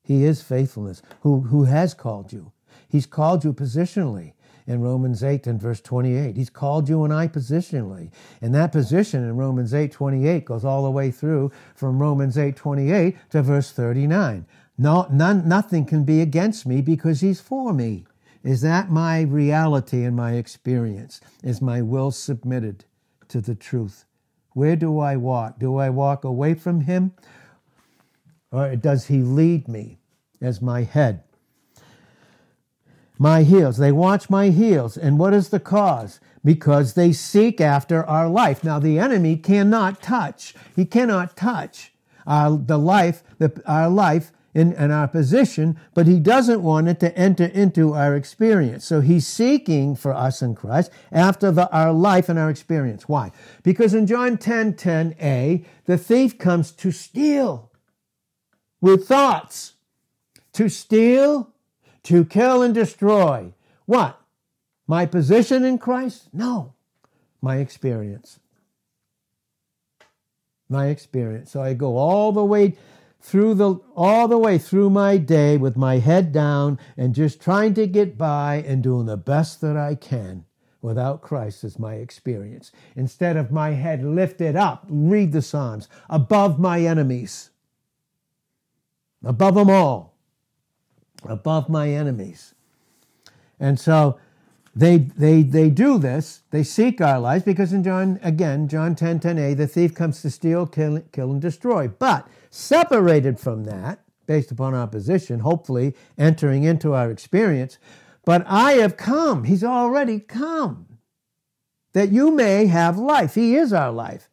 He 0.01 0.23
is 0.23 0.41
faithfulness, 0.41 1.03
who, 1.21 1.41
who 1.41 1.65
has 1.65 1.93
called 1.93 2.33
you. 2.33 2.51
He's 2.89 3.05
called 3.05 3.43
you 3.43 3.53
positionally 3.53 4.33
in 4.65 4.81
Romans 4.81 5.23
8 5.23 5.45
and 5.45 5.61
verse 5.61 5.81
28. 5.81 6.35
He's 6.35 6.49
called 6.49 6.89
you 6.89 7.03
and 7.03 7.13
I 7.13 7.27
positionally. 7.27 8.09
And 8.41 8.55
that 8.55 8.71
position 8.71 9.23
in 9.23 9.37
Romans 9.37 9.71
8 9.71 9.91
28 9.91 10.45
goes 10.45 10.65
all 10.65 10.83
the 10.83 10.89
way 10.89 11.11
through 11.11 11.51
from 11.75 12.01
Romans 12.01 12.35
8 12.35 12.55
28 12.55 13.15
to 13.29 13.43
verse 13.43 13.71
39. 13.71 14.47
No, 14.79 15.05
none, 15.11 15.47
nothing 15.47 15.85
can 15.85 16.05
be 16.05 16.21
against 16.21 16.65
me 16.65 16.81
because 16.81 17.21
he's 17.21 17.39
for 17.39 17.71
me. 17.71 18.07
Is 18.43 18.61
that 18.61 18.89
my 18.89 19.21
reality 19.21 20.03
and 20.03 20.15
my 20.15 20.33
experience? 20.33 21.21
Is 21.43 21.61
my 21.61 21.83
will 21.83 22.09
submitted 22.09 22.85
to 23.27 23.41
the 23.41 23.53
truth? 23.53 24.06
Where 24.57 24.75
do 24.75 24.97
I 24.97 25.17
walk? 25.17 25.59
Do 25.59 25.77
I 25.77 25.91
walk 25.91 26.23
away 26.23 26.55
from 26.55 26.81
him? 26.81 27.11
Or 28.51 28.75
does 28.75 29.05
he 29.05 29.21
lead 29.21 29.67
me 29.67 29.99
as 30.41 30.63
my 30.63 30.81
head? 30.81 31.21
My 33.19 33.43
heels. 33.43 33.77
They 33.77 33.91
watch 33.91 34.31
my 34.31 34.49
heels. 34.49 34.97
And 34.97 35.19
what 35.19 35.35
is 35.35 35.49
the 35.49 35.59
cause? 35.59 36.19
Because 36.43 36.95
they 36.95 37.13
seek 37.13 37.61
after 37.61 38.03
our 38.03 38.27
life. 38.27 38.63
Now, 38.63 38.79
the 38.79 38.97
enemy 38.97 39.37
cannot 39.37 40.01
touch. 40.01 40.55
He 40.75 40.85
cannot 40.85 41.37
touch 41.37 41.93
our, 42.25 42.57
the 42.57 42.79
life, 42.79 43.23
the, 43.37 43.61
our 43.67 43.89
life 43.89 44.31
in, 44.57 44.91
our 44.91 45.07
position, 45.07 45.79
but 45.93 46.07
he 46.07 46.19
doesn't 46.19 46.63
want 46.63 46.87
it 46.87 46.99
to 46.99 47.15
enter 47.15 47.45
into 47.45 47.93
our 47.93 48.15
experience. 48.15 48.85
So 48.85 49.01
he's 49.01 49.27
seeking 49.27 49.95
for 49.95 50.13
us 50.13 50.41
in 50.41 50.55
Christ 50.55 50.91
after 51.11 51.51
the, 51.51 51.69
our 51.69 51.93
life 51.93 52.27
and 52.27 52.39
our 52.39 52.49
experience. 52.49 53.07
Why? 53.07 53.31
Because 53.61 53.93
in 53.93 54.07
John 54.07 54.37
10 54.37 54.73
10a, 54.73 55.63
the 55.85 55.97
thief 55.97 56.39
comes 56.39 56.71
to 56.71 56.91
steal 56.91 57.71
with 58.81 59.07
thoughts, 59.07 59.73
to 60.53 60.69
steal, 60.69 61.53
to 62.03 62.25
kill, 62.25 62.63
and 62.63 62.73
destroy. 62.73 63.53
What? 63.85 64.19
My 64.87 65.05
position 65.05 65.63
in 65.63 65.77
Christ? 65.77 66.29
No, 66.33 66.73
my 67.41 67.57
experience. 67.57 68.39
My 70.67 70.87
experience. 70.87 71.51
So 71.51 71.61
I 71.61 71.75
go 71.75 71.97
all 71.97 72.31
the 72.31 72.43
way 72.43 72.75
through 73.27 73.53
the 73.53 73.75
all 73.93 74.29
the 74.29 74.37
way 74.37 74.57
through 74.57 74.89
my 74.89 75.17
day 75.17 75.57
with 75.57 75.75
my 75.75 75.99
head 75.99 76.31
down 76.31 76.79
and 76.95 77.13
just 77.13 77.41
trying 77.41 77.73
to 77.73 77.85
get 77.85 78.17
by 78.17 78.63
and 78.65 78.81
doing 78.81 79.05
the 79.05 79.17
best 79.17 79.59
that 79.59 79.75
I 79.75 79.95
can 79.95 80.45
without 80.81 81.21
Christ 81.21 81.65
is 81.65 81.77
my 81.77 81.95
experience. 81.95 82.71
Instead 82.95 83.35
of 83.35 83.51
my 83.51 83.71
head 83.71 84.01
lifted 84.01 84.55
up, 84.55 84.85
read 84.87 85.33
the 85.33 85.41
Psalms, 85.41 85.89
above 86.09 86.57
my 86.57 86.79
enemies, 86.79 87.49
above 89.25 89.55
them 89.55 89.69
all, 89.69 90.15
above 91.25 91.67
my 91.67 91.89
enemies. 91.89 92.53
And 93.59 93.77
so 93.77 94.17
they, 94.73 94.99
they, 94.99 95.41
they 95.41 95.69
do 95.69 95.97
this, 95.97 96.43
they 96.51 96.63
seek 96.63 97.01
our 97.01 97.19
lives 97.19 97.43
because 97.43 97.73
in 97.73 97.83
John, 97.83 98.21
again, 98.23 98.69
John 98.69 98.95
10 98.95 99.19
10a, 99.19 99.57
the 99.57 99.67
thief 99.67 99.93
comes 99.93 100.21
to 100.21 100.29
steal, 100.29 100.65
kill, 100.65 101.01
kill, 101.11 101.31
and 101.31 101.41
destroy. 101.41 101.89
But 101.89 102.25
separated 102.49 103.39
from 103.39 103.63
that, 103.65 103.99
based 104.25 104.51
upon 104.51 104.73
our 104.73 104.87
position, 104.87 105.39
hopefully 105.39 105.95
entering 106.17 106.63
into 106.63 106.93
our 106.93 107.09
experience, 107.09 107.77
but 108.25 108.43
I 108.45 108.73
have 108.73 108.97
come, 108.97 109.45
he's 109.45 109.63
already 109.63 110.19
come, 110.19 110.99
that 111.93 112.11
you 112.11 112.31
may 112.31 112.65
have 112.65 112.97
life. 112.97 113.35
He 113.35 113.55
is 113.55 113.71
our 113.71 113.91
life. 113.91 114.29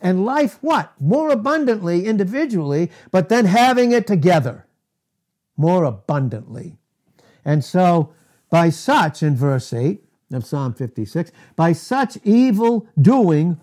And 0.00 0.24
life 0.24 0.58
what? 0.60 0.92
More 1.00 1.30
abundantly 1.30 2.06
individually, 2.06 2.90
but 3.10 3.28
then 3.28 3.44
having 3.44 3.92
it 3.92 4.06
together 4.06 4.66
more 5.56 5.84
abundantly. 5.84 6.76
And 7.44 7.64
so 7.64 8.12
by 8.50 8.70
such, 8.70 9.22
in 9.22 9.36
verse 9.36 9.72
8 9.72 10.02
of 10.32 10.44
Psalm 10.44 10.74
56, 10.74 11.32
by 11.54 11.72
such 11.72 12.18
evil 12.24 12.86
doing 13.00 13.58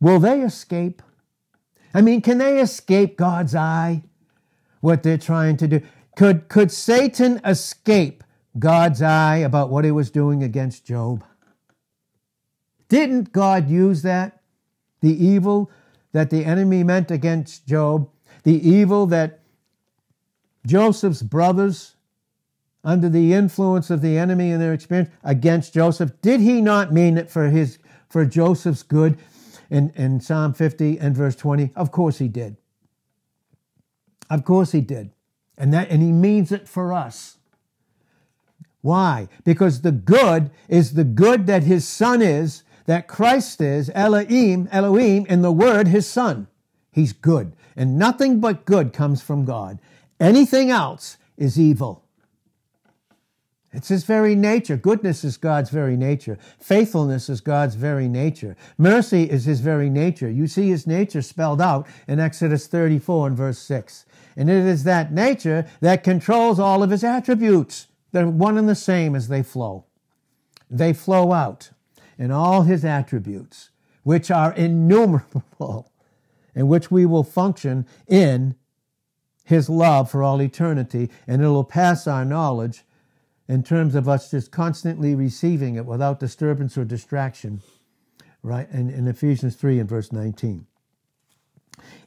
will 0.00 0.18
they 0.18 0.40
escape? 0.42 1.02
I 1.94 2.00
mean, 2.00 2.20
can 2.20 2.38
they 2.38 2.60
escape 2.60 3.16
God's 3.16 3.54
eye? 3.54 4.02
What 4.80 5.02
they're 5.02 5.16
trying 5.16 5.56
to 5.58 5.68
do? 5.68 5.80
Could, 6.16 6.48
could 6.48 6.70
Satan 6.70 7.40
escape 7.44 8.24
God's 8.58 9.00
eye 9.00 9.36
about 9.36 9.70
what 9.70 9.84
he 9.84 9.90
was 9.90 10.10
doing 10.10 10.42
against 10.42 10.84
Job? 10.84 11.24
Didn't 12.88 13.32
God 13.32 13.70
use 13.70 14.02
that? 14.02 14.40
The 15.00 15.24
evil 15.24 15.70
that 16.12 16.30
the 16.30 16.44
enemy 16.44 16.82
meant 16.82 17.10
against 17.10 17.66
Job, 17.66 18.08
the 18.42 18.68
evil 18.68 19.06
that 19.06 19.40
Joseph's 20.66 21.22
brothers 21.22 21.96
under 22.84 23.08
the 23.08 23.32
influence 23.32 23.90
of 23.90 24.02
the 24.02 24.18
enemy 24.18 24.50
and 24.50 24.60
their 24.60 24.72
experience 24.72 25.10
against 25.22 25.74
Joseph? 25.74 26.12
Did 26.20 26.40
he 26.40 26.60
not 26.60 26.92
mean 26.92 27.16
it 27.16 27.30
for 27.30 27.48
his 27.48 27.78
for 28.08 28.24
Joseph's 28.24 28.82
good 28.82 29.18
in, 29.74 29.90
in 29.96 30.20
Psalm 30.20 30.54
50 30.54 30.98
and 31.00 31.16
verse 31.16 31.34
20? 31.34 31.72
Of 31.74 31.90
course 31.90 32.18
he 32.18 32.28
did. 32.28 32.56
Of 34.30 34.44
course 34.44 34.72
he 34.72 34.80
did. 34.80 35.10
And 35.58 35.72
that 35.74 35.90
and 35.90 36.00
he 36.00 36.12
means 36.12 36.52
it 36.52 36.68
for 36.68 36.92
us. 36.92 37.38
Why? 38.80 39.28
Because 39.44 39.80
the 39.80 39.92
good 39.92 40.50
is 40.68 40.94
the 40.94 41.04
good 41.04 41.46
that 41.46 41.64
his 41.64 41.88
son 41.88 42.22
is, 42.22 42.62
that 42.86 43.08
Christ 43.08 43.60
is, 43.60 43.90
Elohim, 43.94 44.68
Elohim, 44.70 45.26
in 45.26 45.42
the 45.42 45.52
word 45.52 45.88
his 45.88 46.06
son. 46.06 46.48
He's 46.92 47.12
good. 47.12 47.54
And 47.76 47.98
nothing 47.98 48.40
but 48.40 48.66
good 48.66 48.92
comes 48.92 49.22
from 49.22 49.44
God. 49.44 49.78
Anything 50.20 50.70
else 50.70 51.16
is 51.36 51.58
evil. 51.58 52.03
It's 53.74 53.88
his 53.88 54.04
very 54.04 54.36
nature. 54.36 54.76
Goodness 54.76 55.24
is 55.24 55.36
God's 55.36 55.70
very 55.70 55.96
nature. 55.96 56.38
Faithfulness 56.60 57.28
is 57.28 57.40
God's 57.40 57.74
very 57.74 58.08
nature. 58.08 58.56
Mercy 58.78 59.24
is 59.24 59.44
his 59.44 59.60
very 59.60 59.90
nature. 59.90 60.30
You 60.30 60.46
see 60.46 60.68
his 60.68 60.86
nature 60.86 61.22
spelled 61.22 61.60
out 61.60 61.88
in 62.06 62.20
Exodus 62.20 62.68
34 62.68 63.28
and 63.28 63.36
verse 63.36 63.58
6. 63.58 64.06
And 64.36 64.48
it 64.48 64.64
is 64.64 64.84
that 64.84 65.12
nature 65.12 65.66
that 65.80 66.04
controls 66.04 66.60
all 66.60 66.84
of 66.84 66.90
his 66.90 67.02
attributes. 67.02 67.88
They're 68.12 68.28
one 68.28 68.56
and 68.58 68.68
the 68.68 68.76
same 68.76 69.16
as 69.16 69.26
they 69.26 69.42
flow. 69.42 69.86
They 70.70 70.92
flow 70.92 71.32
out 71.32 71.70
in 72.16 72.30
all 72.30 72.62
his 72.62 72.84
attributes, 72.84 73.70
which 74.04 74.30
are 74.30 74.52
innumerable, 74.52 75.90
and 76.54 76.68
which 76.68 76.92
we 76.92 77.06
will 77.06 77.24
function 77.24 77.86
in 78.06 78.54
his 79.44 79.68
love 79.68 80.10
for 80.10 80.22
all 80.22 80.40
eternity, 80.40 81.10
and 81.26 81.42
it 81.42 81.48
will 81.48 81.64
pass 81.64 82.06
our 82.06 82.24
knowledge 82.24 82.84
in 83.48 83.62
terms 83.62 83.94
of 83.94 84.08
us 84.08 84.30
just 84.30 84.50
constantly 84.50 85.14
receiving 85.14 85.74
it 85.76 85.84
without 85.84 86.20
disturbance 86.20 86.78
or 86.78 86.84
distraction, 86.84 87.60
right? 88.42 88.70
In, 88.70 88.90
in 88.90 89.06
Ephesians 89.06 89.56
3 89.56 89.80
and 89.80 89.88
verse 89.88 90.12
19. 90.12 90.66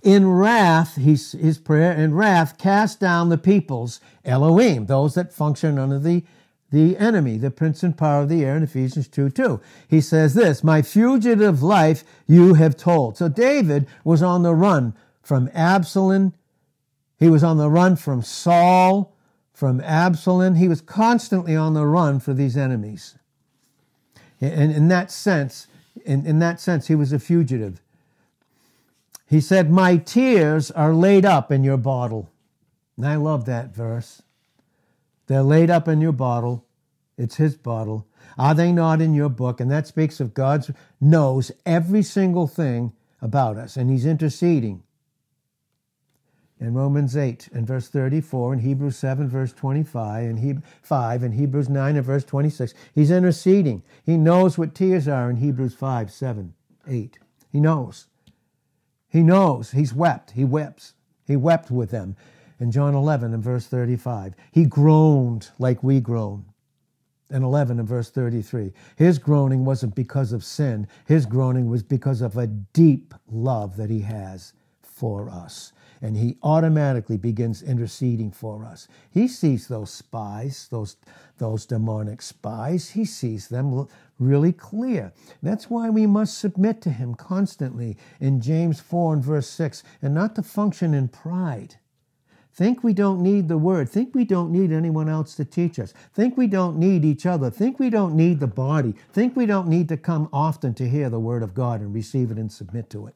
In 0.01 0.29
wrath, 0.29 0.95
his, 0.95 1.33
his 1.33 1.57
prayer, 1.57 1.91
in 1.91 2.13
wrath, 2.13 2.57
cast 2.57 2.99
down 2.99 3.29
the 3.29 3.37
peoples, 3.37 3.99
Elohim, 4.23 4.85
those 4.85 5.15
that 5.15 5.33
function 5.33 5.77
under 5.77 5.99
the, 5.99 6.23
the 6.71 6.97
enemy, 6.97 7.37
the 7.37 7.51
prince 7.51 7.83
and 7.83 7.97
power 7.97 8.23
of 8.23 8.29
the 8.29 8.43
air 8.45 8.55
in 8.55 8.63
Ephesians 8.63 9.07
2 9.07 9.29
2. 9.29 9.59
He 9.87 10.01
says 10.01 10.33
this, 10.33 10.63
My 10.63 10.81
fugitive 10.81 11.61
life 11.61 12.03
you 12.27 12.53
have 12.53 12.77
told. 12.77 13.17
So 13.17 13.27
David 13.27 13.87
was 14.03 14.21
on 14.21 14.43
the 14.43 14.55
run 14.55 14.93
from 15.21 15.49
Absalom. 15.53 16.33
He 17.19 17.29
was 17.29 17.43
on 17.43 17.57
the 17.57 17.69
run 17.69 17.95
from 17.95 18.21
Saul, 18.21 19.16
from 19.57 19.81
Absalom. 19.81 20.53
He 20.53 20.67
was 20.67 20.81
constantly 20.81 21.55
on 21.55 21.73
the 21.73 21.87
run 21.87 22.19
for 22.19 22.31
these 22.31 22.55
enemies. 22.55 23.15
And 24.39 24.71
in 24.71 24.87
that 24.89 25.09
sense, 25.09 25.65
in, 26.05 26.27
in 26.27 26.37
that 26.37 26.59
sense, 26.61 26.85
he 26.85 26.93
was 26.93 27.11
a 27.11 27.17
fugitive. 27.17 27.81
He 29.25 29.41
said, 29.41 29.71
My 29.71 29.97
tears 29.97 30.69
are 30.69 30.93
laid 30.93 31.25
up 31.25 31.51
in 31.51 31.63
your 31.63 31.77
bottle. 31.77 32.29
And 32.97 33.07
I 33.07 33.15
love 33.15 33.45
that 33.45 33.73
verse. 33.73 34.21
They're 35.25 35.41
laid 35.41 35.71
up 35.71 35.87
in 35.87 36.01
your 36.01 36.11
bottle. 36.11 36.63
It's 37.17 37.37
his 37.37 37.55
bottle. 37.55 38.05
Are 38.37 38.53
they 38.53 38.71
not 38.71 39.01
in 39.01 39.15
your 39.15 39.27
book? 39.27 39.59
And 39.59 39.71
that 39.71 39.87
speaks 39.87 40.19
of 40.19 40.35
God's 40.35 40.69
knows 41.01 41.51
every 41.65 42.03
single 42.03 42.45
thing 42.45 42.93
about 43.23 43.57
us, 43.57 43.75
and 43.75 43.89
he's 43.89 44.05
interceding. 44.05 44.83
In 46.59 46.73
Romans 46.73 47.15
8 47.15 47.49
and 47.53 47.67
verse 47.67 47.87
34, 47.87 48.53
in 48.53 48.59
Hebrews 48.59 48.97
7 48.97 49.29
verse 49.29 49.53
25, 49.53 50.23
and 50.23 50.39
he, 50.39 50.55
5, 50.81 51.23
in 51.23 51.31
Hebrews 51.33 51.69
9 51.69 51.95
and 51.95 52.05
verse 52.05 52.23
26, 52.23 52.73
he's 52.95 53.11
interceding. 53.11 53.83
He 54.03 54.17
knows 54.17 54.57
what 54.57 54.73
tears 54.73 55.07
are 55.07 55.29
in 55.29 55.37
Hebrews 55.37 55.75
5, 55.75 56.11
7, 56.11 56.53
8. 56.87 57.19
He 57.51 57.59
knows. 57.59 58.07
He 59.07 59.21
knows. 59.21 59.71
He's 59.71 59.93
wept. 59.93 60.31
He 60.31 60.43
weeps. 60.43 60.93
He 61.27 61.35
wept 61.35 61.69
with 61.69 61.91
them 61.91 62.15
in 62.59 62.71
John 62.71 62.95
11 62.95 63.33
and 63.33 63.43
verse 63.43 63.67
35. 63.67 64.33
He 64.51 64.65
groaned 64.65 65.49
like 65.59 65.83
we 65.83 65.99
groan. 65.99 66.45
In 67.29 67.43
11 67.43 67.77
and 67.77 67.87
verse 67.87 68.09
33. 68.09 68.71
His 68.95 69.19
groaning 69.19 69.65
wasn't 69.65 69.95
because 69.95 70.31
of 70.31 70.45
sin, 70.45 70.87
his 71.05 71.25
groaning 71.25 71.69
was 71.69 71.83
because 71.83 72.21
of 72.21 72.37
a 72.37 72.47
deep 72.47 73.13
love 73.29 73.75
that 73.75 73.89
he 73.89 73.99
has 73.99 74.53
for 74.81 75.29
us. 75.29 75.73
And 76.01 76.17
he 76.17 76.37
automatically 76.43 77.17
begins 77.17 77.61
interceding 77.61 78.31
for 78.31 78.65
us. 78.65 78.87
He 79.09 79.27
sees 79.27 79.67
those 79.67 79.91
spies, 79.91 80.67
those, 80.69 80.97
those 81.37 81.65
demonic 81.65 82.21
spies. 82.21 82.91
He 82.91 83.05
sees 83.05 83.47
them 83.47 83.87
really 84.19 84.53
clear. 84.53 85.13
That's 85.41 85.69
why 85.69 85.89
we 85.89 86.05
must 86.05 86.37
submit 86.37 86.81
to 86.83 86.89
him 86.89 87.15
constantly 87.15 87.97
in 88.19 88.41
James 88.41 88.79
4 88.79 89.15
and 89.15 89.23
verse 89.23 89.47
6, 89.47 89.83
and 90.01 90.13
not 90.13 90.35
to 90.35 90.43
function 90.43 90.93
in 90.93 91.07
pride 91.07 91.77
Think 92.57 92.83
we 92.83 92.93
don't 92.93 93.21
need 93.21 93.49
the 93.49 93.57
word. 93.59 93.87
Think 93.87 94.15
we 94.15 94.25
don't 94.25 94.51
need 94.51 94.71
anyone 94.71 95.07
else 95.07 95.35
to 95.35 95.45
teach 95.45 95.77
us. 95.77 95.93
Think 96.15 96.35
we 96.37 96.47
don't 96.47 96.75
need 96.75 97.05
each 97.05 97.27
other. 97.27 97.51
Think 97.51 97.77
we 97.77 97.91
don't 97.91 98.15
need 98.15 98.39
the 98.39 98.47
body. 98.47 98.95
Think 99.13 99.35
we 99.35 99.45
don't 99.45 99.67
need 99.67 99.87
to 99.89 99.95
come 99.95 100.27
often 100.33 100.73
to 100.73 100.89
hear 100.89 101.07
the 101.07 101.19
word 101.19 101.43
of 101.43 101.53
God 101.53 101.81
and 101.81 101.93
receive 101.93 102.31
it 102.31 102.39
and 102.39 102.51
submit 102.51 102.89
to 102.89 103.05
it. 103.05 103.15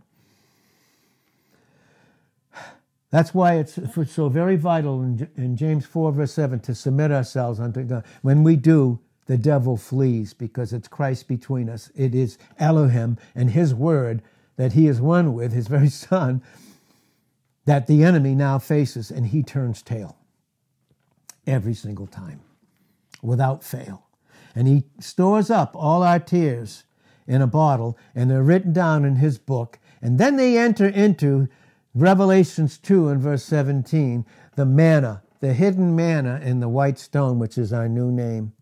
That's 3.12 3.34
why 3.34 3.56
it's 3.56 3.78
so 4.08 4.30
very 4.30 4.56
vital 4.56 5.02
in, 5.04 5.58
James 5.58 5.86
4, 5.86 6.14
verse 6.14 6.34
7, 6.34 6.62
to 6.62 6.74
submit 6.74 7.12
ourselves 7.12 7.60
unto 7.60 7.84
God. 7.84 8.06
When 8.22 8.42
we 8.42 8.56
do, 8.56 9.00
the 9.26 9.38
devil 9.38 9.76
flees 9.76 10.34
because 10.34 10.72
it's 10.72 10.88
Christ 10.88 11.28
between 11.28 11.70
us. 11.70 11.92
It 11.94 12.16
is 12.16 12.38
Elohim 12.58 13.18
and 13.36 13.52
his 13.52 13.76
word 13.76 14.22
that 14.56 14.74
he 14.74 14.88
is 14.88 15.02
one 15.02 15.34
with, 15.34 15.52
his 15.52 15.68
very 15.68 15.90
son, 15.90 16.42
that 17.66 17.88
the 17.88 18.04
enemy 18.04 18.34
now 18.34 18.60
faces, 18.60 19.12
and 19.12 19.28
he 19.28 19.44
turns 19.44 19.82
tail 19.82 20.18
every 21.46 21.74
single 21.74 22.08
time 22.08 22.40
without 23.22 23.64
fail. 23.64 24.08
And 24.56 24.68
he 24.68 24.84
stores 25.00 25.50
up 25.50 25.76
all 25.76 26.02
our 26.02 26.20
tears 26.20 26.84
in 27.28 27.42
a 27.42 27.48
bottle, 27.48 27.98
and 28.16 28.30
they're 28.30 28.44
written 28.44 28.74
down 28.74 29.06
in 29.06 29.18
his 29.18 29.38
book. 29.38 29.80
And 30.02 30.18
then 30.18 30.38
they 30.38 30.58
enter 30.58 30.88
into 30.88 31.50
Revelations 31.94 32.78
2 32.78 33.10
and 33.10 33.22
verse 33.22 33.44
17, 33.44 34.26
the 34.56 34.66
manna, 34.66 35.24
the 35.42 35.54
hidden 35.54 35.94
manna 35.94 36.40
in 36.42 36.62
the 36.62 36.70
white 36.70 36.98
stone, 36.98 37.38
which 37.38 37.58
is 37.58 37.74
our 37.74 37.90
new 37.90 38.12
name. 38.12 38.54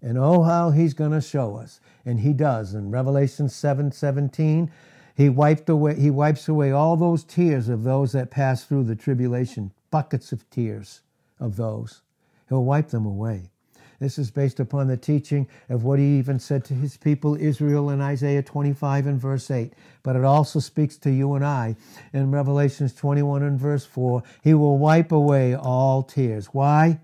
And 0.00 0.16
oh, 0.16 0.42
how 0.42 0.70
he's 0.70 0.94
going 0.94 1.10
to 1.10 1.20
show 1.20 1.56
us. 1.56 1.80
And 2.04 2.20
he 2.20 2.32
does. 2.32 2.74
In 2.74 2.90
Revelation 2.92 3.48
7 3.48 3.90
17, 3.90 4.70
he 5.16 5.28
wiped 5.28 5.68
away, 5.68 5.98
he 5.98 6.10
wipes 6.10 6.46
away 6.46 6.70
all 6.70 6.96
those 6.96 7.24
tears 7.24 7.68
of 7.68 7.82
those 7.82 8.12
that 8.12 8.30
pass 8.30 8.64
through 8.64 8.84
the 8.84 8.94
tribulation, 8.94 9.72
buckets 9.90 10.30
of 10.30 10.48
tears 10.50 11.00
of 11.40 11.56
those. 11.56 12.02
He'll 12.48 12.64
wipe 12.64 12.90
them 12.90 13.06
away. 13.06 13.50
This 13.98 14.18
is 14.18 14.30
based 14.30 14.60
upon 14.60 14.88
the 14.88 14.96
teaching 14.96 15.48
of 15.68 15.84
what 15.84 15.98
he 15.98 16.18
even 16.18 16.38
said 16.38 16.64
to 16.66 16.74
his 16.74 16.96
people 16.96 17.34
Israel 17.36 17.90
in 17.90 18.00
Isaiah 18.00 18.42
25 18.42 19.06
and 19.06 19.20
verse 19.20 19.50
8. 19.50 19.72
But 20.02 20.16
it 20.16 20.24
also 20.24 20.60
speaks 20.60 20.96
to 20.98 21.10
you 21.10 21.34
and 21.34 21.44
I 21.44 21.76
in 22.12 22.30
Revelations 22.30 22.94
21 22.94 23.42
and 23.42 23.58
verse 23.58 23.84
4. 23.86 24.22
He 24.42 24.54
will 24.54 24.78
wipe 24.78 25.12
away 25.12 25.54
all 25.54 26.02
tears. 26.02 26.46
Why? 26.46 27.00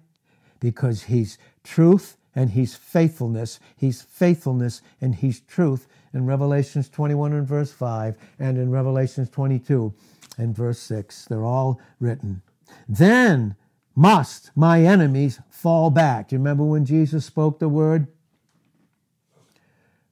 Because 0.60 1.04
he's 1.04 1.38
truth 1.64 2.16
and 2.34 2.50
he's 2.50 2.74
faithfulness. 2.74 3.58
He's 3.76 4.02
faithfulness 4.02 4.82
and 5.00 5.14
he's 5.14 5.40
truth 5.40 5.86
in 6.12 6.26
Revelations 6.26 6.88
21 6.88 7.32
and 7.32 7.46
verse 7.46 7.72
5 7.72 8.16
and 8.38 8.58
in 8.58 8.70
Revelations 8.70 9.30
22 9.30 9.94
and 10.38 10.54
verse 10.54 10.78
6. 10.80 11.26
They're 11.26 11.44
all 11.44 11.80
written. 12.00 12.42
Then 12.88 13.56
must 13.94 14.50
my 14.54 14.82
enemies 14.82 15.40
fall 15.50 15.90
back. 15.90 16.28
Do 16.28 16.36
you 16.36 16.38
remember 16.38 16.64
when 16.64 16.84
Jesus 16.84 17.24
spoke 17.24 17.58
the 17.58 17.68
word? 17.68 18.06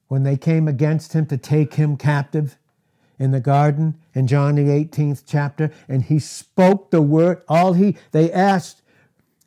When 0.07 0.23
they 0.23 0.37
came 0.37 0.67
against 0.67 1.13
him 1.13 1.25
to 1.27 1.37
take 1.37 1.75
him 1.75 1.95
captive 1.97 2.57
in 3.17 3.31
the 3.31 3.39
garden 3.39 3.99
in 4.13 4.27
John 4.27 4.55
the 4.55 4.63
18th 4.63 5.23
chapter, 5.25 5.71
and 5.87 6.03
he 6.03 6.19
spoke 6.19 6.91
the 6.91 7.01
word. 7.01 7.43
All 7.47 7.73
he 7.73 7.97
they 8.11 8.31
asked 8.31 8.81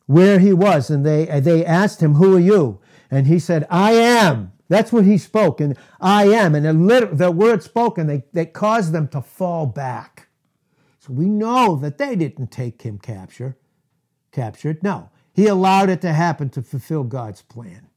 where 0.07 0.39
he 0.39 0.53
was, 0.53 0.89
and 0.89 1.05
they 1.05 1.25
they 1.39 1.65
asked 1.65 2.01
him, 2.01 2.15
Who 2.15 2.35
are 2.35 2.39
you? 2.39 2.79
And 3.11 3.27
he 3.27 3.37
said, 3.37 3.67
I 3.69 3.93
am 3.93 4.53
that's 4.67 4.91
what 4.91 5.05
he 5.05 5.17
spoke, 5.17 5.61
and 5.61 5.77
I 6.01 6.25
am. 6.27 6.55
And 6.55 6.65
the, 6.65 7.09
the 7.11 7.31
word 7.31 7.61
spoken, 7.61 8.07
they, 8.07 8.23
they 8.33 8.45
caused 8.45 8.93
them 8.93 9.07
to 9.09 9.21
fall 9.21 9.67
back. 9.67 10.27
So 10.99 11.13
we 11.13 11.25
know 11.25 11.75
that 11.75 11.97
they 11.97 12.15
didn't 12.15 12.51
take 12.51 12.81
him 12.81 12.97
capture, 12.97 13.57
captured. 14.35 14.83
No, 14.83 15.09
he 15.33 15.47
allowed 15.47 15.89
it 15.89 16.01
to 16.01 16.13
happen 16.13 16.49
to 16.49 16.61
fulfill 16.61 17.03
God's 17.03 17.41
plan. 17.41 17.87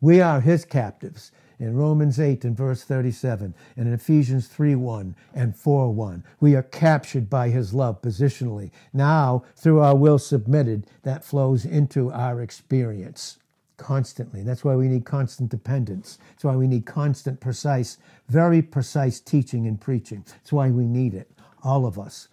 We 0.00 0.20
are 0.20 0.40
his 0.40 0.64
captives 0.64 1.32
in 1.58 1.74
Romans 1.74 2.20
8 2.20 2.44
and 2.44 2.56
verse 2.56 2.84
37, 2.84 3.52
and 3.76 3.88
in 3.88 3.94
Ephesians 3.94 4.46
3 4.46 4.76
1 4.76 5.16
and 5.34 5.56
4 5.56 5.92
1. 5.92 6.24
We 6.38 6.54
are 6.54 6.62
captured 6.62 7.28
by 7.28 7.48
his 7.48 7.74
love 7.74 8.00
positionally. 8.00 8.70
Now, 8.92 9.42
through 9.56 9.80
our 9.80 9.96
will 9.96 10.18
submitted, 10.18 10.86
that 11.02 11.24
flows 11.24 11.64
into 11.64 12.12
our 12.12 12.40
experience 12.40 13.38
constantly. 13.76 14.42
That's 14.42 14.64
why 14.64 14.76
we 14.76 14.88
need 14.88 15.04
constant 15.04 15.50
dependence. 15.50 16.18
That's 16.30 16.44
why 16.44 16.56
we 16.56 16.68
need 16.68 16.84
constant, 16.84 17.40
precise, 17.40 17.96
very 18.28 18.60
precise 18.60 19.18
teaching 19.20 19.66
and 19.66 19.80
preaching. 19.80 20.24
That's 20.26 20.52
why 20.52 20.70
we 20.70 20.84
need 20.84 21.14
it, 21.14 21.30
all 21.64 21.86
of 21.86 21.98
us. 21.98 22.28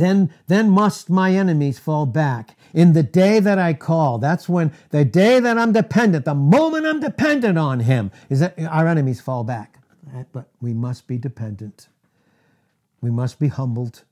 Then, 0.00 0.32
then 0.46 0.70
must 0.70 1.10
my 1.10 1.34
enemies 1.34 1.78
fall 1.78 2.06
back. 2.06 2.56
In 2.72 2.94
the 2.94 3.02
day 3.02 3.38
that 3.40 3.58
I 3.58 3.74
call, 3.74 4.18
that's 4.18 4.48
when 4.48 4.72
the 4.90 5.04
day 5.04 5.40
that 5.40 5.58
I'm 5.58 5.72
dependent, 5.72 6.24
the 6.24 6.34
moment 6.34 6.86
I'm 6.86 7.00
dependent 7.00 7.58
on 7.58 7.80
Him, 7.80 8.10
is 8.28 8.40
that 8.40 8.58
our 8.58 8.88
enemies 8.88 9.20
fall 9.20 9.44
back. 9.44 9.78
Eh, 10.16 10.24
but 10.32 10.48
we 10.60 10.72
must 10.72 11.06
be 11.06 11.18
dependent. 11.18 11.88
We 13.00 13.10
must 13.10 13.38
be 13.38 13.48
humbled 13.48 14.04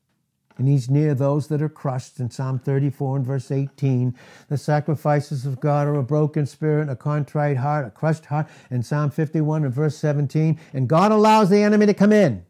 and 0.59 0.66
he's 0.66 0.90
near 0.90 1.14
those 1.14 1.46
that 1.48 1.62
are 1.62 1.68
crushed. 1.68 2.18
In 2.18 2.31
Psalm 2.31 2.59
34 2.59 3.18
and 3.18 3.24
verse 3.24 3.51
18, 3.51 4.14
the 4.48 4.59
sacrifices 4.59 5.46
of 5.46 5.61
God 5.61 5.87
are 5.87 5.94
a 5.94 6.02
broken 6.02 6.46
spirit, 6.46 6.88
a 6.88 6.96
contrite 6.96 7.56
heart, 7.56 7.87
a 7.87 7.90
crushed 7.90 8.27
heart. 8.27 8.48
In 8.71 8.83
Psalm 8.83 9.10
51 9.10 9.65
and 9.65 9.73
verse 9.73 9.96
17, 9.96 10.58
and 10.73 10.88
God 10.88 11.12
allows 11.12 11.48
the 11.48 11.62
enemy 11.62 11.87
to 11.87 11.94
come 11.94 12.12
in. 12.12 12.44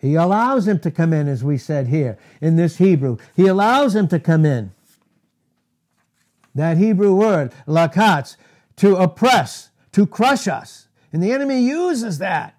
He 0.00 0.14
allows 0.14 0.66
him 0.66 0.78
to 0.80 0.90
come 0.90 1.12
in, 1.12 1.28
as 1.28 1.44
we 1.44 1.58
said 1.58 1.88
here 1.88 2.18
in 2.40 2.56
this 2.56 2.78
Hebrew. 2.78 3.18
He 3.36 3.46
allows 3.46 3.94
him 3.94 4.08
to 4.08 4.18
come 4.18 4.46
in. 4.46 4.72
That 6.54 6.78
Hebrew 6.78 7.14
word, 7.14 7.52
lakatz, 7.66 8.36
to 8.76 8.96
oppress, 8.96 9.70
to 9.92 10.06
crush 10.06 10.48
us. 10.48 10.88
And 11.12 11.22
the 11.22 11.32
enemy 11.32 11.60
uses 11.60 12.18
that, 12.18 12.56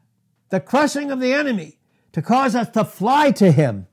the 0.50 0.60
crushing 0.60 1.10
of 1.10 1.20
the 1.20 1.34
enemy 1.34 1.80
to 2.12 2.22
cause 2.22 2.56
us 2.56 2.70
to 2.70 2.84
fly 2.84 3.32
to 3.32 3.52
Him. 3.52 3.88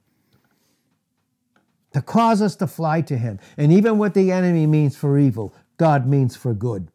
To 1.95 2.03
cause 2.03 2.43
us 2.43 2.55
to 2.57 2.67
fly 2.67 3.01
to 3.03 3.17
Him. 3.17 3.39
And 3.57 3.73
even 3.73 3.97
what 3.97 4.15
the 4.15 4.31
enemy 4.31 4.67
means 4.67 4.97
for 4.97 5.19
evil, 5.19 5.55
God 5.79 6.07
means 6.07 6.37
for 6.37 6.53
good. 6.53 6.89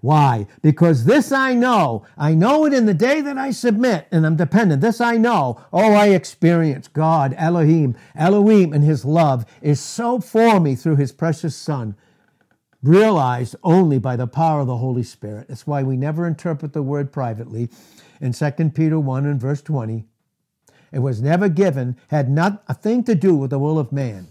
Why? 0.00 0.46
Because 0.62 1.04
this 1.06 1.32
I 1.32 1.54
know. 1.54 2.06
I 2.16 2.34
know 2.34 2.66
it 2.66 2.74
in 2.74 2.86
the 2.86 2.94
day 2.94 3.20
that 3.22 3.38
I 3.38 3.50
submit 3.50 4.06
and 4.12 4.26
I'm 4.26 4.36
dependent. 4.36 4.80
This 4.82 5.00
I 5.00 5.16
know. 5.16 5.60
Oh, 5.72 5.94
I 5.94 6.08
experience 6.08 6.88
God, 6.88 7.34
Elohim, 7.36 7.96
Elohim, 8.14 8.72
and 8.72 8.84
His 8.84 9.04
love 9.04 9.44
is 9.62 9.80
so 9.80 10.20
for 10.20 10.60
me 10.60 10.76
through 10.76 10.96
His 10.96 11.12
precious 11.12 11.56
Son. 11.56 11.96
realized 12.82 13.56
only 13.64 13.98
by 13.98 14.16
the 14.16 14.26
power 14.28 14.60
of 14.62 14.68
the 14.68 14.78
Holy 14.78 15.04
Spirit. 15.04 15.48
That's 15.48 15.66
why 15.66 15.82
we 15.84 15.96
never 15.96 16.26
interpret 16.26 16.72
the 16.74 16.82
word 16.82 17.12
privately. 17.12 17.70
In 18.20 18.32
2 18.32 18.50
Peter 18.74 19.00
1 19.00 19.26
and 19.26 19.40
verse 19.40 19.62
20, 19.62 20.06
it 20.92 21.00
was 21.00 21.22
never 21.22 21.48
given, 21.50 21.96
had 22.08 22.30
not 22.30 22.64
a 22.68 22.74
thing 22.74 23.04
to 23.04 23.16
do 23.16 23.36
with 23.36 23.50
the 23.50 23.60
will 23.60 23.78
of 23.78 23.92
man, 23.92 24.28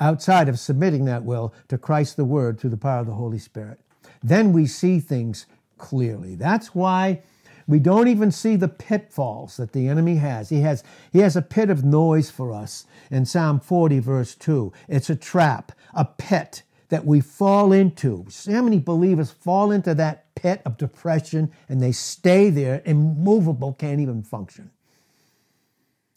outside 0.00 0.48
of 0.48 0.60
submitting 0.60 1.06
that 1.06 1.24
will 1.24 1.54
to 1.68 1.78
Christ 1.78 2.16
the 2.16 2.26
Word 2.26 2.60
through 2.60 2.70
the 2.70 2.78
power 2.78 3.00
of 3.00 3.08
the 3.08 3.14
Holy 3.14 3.38
Spirit. 3.38 3.80
Then 4.22 4.52
we 4.52 4.66
see 4.66 5.00
things 5.00 5.46
clearly. 5.78 6.34
That's 6.34 6.74
why 6.74 7.22
we 7.66 7.78
don't 7.78 8.08
even 8.08 8.30
see 8.30 8.56
the 8.56 8.68
pitfalls 8.68 9.56
that 9.56 9.72
the 9.72 9.88
enemy 9.88 10.16
has. 10.16 10.48
He 10.48 10.60
has 10.60 10.84
he 11.12 11.20
has 11.20 11.36
a 11.36 11.42
pit 11.42 11.70
of 11.70 11.84
noise 11.84 12.30
for 12.30 12.52
us 12.52 12.86
in 13.10 13.24
Psalm 13.24 13.60
40 13.60 13.98
verse 14.00 14.34
2. 14.34 14.72
It's 14.88 15.10
a 15.10 15.16
trap, 15.16 15.72
a 15.94 16.04
pit 16.04 16.62
that 16.88 17.06
we 17.06 17.20
fall 17.20 17.72
into. 17.72 18.26
So 18.28 18.62
many 18.62 18.78
believers 18.78 19.30
fall 19.30 19.70
into 19.70 19.94
that 19.94 20.34
pit 20.34 20.60
of 20.66 20.76
depression 20.76 21.50
and 21.68 21.80
they 21.80 21.92
stay 21.92 22.50
there 22.50 22.82
immovable, 22.84 23.72
can't 23.72 24.00
even 24.00 24.22
function. 24.22 24.70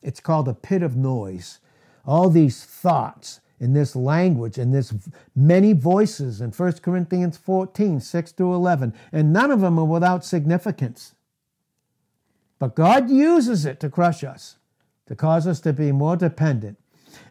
It's 0.03 0.19
called 0.19 0.47
a 0.47 0.53
pit 0.53 0.83
of 0.83 0.95
noise. 0.95 1.59
All 2.05 2.29
these 2.29 2.63
thoughts 2.63 3.39
in 3.59 3.73
this 3.73 3.95
language 3.95 4.57
in 4.57 4.71
this 4.71 4.93
many 5.35 5.73
voices 5.73 6.41
in 6.41 6.51
1 6.51 6.73
Corinthians 6.73 7.37
14, 7.37 7.99
6 7.99 8.31
to 8.33 8.53
11, 8.53 8.93
and 9.11 9.31
none 9.31 9.51
of 9.51 9.61
them 9.61 9.79
are 9.79 9.85
without 9.85 10.25
significance. 10.25 11.15
But 12.59 12.75
God 12.75 13.09
uses 13.09 13.65
it 13.65 13.79
to 13.79 13.89
crush 13.89 14.23
us, 14.23 14.57
to 15.07 15.15
cause 15.15 15.47
us 15.47 15.59
to 15.61 15.73
be 15.73 15.91
more 15.91 16.15
dependent 16.15 16.77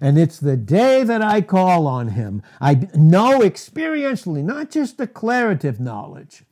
and 0.01 0.19
it's 0.19 0.39
the 0.39 0.57
day 0.57 1.05
that 1.05 1.23
I 1.23 1.41
call 1.41 1.87
on 1.87 2.09
him. 2.09 2.43
I 2.61 2.89
know 2.95 3.41
experientially, 3.41 4.43
not 4.43 4.71
just 4.71 4.99
declarative 4.99 5.81
knowledge. 5.81 6.45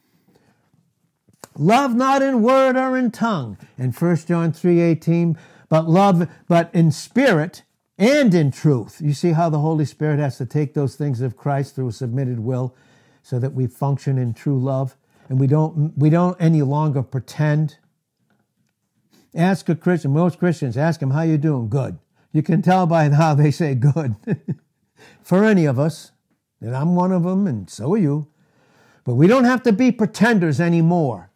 Love 1.56 1.94
not 1.94 2.22
in 2.22 2.42
word 2.42 2.76
or 2.76 2.96
in 2.96 3.10
tongue. 3.10 3.58
In 3.76 3.92
1 3.92 4.26
John 4.26 4.52
3:18, 4.52 5.36
but 5.68 5.88
love 5.88 6.28
but 6.48 6.70
in 6.72 6.90
spirit 6.90 7.62
and 8.02 8.34
in 8.34 8.50
truth. 8.50 9.00
You 9.00 9.12
see 9.12 9.30
how 9.30 9.48
the 9.48 9.60
Holy 9.60 9.84
Spirit 9.84 10.18
has 10.18 10.36
to 10.38 10.44
take 10.44 10.74
those 10.74 10.96
things 10.96 11.20
of 11.20 11.36
Christ 11.36 11.76
through 11.76 11.88
a 11.88 11.92
submitted 11.92 12.40
will 12.40 12.74
so 13.22 13.38
that 13.38 13.52
we 13.52 13.68
function 13.68 14.18
in 14.18 14.34
true 14.34 14.58
love 14.58 14.96
and 15.28 15.38
we 15.38 15.46
don't 15.46 15.96
we 15.96 16.10
don't 16.10 16.36
any 16.40 16.62
longer 16.62 17.04
pretend. 17.04 17.78
Ask 19.36 19.68
a 19.68 19.76
Christian, 19.76 20.12
most 20.12 20.40
Christians 20.40 20.76
ask 20.76 21.00
him 21.00 21.12
how 21.12 21.22
you 21.22 21.38
doing? 21.38 21.68
Good. 21.68 21.98
You 22.32 22.42
can 22.42 22.60
tell 22.60 22.86
by 22.86 23.08
how 23.10 23.34
they 23.34 23.52
say 23.52 23.76
good. 23.76 24.16
For 25.22 25.44
any 25.44 25.64
of 25.64 25.78
us, 25.78 26.10
and 26.60 26.76
I'm 26.76 26.96
one 26.96 27.12
of 27.12 27.22
them, 27.22 27.46
and 27.46 27.70
so 27.70 27.94
are 27.94 27.98
you. 27.98 28.26
But 29.04 29.14
we 29.14 29.28
don't 29.28 29.44
have 29.44 29.62
to 29.62 29.72
be 29.72 29.92
pretenders 29.92 30.60
anymore 30.60 31.30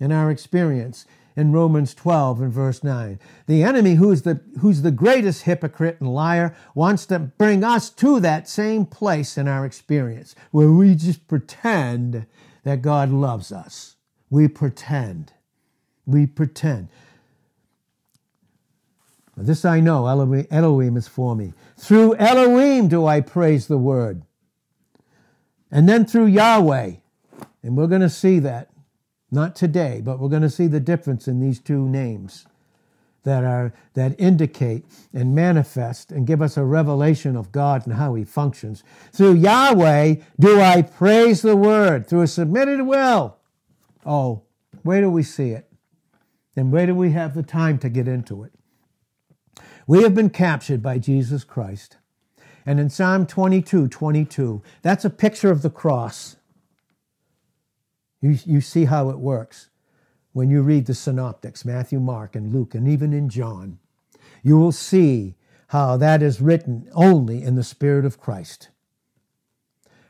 in 0.00 0.12
our 0.12 0.30
experience 0.30 1.04
in 1.36 1.52
Romans 1.52 1.94
12 1.94 2.40
and 2.40 2.52
verse 2.52 2.82
9. 2.82 3.20
The 3.46 3.62
enemy, 3.62 3.94
who's 3.94 4.22
the, 4.22 4.40
who's 4.60 4.82
the 4.82 4.90
greatest 4.90 5.42
hypocrite 5.42 5.98
and 6.00 6.12
liar, 6.12 6.56
wants 6.74 7.04
to 7.06 7.18
bring 7.18 7.62
us 7.62 7.90
to 7.90 8.18
that 8.20 8.48
same 8.48 8.86
place 8.86 9.36
in 9.36 9.46
our 9.46 9.66
experience 9.66 10.34
where 10.50 10.72
we 10.72 10.94
just 10.94 11.28
pretend 11.28 12.26
that 12.64 12.82
God 12.82 13.10
loves 13.10 13.52
us. 13.52 13.96
We 14.30 14.48
pretend. 14.48 15.32
We 16.06 16.26
pretend. 16.26 16.88
This 19.36 19.66
I 19.66 19.80
know, 19.80 20.06
Elohim 20.06 20.96
is 20.96 21.06
for 21.06 21.36
me. 21.36 21.52
Through 21.76 22.16
Elohim 22.16 22.88
do 22.88 23.06
I 23.06 23.20
praise 23.20 23.66
the 23.66 23.76
word. 23.76 24.22
And 25.70 25.86
then 25.86 26.06
through 26.06 26.26
Yahweh. 26.26 26.92
And 27.62 27.76
we're 27.76 27.86
going 27.86 28.00
to 28.00 28.08
see 28.08 28.38
that. 28.38 28.70
Not 29.30 29.56
today, 29.56 30.00
but 30.04 30.18
we're 30.18 30.28
going 30.28 30.42
to 30.42 30.50
see 30.50 30.66
the 30.66 30.80
difference 30.80 31.26
in 31.26 31.40
these 31.40 31.58
two 31.58 31.88
names 31.88 32.46
that 33.26 33.42
are 33.42 33.74
that 33.94 34.14
indicate 34.20 34.84
and 35.12 35.34
manifest 35.34 36.12
and 36.12 36.28
give 36.28 36.40
us 36.40 36.56
a 36.56 36.64
revelation 36.64 37.36
of 37.36 37.50
God 37.50 37.84
and 37.84 37.96
how 37.96 38.14
he 38.14 38.22
functions. 38.24 38.84
Through 39.12 39.34
Yahweh 39.34 40.14
do 40.38 40.60
I 40.60 40.82
praise 40.82 41.42
the 41.42 41.56
word 41.56 42.06
through 42.06 42.22
a 42.22 42.28
submitted 42.28 42.82
will. 42.82 43.36
Oh, 44.06 44.42
where 44.84 45.00
do 45.00 45.10
we 45.10 45.24
see 45.24 45.50
it? 45.50 45.68
And 46.54 46.70
where 46.70 46.86
do 46.86 46.94
we 46.94 47.10
have 47.10 47.34
the 47.34 47.42
time 47.42 47.78
to 47.80 47.88
get 47.88 48.06
into 48.06 48.44
it? 48.44 48.52
We 49.88 50.04
have 50.04 50.14
been 50.14 50.30
captured 50.30 50.80
by 50.80 50.98
Jesus 50.98 51.42
Christ. 51.42 51.96
And 52.64 52.78
in 52.78 52.90
Psalm 52.90 53.26
22 53.26 53.88
22, 53.88 54.62
that's 54.82 55.04
a 55.04 55.10
picture 55.10 55.50
of 55.50 55.62
the 55.62 55.70
cross. 55.70 56.35
You, 58.20 58.38
you 58.44 58.60
see 58.60 58.84
how 58.86 59.10
it 59.10 59.18
works 59.18 59.68
when 60.32 60.50
you 60.50 60.62
read 60.62 60.86
the 60.86 60.94
synoptics, 60.94 61.64
Matthew, 61.64 62.00
Mark, 62.00 62.36
and 62.36 62.52
Luke, 62.52 62.74
and 62.74 62.86
even 62.86 63.12
in 63.12 63.28
John. 63.28 63.78
You 64.42 64.58
will 64.58 64.72
see 64.72 65.34
how 65.68 65.96
that 65.96 66.22
is 66.22 66.40
written 66.40 66.88
only 66.92 67.42
in 67.42 67.56
the 67.56 67.64
Spirit 67.64 68.04
of 68.04 68.20
Christ. 68.20 68.68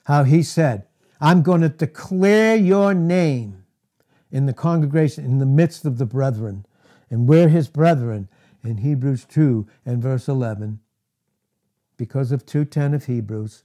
How 0.04 0.24
he 0.24 0.42
said, 0.42 0.86
I'm 1.20 1.42
going 1.42 1.62
to 1.62 1.68
declare 1.68 2.57
your 2.57 2.92
name 2.92 3.64
in 4.30 4.46
the 4.46 4.52
congregation, 4.52 5.24
in 5.24 5.38
the 5.38 5.46
midst 5.46 5.84
of 5.84 5.98
the 5.98 6.07
brethren. 6.07 6.66
And 7.11 7.28
we're 7.28 7.48
his 7.48 7.68
brethren 7.68 8.28
in 8.62 8.78
Hebrews 8.78 9.24
2 9.24 9.66
and 9.84 10.02
verse 10.02 10.28
11 10.28 10.80
because 11.96 12.32
of 12.32 12.44
2:10 12.44 12.94
of 12.94 13.04
Hebrews. 13.07 13.64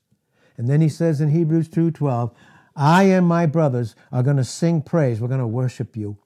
And 0.58 0.68
then 0.68 0.82
he 0.82 0.90
says 0.90 1.20
in 1.22 1.30
Hebrews 1.30 1.70
2:12, 1.70 2.32
I 2.76 3.04
and 3.04 3.28
my 3.28 3.46
brothers 3.46 3.96
are 4.12 4.24
going 4.24 4.38
to 4.38 4.44
sing 4.44 4.82
praise. 4.82 5.20
We're 5.20 5.28
going 5.28 5.40
to 5.40 5.48
worship 5.48 5.96
you. 5.96 6.18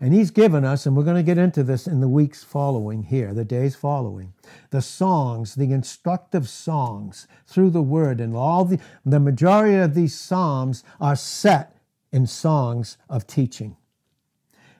And 0.00 0.12
he's 0.12 0.30
given 0.30 0.64
us, 0.64 0.84
and 0.84 0.94
we're 0.94 1.04
going 1.04 1.16
to 1.16 1.22
get 1.22 1.38
into 1.38 1.62
this 1.62 1.86
in 1.86 2.00
the 2.00 2.08
weeks 2.08 2.44
following 2.44 3.04
here, 3.04 3.32
the 3.32 3.46
days 3.46 3.74
following, 3.74 4.34
the 4.70 4.82
songs, 4.82 5.54
the 5.54 5.72
instructive 5.72 6.48
songs 6.48 7.26
through 7.46 7.70
the 7.70 7.82
word. 7.82 8.20
And 8.20 8.36
all 8.36 8.66
the, 8.66 8.78
the 9.06 9.20
majority 9.20 9.76
of 9.76 9.94
these 9.94 10.14
psalms 10.14 10.84
are 11.00 11.16
set 11.16 11.78
in 12.12 12.26
songs 12.26 12.98
of 13.08 13.26
teaching. 13.26 13.76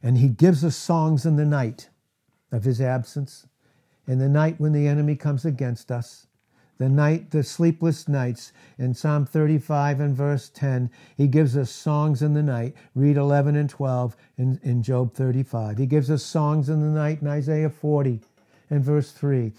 And 0.02 0.18
he 0.18 0.28
gives 0.28 0.62
us 0.64 0.76
songs 0.76 1.24
in 1.24 1.36
the 1.36 1.46
night 1.46 1.88
of 2.52 2.64
his 2.64 2.80
absence, 2.80 3.46
in 4.06 4.18
the 4.18 4.28
night 4.28 4.60
when 4.60 4.72
the 4.72 4.86
enemy 4.86 5.16
comes 5.16 5.44
against 5.44 5.90
us, 5.90 6.25
the 6.78 6.88
night, 6.88 7.30
the 7.30 7.42
sleepless 7.42 8.08
nights. 8.08 8.52
In 8.78 8.94
Psalm 8.94 9.24
35 9.26 10.00
and 10.00 10.14
verse 10.14 10.48
10, 10.50 10.90
he 11.16 11.26
gives 11.26 11.56
us 11.56 11.70
songs 11.70 12.22
in 12.22 12.34
the 12.34 12.42
night. 12.42 12.74
Read 12.94 13.16
11 13.16 13.56
and 13.56 13.68
12 13.70 14.16
in, 14.38 14.60
in 14.62 14.82
Job 14.82 15.14
35. 15.14 15.78
He 15.78 15.86
gives 15.86 16.10
us 16.10 16.22
songs 16.22 16.68
in 16.68 16.80
the 16.80 16.98
night 16.98 17.22
in 17.22 17.28
Isaiah 17.28 17.70
40 17.70 18.20
and 18.70 18.84
verse 18.84 19.12
3. 19.12 19.52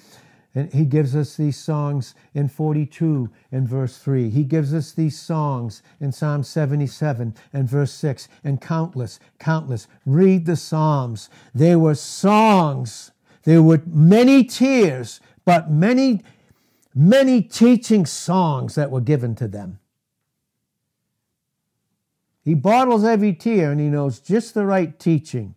And 0.57 0.73
he 0.73 0.85
gives 0.85 1.15
us 1.15 1.35
these 1.35 1.55
songs 1.55 2.15
in 2.33 2.49
42 2.49 3.29
and 3.51 3.69
verse 3.69 3.99
3. 3.99 4.31
He 4.31 4.43
gives 4.43 4.73
us 4.73 4.91
these 4.91 5.19
songs 5.19 5.83
in 5.99 6.11
Psalm 6.11 6.41
77 6.41 7.35
and 7.53 7.69
verse 7.69 7.91
6, 7.91 8.27
and 8.43 8.59
countless, 8.59 9.19
countless. 9.37 9.87
Read 10.03 10.47
the 10.47 10.55
Psalms. 10.55 11.29
They 11.53 11.75
were 11.75 11.93
songs. 11.93 13.11
There 13.43 13.61
were 13.61 13.83
many 13.85 14.43
tears, 14.43 15.21
but 15.45 15.69
many, 15.69 16.23
many 16.97 17.41
teaching 17.41 18.05
songs 18.05 18.75
that 18.75 18.91
were 18.91 19.01
given 19.01 19.35
to 19.35 19.47
them. 19.47 19.79
He 22.43 22.53
bottles 22.53 23.03
every 23.03 23.33
tear 23.33 23.71
and 23.71 23.79
he 23.79 23.87
knows 23.87 24.19
just 24.19 24.53
the 24.53 24.65
right 24.65 24.97
teaching 24.97 25.55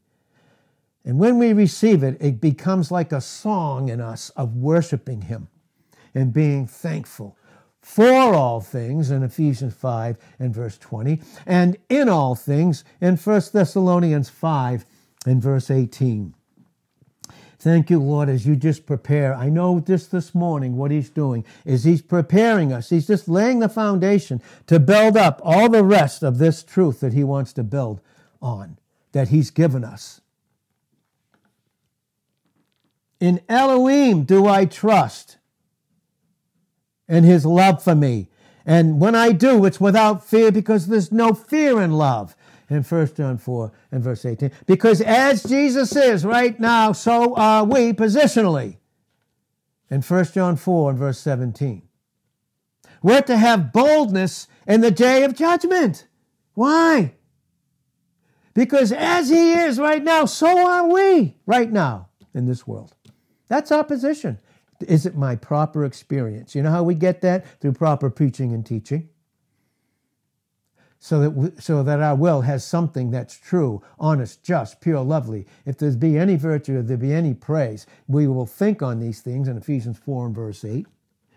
and 1.05 1.19
when 1.19 1.39
we 1.39 1.53
receive 1.53 2.03
it, 2.03 2.17
it 2.21 2.41
becomes 2.41 2.91
like 2.91 3.13
a 3.13 3.21
song 3.21 3.89
in 3.89 4.01
us 4.01 4.31
of 4.31 4.57
worshiping 4.57 5.23
Him 5.23 5.49
and 6.15 6.33
being 6.33 6.67
thankful 6.67 7.37
for 7.81 8.35
all 8.35 8.61
things 8.61 9.11
in 9.11 9.23
Ephesians 9.23 9.75
5 9.75 10.19
and 10.39 10.55
verse 10.55 10.77
20, 10.77 11.21
and 11.47 11.79
in 11.89 12.11
all 12.11 12.35
things 12.35 12.85
in 13.01 13.17
1 13.17 13.43
Thessalonians 13.53 14.29
5 14.29 14.85
and 15.27 15.43
verse 15.43 15.71
18. 15.71 16.35
Thank 17.61 17.91
you, 17.91 18.01
Lord, 18.01 18.31
as 18.31 18.47
you 18.47 18.57
just 18.57 18.87
prepare. 18.87 19.35
I 19.35 19.51
know 19.51 19.81
just 19.81 20.11
this 20.11 20.35
morning 20.35 20.77
what 20.77 20.91
He's 20.91 21.11
doing 21.11 21.45
is 21.65 21.85
He's 21.85 22.03
preparing 22.03 22.73
us. 22.73 22.89
He's 22.89 23.07
just 23.07 23.29
laying 23.29 23.59
the 23.59 23.69
foundation 23.69 24.41
to 24.67 24.81
build 24.81 25.17
up 25.17 25.41
all 25.45 25.69
the 25.69 25.85
rest 25.85 26.23
of 26.23 26.39
this 26.39 26.63
truth 26.63 27.01
that 27.01 27.13
He 27.13 27.23
wants 27.23 27.53
to 27.53 27.63
build 27.63 28.01
on, 28.41 28.79
that 29.13 29.29
He's 29.29 29.51
given 29.51 29.85
us. 29.85 30.23
In 33.21 33.43
Elohim 33.47 34.25
do 34.25 34.47
I 34.47 34.65
trust 34.65 35.37
and 37.11 37.27
his 37.27 37.45
love 37.45 37.83
for 37.83 37.95
me. 37.95 38.29
And 38.65 39.01
when 39.01 39.15
I 39.15 39.33
do, 39.33 39.65
it's 39.65 39.81
without 39.81 40.25
fear 40.25 40.53
because 40.53 40.87
there's 40.87 41.11
no 41.11 41.35
fear 41.35 41.83
in 41.83 41.93
love. 41.93 42.37
In 42.71 42.85
1 42.85 43.15
John 43.17 43.37
4 43.37 43.73
and 43.91 44.03
verse 44.03 44.25
18. 44.25 44.53
Because 44.65 45.01
as 45.01 45.43
Jesus 45.43 45.95
is 45.97 46.25
right 46.25 46.59
now, 46.59 46.93
so 46.93 47.35
are 47.35 47.65
we 47.65 47.93
positionally. 47.93 48.77
In 49.91 50.03
1 50.03 50.25
John 50.27 50.57
4 50.57 50.91
and 50.91 50.99
verse 50.99 51.19
17. 51.19 51.83
We're 53.03 53.23
to 53.23 53.37
have 53.37 53.73
boldness 53.73 54.47
in 54.67 54.83
the 54.83 54.93
day 54.93 55.25
of 55.25 55.35
judgment. 55.35 56.07
Why? 56.55 57.15
Because 58.55 58.93
as 58.93 59.31
He 59.31 59.53
is 59.53 59.79
right 59.79 60.03
now, 60.03 60.25
so 60.25 60.67
are 60.67 60.87
we 60.87 61.37
right 61.47 61.71
now 61.71 62.09
in 62.35 62.47
this 62.47 62.67
world. 62.67 62.95
That's 63.49 63.73
our 63.73 63.85
position. 63.85 64.39
Is 64.87 65.07
it 65.07 65.17
my 65.17 65.37
proper 65.37 65.85
experience? 65.85 66.55
You 66.55 66.63
know 66.63 66.71
how 66.71 66.83
we 66.83 66.95
get 66.95 67.21
that? 67.21 67.61
Through 67.61 67.73
proper 67.73 68.11
preaching 68.11 68.53
and 68.53 68.65
teaching. 68.65 69.10
So 71.03 71.21
that, 71.21 71.31
we, 71.31 71.51
so 71.59 71.83
that 71.83 72.01
our 72.01 72.15
will 72.15 72.43
has 72.43 72.63
something 72.63 73.11
that's 73.11 73.35
true, 73.39 73.83
honest, 73.99 74.43
just, 74.43 74.83
pure, 74.83 75.01
lovely. 75.01 75.47
If 75.65 75.79
there 75.79 75.91
be 75.93 76.19
any 76.19 76.37
virtue, 76.37 76.79
if 76.79 76.87
there 76.87 76.99
be 76.99 77.15
any 77.15 77.33
praise, 77.33 77.87
we 78.07 78.27
will 78.27 78.45
think 78.45 78.83
on 78.83 79.01
these 79.01 79.23
things 79.23 79.49
in 79.49 79.57
Ephesians 79.57 79.99
4 79.99 80.27
and 80.27 80.35
verse 80.35 80.63
8. 80.63 80.87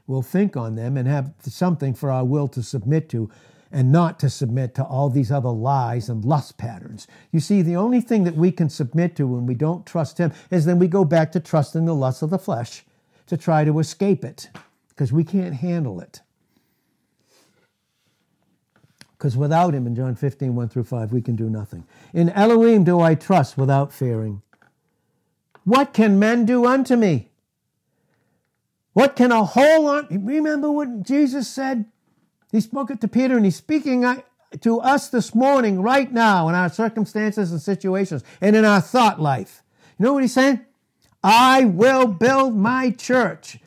We'll 0.06 0.22
think 0.22 0.58
on 0.58 0.76
them 0.76 0.98
and 0.98 1.08
have 1.08 1.34
something 1.40 1.94
for 1.94 2.12
our 2.12 2.26
will 2.26 2.50
to 2.50 2.62
submit 2.62 3.08
to 3.10 3.32
and 3.72 3.90
not 3.90 4.20
to 4.20 4.30
submit 4.30 4.76
to 4.76 4.84
all 4.84 5.10
these 5.10 5.32
other 5.32 5.50
lies 5.50 6.10
and 6.10 6.26
lust 6.26 6.58
patterns. 6.58 7.08
You 7.32 7.40
see, 7.40 7.62
the 7.62 7.78
only 7.78 8.02
thing 8.02 8.26
that 8.26 8.36
we 8.36 8.52
can 8.52 8.70
submit 8.70 9.16
to 9.16 9.26
when 9.26 9.46
we 9.46 9.56
don't 9.56 9.86
trust 9.86 10.18
Him 10.18 10.34
is 10.52 10.66
then 10.66 10.78
we 10.78 10.90
go 10.90 11.06
back 11.06 11.32
to 11.32 11.40
trusting 11.40 11.86
the 11.86 11.96
lust 11.96 12.22
of 12.22 12.30
the 12.30 12.38
flesh 12.38 12.84
to 13.28 13.38
try 13.38 13.64
to 13.64 13.80
escape 13.80 14.26
it 14.26 14.50
because 14.90 15.14
we 15.14 15.24
can't 15.24 15.56
handle 15.56 16.02
it. 16.02 16.22
Because 19.24 19.38
without 19.38 19.74
Him, 19.74 19.88
in 19.88 19.96
John 19.96 20.16
15, 20.16 20.54
1 20.54 20.68
through 20.68 20.84
5, 20.84 21.14
we 21.14 21.22
can 21.22 21.38
do 21.38 21.50
nothing. 21.50 21.86
In 22.14 22.30
Elohim 22.32 22.84
do 22.84 23.00
I 23.00 23.16
trust 23.16 23.58
without 23.58 23.94
fearing. 23.94 24.42
What 25.64 25.94
can 25.94 26.20
men 26.20 26.46
do 26.46 26.66
unto 26.66 26.98
me? 26.98 27.30
What 28.92 29.16
can 29.16 29.32
a 29.32 29.46
whole 29.46 29.88
on? 29.88 30.10
Remember 30.12 30.70
what 30.70 31.04
Jesus 31.04 31.48
said? 31.48 31.86
He 32.52 32.60
spoke 32.60 32.92
it 32.92 33.00
to 33.00 33.08
Peter 33.08 33.38
and 33.38 33.46
he's 33.46 33.56
speaking 33.56 34.04
uh, 34.04 34.24
to 34.60 34.82
us 34.82 35.08
this 35.08 35.34
morning, 35.34 35.82
right 35.82 36.12
now, 36.12 36.50
in 36.50 36.56
our 36.56 36.68
circumstances 36.68 37.54
and 37.54 37.62
situations 37.62 38.26
and 38.42 38.58
in 38.58 38.66
our 38.66 38.82
thought 38.82 39.22
life. 39.22 39.64
You 39.98 40.04
know 40.04 40.12
what 40.12 40.24
he's 40.24 40.34
saying? 40.34 40.60
I 41.24 41.64
will 41.64 42.08
build 42.08 42.58
my 42.58 42.92
church. 42.92 43.58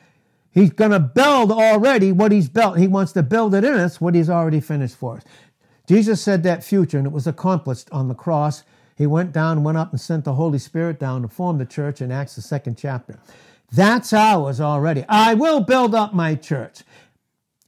He's 0.51 0.71
going 0.71 0.89
to 0.89 0.99
build 0.99 1.51
already 1.51 2.11
what 2.11 2.31
he's 2.31 2.49
built. 2.49 2.79
He 2.79 2.87
wants 2.87 3.11
to 3.11 3.21
build 3.21 3.53
it 3.53 3.63
in 3.63 3.75
us, 3.75 4.01
what 4.01 4.15
he's 4.15 4.27
already 4.27 4.59
finished 4.59 4.95
for 4.95 5.17
us. 5.17 5.23
Jesus 5.87 6.21
said 6.21 6.43
that 6.43 6.63
future, 6.63 6.97
and 6.97 7.07
it 7.07 7.13
was 7.13 7.27
accomplished 7.27 7.87
on 7.91 8.09
the 8.09 8.13
cross. 8.13 8.63
He 8.95 9.07
went 9.07 9.31
down, 9.31 9.63
went 9.63 9.77
up, 9.77 9.91
and 9.91 10.01
sent 10.01 10.25
the 10.25 10.33
Holy 10.33 10.59
Spirit 10.59 10.99
down 10.99 11.21
to 11.21 11.27
form 11.27 11.57
the 11.57 11.65
church 11.65 12.01
in 12.01 12.11
Acts, 12.11 12.35
the 12.35 12.41
second 12.41 12.77
chapter. 12.77 13.17
That's 13.71 14.11
ours 14.11 14.59
already. 14.59 15.05
I 15.07 15.33
will 15.33 15.61
build 15.61 15.95
up 15.95 16.13
my 16.13 16.35
church. 16.35 16.81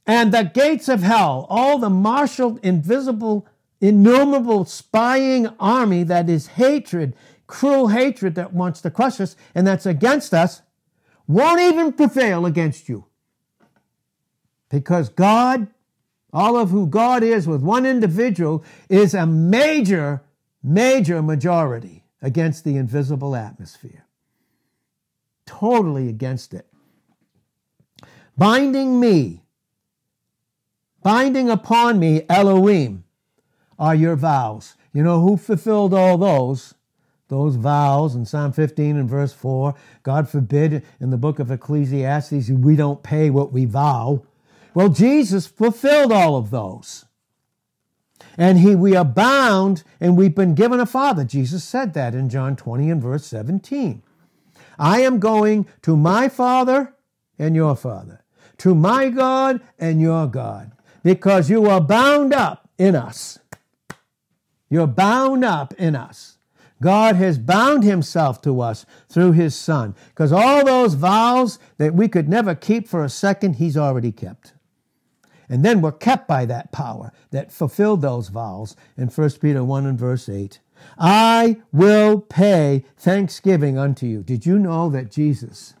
And 0.06 0.32
the 0.32 0.42
gates 0.42 0.88
of 0.88 1.02
hell, 1.02 1.46
all 1.48 1.78
the 1.78 1.90
marshaled, 1.90 2.58
invisible, 2.64 3.46
innumerable 3.80 4.64
spying 4.64 5.48
army 5.58 6.02
that 6.04 6.28
is 6.28 6.48
hatred, 6.48 7.14
cruel 7.46 7.88
hatred 7.88 8.34
that 8.34 8.52
wants 8.52 8.80
to 8.82 8.90
crush 8.90 9.20
us 9.20 9.36
and 9.54 9.66
that's 9.66 9.86
against 9.86 10.34
us, 10.34 10.62
won't 11.26 11.60
even 11.60 11.92
prevail 11.92 12.44
against 12.44 12.88
you. 12.88 13.06
Because 14.68 15.08
God, 15.08 15.68
all 16.32 16.56
of 16.56 16.70
who 16.70 16.86
God 16.86 17.22
is 17.22 17.46
with 17.46 17.62
one 17.62 17.86
individual, 17.86 18.64
is 18.88 19.14
a 19.14 19.26
major, 19.26 20.22
major 20.62 21.22
majority 21.22 22.04
against 22.22 22.64
the 22.64 22.76
invisible 22.76 23.34
atmosphere. 23.34 24.04
Totally 25.46 26.08
against 26.08 26.54
it. 26.54 26.66
Binding 28.36 29.00
me 29.00 29.42
Binding 31.02 31.48
upon 31.48 31.98
me, 31.98 32.22
Elohim, 32.28 33.04
are 33.78 33.94
your 33.94 34.16
vows. 34.16 34.74
You 34.92 35.02
know 35.02 35.20
who 35.20 35.36
fulfilled 35.36 35.94
all 35.94 36.18
those? 36.18 36.74
Those 37.28 37.56
vows 37.56 38.14
in 38.14 38.26
Psalm 38.26 38.52
15 38.52 38.96
and 38.96 39.08
verse 39.08 39.32
4. 39.32 39.74
God 40.02 40.28
forbid 40.28 40.84
in 41.00 41.10
the 41.10 41.16
book 41.16 41.38
of 41.38 41.50
Ecclesiastes, 41.50 42.50
we 42.50 42.76
don't 42.76 43.02
pay 43.02 43.30
what 43.30 43.52
we 43.52 43.64
vow. 43.64 44.24
Well, 44.74 44.88
Jesus 44.88 45.46
fulfilled 45.46 46.12
all 46.12 46.36
of 46.36 46.50
those. 46.50 47.06
And 48.38 48.58
he, 48.58 48.74
we 48.74 48.96
are 48.96 49.04
bound 49.04 49.82
and 50.00 50.16
we've 50.16 50.34
been 50.34 50.54
given 50.54 50.80
a 50.80 50.86
father. 50.86 51.24
Jesus 51.24 51.64
said 51.64 51.94
that 51.94 52.14
in 52.14 52.28
John 52.28 52.56
20 52.56 52.90
and 52.90 53.02
verse 53.02 53.26
17. 53.26 54.02
I 54.78 55.00
am 55.00 55.18
going 55.18 55.66
to 55.82 55.96
my 55.96 56.28
father 56.28 56.94
and 57.38 57.54
your 57.54 57.76
father, 57.76 58.24
to 58.58 58.74
my 58.74 59.10
God 59.10 59.60
and 59.78 60.00
your 60.00 60.26
God 60.26 60.72
because 61.02 61.50
you 61.50 61.66
are 61.66 61.80
bound 61.80 62.32
up 62.32 62.68
in 62.78 62.94
us. 62.94 63.38
You're 64.68 64.86
bound 64.86 65.44
up 65.44 65.74
in 65.74 65.96
us. 65.96 66.38
God 66.82 67.16
has 67.16 67.38
bound 67.38 67.84
himself 67.84 68.40
to 68.42 68.60
us 68.60 68.86
through 69.08 69.32
his 69.32 69.54
son 69.54 69.94
because 70.10 70.32
all 70.32 70.64
those 70.64 70.94
vows 70.94 71.58
that 71.76 71.94
we 71.94 72.08
could 72.08 72.28
never 72.28 72.54
keep 72.54 72.88
for 72.88 73.04
a 73.04 73.10
second, 73.10 73.56
he's 73.56 73.76
already 73.76 74.12
kept. 74.12 74.54
And 75.50 75.64
then 75.64 75.80
we're 75.82 75.92
kept 75.92 76.28
by 76.28 76.46
that 76.46 76.70
power 76.70 77.12
that 77.32 77.50
fulfilled 77.50 78.00
those 78.00 78.28
vows 78.28 78.76
in 78.96 79.08
1 79.08 79.30
Peter 79.42 79.64
1 79.64 79.84
and 79.84 79.98
verse 79.98 80.28
8. 80.28 80.60
I 80.96 81.56
will 81.72 82.20
pay 82.20 82.84
thanksgiving 82.96 83.76
unto 83.76 84.06
you. 84.06 84.22
Did 84.22 84.46
you 84.46 84.58
know 84.58 84.88
that 84.90 85.10
Jesus, 85.10 85.74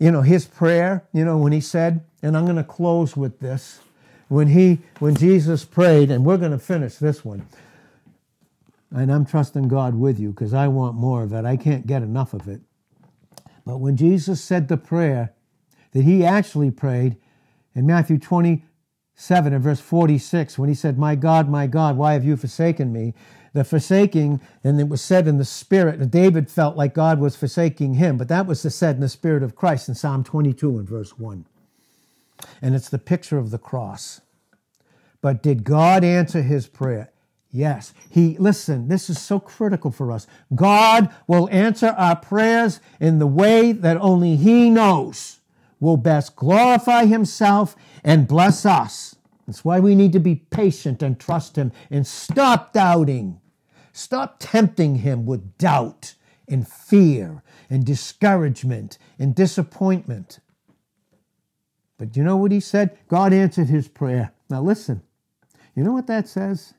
you 0.00 0.10
know, 0.10 0.22
his 0.22 0.46
prayer, 0.46 1.04
you 1.12 1.24
know, 1.24 1.36
when 1.36 1.52
he 1.52 1.60
said, 1.60 2.00
and 2.22 2.36
I'm 2.36 2.44
going 2.44 2.56
to 2.56 2.64
close 2.64 3.16
with 3.16 3.40
this. 3.40 3.80
When 4.28 4.48
he, 4.48 4.78
when 4.98 5.14
Jesus 5.16 5.64
prayed, 5.64 6.10
and 6.10 6.24
we're 6.24 6.36
going 6.36 6.52
to 6.52 6.58
finish 6.58 6.96
this 6.96 7.24
one, 7.24 7.46
and 8.92 9.12
I'm 9.12 9.26
trusting 9.26 9.68
God 9.68 9.94
with 9.94 10.18
you 10.18 10.30
because 10.30 10.54
I 10.54 10.68
want 10.68 10.96
more 10.96 11.22
of 11.22 11.32
it. 11.32 11.44
I 11.44 11.56
can't 11.56 11.86
get 11.86 12.02
enough 12.02 12.32
of 12.32 12.48
it. 12.48 12.60
But 13.66 13.78
when 13.78 13.96
Jesus 13.96 14.42
said 14.42 14.68
the 14.68 14.76
prayer 14.76 15.34
that 15.92 16.02
he 16.02 16.24
actually 16.24 16.70
prayed 16.70 17.16
in 17.74 17.86
Matthew 17.86 18.18
27 18.18 19.52
and 19.52 19.62
verse 19.62 19.80
46, 19.80 20.58
when 20.58 20.68
he 20.68 20.74
said, 20.74 20.98
My 20.98 21.14
God, 21.14 21.48
my 21.48 21.66
God, 21.66 21.96
why 21.96 22.14
have 22.14 22.24
you 22.24 22.36
forsaken 22.36 22.92
me? 22.92 23.14
the 23.52 23.64
forsaking, 23.64 24.40
and 24.62 24.80
it 24.80 24.88
was 24.88 25.02
said 25.02 25.26
in 25.26 25.38
the 25.38 25.44
spirit. 25.44 25.98
And 26.00 26.10
David 26.10 26.50
felt 26.50 26.76
like 26.76 26.94
God 26.94 27.18
was 27.18 27.36
forsaking 27.36 27.94
him, 27.94 28.16
but 28.16 28.28
that 28.28 28.46
was 28.46 28.60
said 28.60 28.94
in 28.94 29.00
the 29.00 29.08
spirit 29.08 29.42
of 29.42 29.56
Christ 29.56 29.88
in 29.88 29.94
Psalm 29.94 30.22
22 30.24 30.78
and 30.78 30.88
verse 30.88 31.18
1. 31.18 31.44
And 32.62 32.74
it's 32.74 32.88
the 32.88 32.98
picture 32.98 33.38
of 33.38 33.50
the 33.50 33.58
cross. 33.58 34.20
But 35.20 35.42
did 35.42 35.64
God 35.64 36.04
answer 36.04 36.42
his 36.42 36.66
prayer? 36.66 37.10
Yes. 37.52 37.92
He, 38.08 38.38
listen, 38.38 38.88
this 38.88 39.10
is 39.10 39.20
so 39.20 39.40
critical 39.40 39.90
for 39.90 40.12
us. 40.12 40.26
God 40.54 41.12
will 41.26 41.48
answer 41.50 41.88
our 41.88 42.14
prayers 42.14 42.80
in 43.00 43.18
the 43.18 43.26
way 43.26 43.72
that 43.72 43.96
only 43.96 44.36
He 44.36 44.70
knows 44.70 45.39
will 45.80 45.96
best 45.96 46.36
glorify 46.36 47.06
Himself 47.06 47.74
and 48.04 48.28
bless 48.28 48.64
us. 48.64 49.16
That's 49.46 49.64
why 49.64 49.80
we 49.80 49.94
need 49.94 50.12
to 50.12 50.20
be 50.20 50.36
patient 50.36 51.02
and 51.02 51.18
trust 51.18 51.56
Him 51.56 51.72
and 51.90 52.06
stop 52.06 52.72
doubting. 52.72 53.40
Stop 53.92 54.36
tempting 54.38 54.96
Him 54.96 55.26
with 55.26 55.58
doubt 55.58 56.14
and 56.46 56.68
fear 56.68 57.42
and 57.68 57.84
discouragement 57.84 58.98
and 59.18 59.34
disappointment. 59.34 60.38
But 61.98 62.16
you 62.16 62.22
know 62.22 62.36
what 62.36 62.52
He 62.52 62.60
said? 62.60 62.96
God 63.08 63.32
answered 63.32 63.68
His 63.68 63.88
prayer. 63.88 64.32
Now 64.48 64.62
listen, 64.62 65.02
you 65.74 65.82
know 65.82 65.92
what 65.92 66.06
that 66.06 66.28
says? 66.28 66.74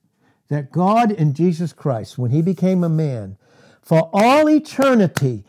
That 0.49 0.71
God 0.71 1.11
in 1.11 1.33
Jesus 1.33 1.73
Christ, 1.73 2.17
when 2.17 2.31
He 2.31 2.41
became 2.41 2.83
a 2.83 2.89
man, 2.89 3.37
for 3.81 4.09
all 4.13 4.49
eternity, 4.49 5.43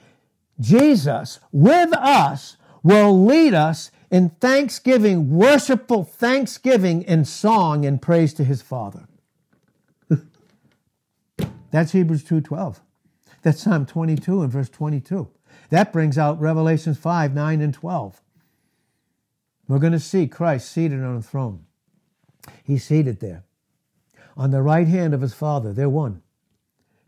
Jesus 0.60 1.40
with 1.50 1.92
us 1.94 2.56
will 2.82 3.24
lead 3.24 3.54
us 3.54 3.90
in 4.10 4.28
thanksgiving, 4.28 5.30
worshipful 5.30 6.04
thanksgiving 6.04 7.02
in 7.02 7.24
song 7.24 7.84
and 7.84 8.02
praise 8.02 8.34
to 8.34 8.44
his 8.44 8.62
Father. 8.62 9.08
That's 11.70 11.92
Hebrews 11.92 12.24
2.12. 12.24 12.80
That's 13.42 13.62
Psalm 13.62 13.86
22 13.86 14.42
and 14.42 14.52
verse 14.52 14.68
22. 14.68 15.28
That 15.70 15.92
brings 15.92 16.18
out 16.18 16.40
Revelations 16.40 16.98
5, 16.98 17.34
9, 17.34 17.60
and 17.60 17.74
12. 17.74 18.20
We're 19.68 19.78
going 19.78 19.92
to 19.92 20.00
see 20.00 20.26
Christ 20.26 20.70
seated 20.70 21.02
on 21.02 21.16
a 21.16 21.22
throne. 21.22 21.64
He's 22.62 22.84
seated 22.84 23.20
there. 23.20 23.44
On 24.36 24.50
the 24.50 24.62
right 24.62 24.86
hand 24.86 25.14
of 25.14 25.20
his 25.20 25.34
Father, 25.34 25.72
they're 25.72 25.88
one. 25.88 26.22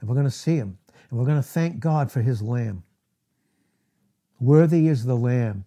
And 0.01 0.09
we're 0.09 0.14
going 0.14 0.27
to 0.27 0.31
see 0.31 0.57
him. 0.57 0.79
And 1.11 1.18
we're 1.18 1.27
going 1.27 1.39
to 1.39 1.43
thank 1.43 1.81
God 1.81 2.11
for 2.11 2.22
his 2.22 2.41
Lamb. 2.41 2.85
Worthy 4.41 4.89
is 4.89 5.05
the 5.05 5.16
Lamb 5.16 5.64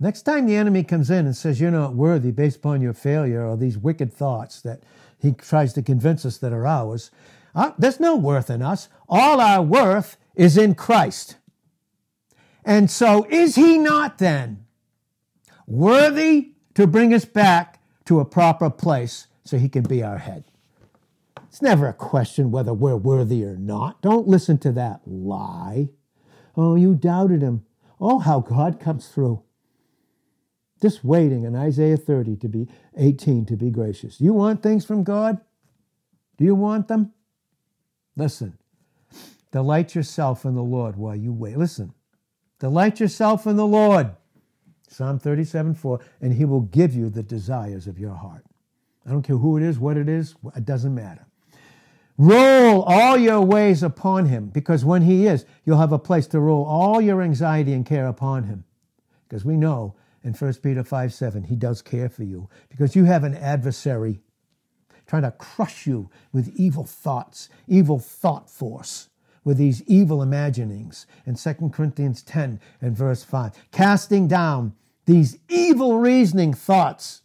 Next 0.00 0.22
time 0.22 0.46
the 0.46 0.56
enemy 0.56 0.82
comes 0.82 1.10
in 1.10 1.24
and 1.26 1.36
says 1.36 1.60
you're 1.60 1.70
not 1.70 1.94
worthy 1.94 2.30
based 2.30 2.56
upon 2.56 2.82
your 2.82 2.92
failure 2.92 3.46
or 3.46 3.56
these 3.56 3.78
wicked 3.78 4.12
thoughts 4.12 4.60
that 4.62 4.82
he 5.18 5.32
tries 5.32 5.72
to 5.74 5.82
convince 5.82 6.26
us 6.26 6.38
that 6.38 6.52
are 6.52 6.66
ours, 6.66 7.10
uh, 7.54 7.70
there's 7.78 8.00
no 8.00 8.16
worth 8.16 8.50
in 8.50 8.60
us. 8.60 8.88
All 9.08 9.40
our 9.40 9.62
worth 9.62 10.16
is 10.34 10.58
in 10.58 10.74
Christ. 10.74 11.36
And 12.64 12.90
so 12.90 13.26
is 13.30 13.54
he 13.54 13.78
not 13.78 14.18
then 14.18 14.66
worthy 15.66 16.52
to 16.74 16.86
bring 16.86 17.14
us 17.14 17.24
back 17.24 17.80
to 18.06 18.20
a 18.20 18.24
proper 18.24 18.68
place 18.68 19.28
so 19.44 19.56
he 19.56 19.68
can 19.68 19.84
be 19.84 20.02
our 20.02 20.18
head. 20.18 20.44
It's 21.48 21.62
never 21.62 21.86
a 21.86 21.92
question 21.92 22.50
whether 22.50 22.74
we're 22.74 22.96
worthy 22.96 23.44
or 23.44 23.56
not. 23.56 24.02
Don't 24.02 24.26
listen 24.26 24.58
to 24.58 24.72
that 24.72 25.02
lie. 25.06 25.90
Oh, 26.56 26.74
you 26.74 26.94
doubted 26.94 27.42
him. 27.42 27.64
Oh, 28.06 28.18
how 28.18 28.40
God 28.40 28.78
comes 28.78 29.08
through. 29.08 29.42
Just 30.82 31.02
waiting 31.04 31.44
in 31.44 31.56
Isaiah 31.56 31.96
30 31.96 32.36
to 32.36 32.48
be 32.48 32.68
18 32.98 33.46
to 33.46 33.56
be 33.56 33.70
gracious. 33.70 34.20
You 34.20 34.34
want 34.34 34.62
things 34.62 34.84
from 34.84 35.04
God? 35.04 35.40
Do 36.36 36.44
you 36.44 36.54
want 36.54 36.86
them? 36.86 37.14
Listen. 38.14 38.58
Delight 39.52 39.94
yourself 39.94 40.44
in 40.44 40.54
the 40.54 40.62
Lord 40.62 40.96
while 40.96 41.16
you 41.16 41.32
wait. 41.32 41.56
Listen. 41.56 41.94
Delight 42.58 43.00
yourself 43.00 43.46
in 43.46 43.56
the 43.56 43.66
Lord. 43.66 44.10
Psalm 44.86 45.18
37 45.18 45.74
4, 45.74 45.98
and 46.20 46.34
he 46.34 46.44
will 46.44 46.60
give 46.60 46.94
you 46.94 47.08
the 47.08 47.22
desires 47.22 47.86
of 47.86 47.98
your 47.98 48.14
heart. 48.14 48.44
I 49.06 49.12
don't 49.12 49.22
care 49.22 49.38
who 49.38 49.56
it 49.56 49.62
is, 49.62 49.78
what 49.78 49.96
it 49.96 50.10
is, 50.10 50.34
it 50.54 50.66
doesn't 50.66 50.94
matter. 50.94 51.26
Roll 52.16 52.82
all 52.82 53.16
your 53.16 53.40
ways 53.40 53.82
upon 53.82 54.26
him, 54.26 54.46
because 54.46 54.84
when 54.84 55.02
he 55.02 55.26
is, 55.26 55.44
you'll 55.64 55.78
have 55.78 55.92
a 55.92 55.98
place 55.98 56.28
to 56.28 56.40
roll 56.40 56.64
all 56.64 57.00
your 57.00 57.20
anxiety 57.20 57.72
and 57.72 57.84
care 57.84 58.06
upon 58.06 58.44
him. 58.44 58.64
Because 59.28 59.44
we 59.44 59.56
know 59.56 59.94
in 60.22 60.32
1 60.32 60.54
Peter 60.62 60.84
5 60.84 61.12
7, 61.12 61.44
he 61.44 61.56
does 61.56 61.82
care 61.82 62.08
for 62.08 62.22
you, 62.22 62.48
because 62.68 62.94
you 62.94 63.04
have 63.04 63.24
an 63.24 63.34
adversary 63.34 64.20
trying 65.06 65.22
to 65.22 65.32
crush 65.32 65.86
you 65.86 66.08
with 66.32 66.54
evil 66.56 66.84
thoughts, 66.84 67.48
evil 67.66 67.98
thought 67.98 68.48
force, 68.48 69.08
with 69.42 69.58
these 69.58 69.82
evil 69.82 70.22
imaginings. 70.22 71.06
In 71.26 71.34
2 71.34 71.70
Corinthians 71.72 72.22
10 72.22 72.60
and 72.80 72.96
verse 72.96 73.24
5, 73.24 73.52
casting 73.72 74.28
down 74.28 74.74
these 75.04 75.38
evil 75.48 75.98
reasoning 75.98 76.54
thoughts 76.54 77.22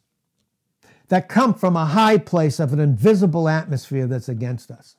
that 1.09 1.27
come 1.27 1.53
from 1.53 1.75
a 1.75 1.85
high 1.85 2.17
place 2.17 2.59
of 2.59 2.71
an 2.71 2.79
invisible 2.79 3.49
atmosphere 3.49 4.07
that's 4.07 4.29
against 4.29 4.71
us, 4.71 4.95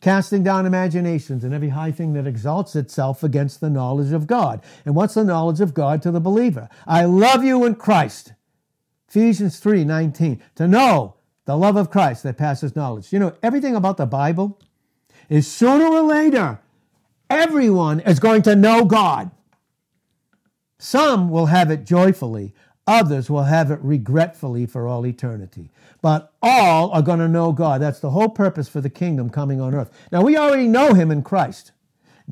casting 0.00 0.42
down 0.42 0.66
imaginations 0.66 1.44
and 1.44 1.52
every 1.52 1.68
high 1.68 1.92
thing 1.92 2.14
that 2.14 2.26
exalts 2.26 2.74
itself 2.74 3.22
against 3.22 3.60
the 3.60 3.70
knowledge 3.70 4.12
of 4.12 4.26
God. 4.26 4.62
And 4.84 4.94
what's 4.94 5.14
the 5.14 5.24
knowledge 5.24 5.60
of 5.60 5.74
God 5.74 6.00
to 6.02 6.10
the 6.10 6.20
believer? 6.20 6.68
I 6.86 7.04
love 7.04 7.44
you 7.44 7.64
in 7.64 7.74
Christ. 7.74 8.32
Ephesians 9.08 9.58
3 9.60 9.84
19. 9.84 10.42
To 10.54 10.66
know 10.66 11.16
the 11.44 11.56
love 11.56 11.76
of 11.76 11.90
Christ 11.90 12.22
that 12.22 12.38
passes 12.38 12.76
knowledge. 12.76 13.12
You 13.12 13.18
know, 13.18 13.34
everything 13.42 13.74
about 13.74 13.96
the 13.96 14.06
Bible 14.06 14.58
is 15.28 15.50
sooner 15.50 15.86
or 15.86 16.02
later, 16.02 16.60
everyone 17.28 18.00
is 18.00 18.20
going 18.20 18.42
to 18.42 18.56
know 18.56 18.84
God. 18.84 19.30
Some 20.78 21.30
will 21.30 21.46
have 21.46 21.70
it 21.70 21.84
joyfully, 21.84 22.54
Others 22.86 23.30
will 23.30 23.44
have 23.44 23.70
it 23.70 23.78
regretfully 23.82 24.66
for 24.66 24.88
all 24.88 25.06
eternity. 25.06 25.70
But 26.00 26.32
all 26.42 26.90
are 26.90 27.02
going 27.02 27.20
to 27.20 27.28
know 27.28 27.52
God. 27.52 27.80
That's 27.80 28.00
the 28.00 28.10
whole 28.10 28.28
purpose 28.28 28.68
for 28.68 28.80
the 28.80 28.90
kingdom 28.90 29.30
coming 29.30 29.60
on 29.60 29.74
earth. 29.74 29.90
Now, 30.10 30.22
we 30.22 30.36
already 30.36 30.66
know 30.66 30.92
him 30.92 31.10
in 31.12 31.22
Christ, 31.22 31.70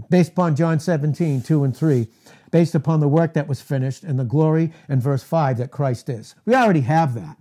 based 0.09 0.32
upon 0.32 0.57
John 0.57 0.80
17, 0.80 1.42
2 1.42 1.64
and 1.64 1.76
3, 1.76 2.09
based 2.51 2.74
upon 2.74 2.98
the 2.98 3.09
work 3.09 3.34
that 3.34 3.46
was 3.46 3.61
finished 3.61 4.03
and 4.03 4.18
the 4.18 4.24
glory 4.24 4.72
in 4.88 5.01
verse 5.01 5.22
5 5.22 5.59
that 5.59 5.70
Christ 5.70 6.09
is. 6.09 6.34
We 6.44 6.55
already 6.55 6.80
have 6.80 7.14
that. 7.14 7.36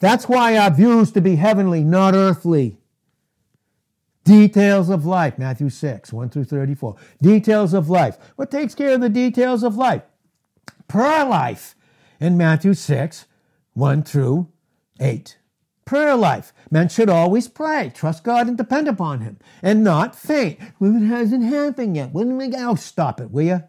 That's 0.00 0.28
why 0.28 0.58
our 0.58 0.70
views 0.70 1.12
to 1.12 1.22
be 1.22 1.36
heavenly, 1.36 1.82
not 1.82 2.12
earthly. 2.14 2.76
Details 4.24 4.90
of 4.90 5.06
life, 5.06 5.38
Matthew 5.38 5.70
6, 5.70 6.12
1 6.12 6.28
through 6.28 6.44
34. 6.44 6.96
Details 7.22 7.72
of 7.72 7.88
life. 7.88 8.18
What 8.36 8.50
takes 8.50 8.74
care 8.74 8.94
of 8.94 9.00
the 9.00 9.08
details 9.08 9.62
of 9.62 9.76
life? 9.76 10.02
Prayer 10.88 11.24
life 11.24 11.74
in 12.20 12.36
Matthew 12.36 12.74
6, 12.74 13.26
1 13.74 14.02
through 14.02 14.48
8. 15.00 15.38
Prayer 15.84 16.16
life. 16.16 16.52
Men 16.70 16.88
should 16.88 17.10
always 17.10 17.48
pray, 17.48 17.92
trust 17.94 18.24
God 18.24 18.48
and 18.48 18.56
depend 18.56 18.88
upon 18.88 19.20
Him, 19.20 19.38
and 19.62 19.84
not 19.84 20.16
faint. 20.16 20.58
Well, 20.78 20.96
it 20.96 21.06
hasn't 21.06 21.44
happened 21.44 21.96
yet. 21.96 22.12
When 22.12 22.36
we 22.36 22.48
go? 22.48 22.70
Oh, 22.70 22.74
stop 22.74 23.20
it, 23.20 23.30
will 23.30 23.44
you? 23.44 23.62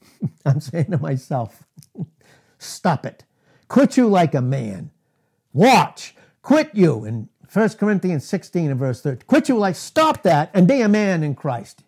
I'm 0.44 0.60
saying 0.60 0.90
to 0.90 0.98
myself, 0.98 1.64
stop 2.58 3.06
it. 3.06 3.24
Quit 3.68 3.96
you 3.96 4.06
like 4.06 4.34
a 4.34 4.42
man. 4.42 4.90
Watch. 5.52 6.14
Quit 6.42 6.70
you. 6.74 7.04
In 7.04 7.28
1 7.50 7.68
Corinthians 7.70 8.24
16 8.26 8.70
and 8.70 8.78
verse 8.78 9.00
13. 9.00 9.26
Quit 9.26 9.48
you 9.48 9.56
like, 9.56 9.76
stop 9.76 10.22
that 10.22 10.50
and 10.52 10.68
be 10.68 10.80
a 10.80 10.88
man 10.88 11.22
in 11.22 11.34
Christ. 11.34 11.82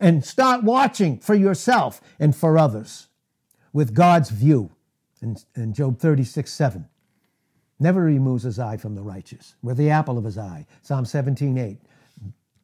And 0.00 0.24
start 0.24 0.62
watching 0.62 1.18
for 1.18 1.34
yourself 1.34 2.00
and 2.20 2.36
for 2.36 2.58
others 2.58 3.07
with 3.72 3.94
God's 3.94 4.30
view 4.30 4.70
in, 5.20 5.36
in 5.54 5.72
Job 5.72 5.98
36 5.98 6.50
7. 6.50 6.88
Never 7.80 8.02
removes 8.02 8.42
his 8.42 8.58
eye 8.58 8.76
from 8.76 8.94
the 8.94 9.02
righteous. 9.02 9.54
We're 9.62 9.74
the 9.74 9.90
apple 9.90 10.18
of 10.18 10.24
his 10.24 10.36
eye. 10.36 10.66
Psalm 10.82 11.04
17 11.04 11.56
8. 11.56 11.78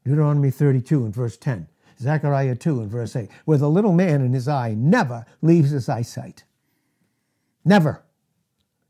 Deuteronomy 0.04 0.50
32 0.50 1.04
and 1.04 1.14
verse 1.14 1.36
10. 1.36 1.68
Zechariah 2.00 2.56
2 2.56 2.80
and 2.80 2.90
verse 2.90 3.14
8. 3.14 3.30
Where 3.44 3.58
the 3.58 3.70
little 3.70 3.92
man 3.92 4.22
in 4.22 4.32
his 4.32 4.48
eye 4.48 4.74
never 4.74 5.24
leaves 5.40 5.70
his 5.70 5.88
eyesight. 5.88 6.44
Never. 7.64 8.02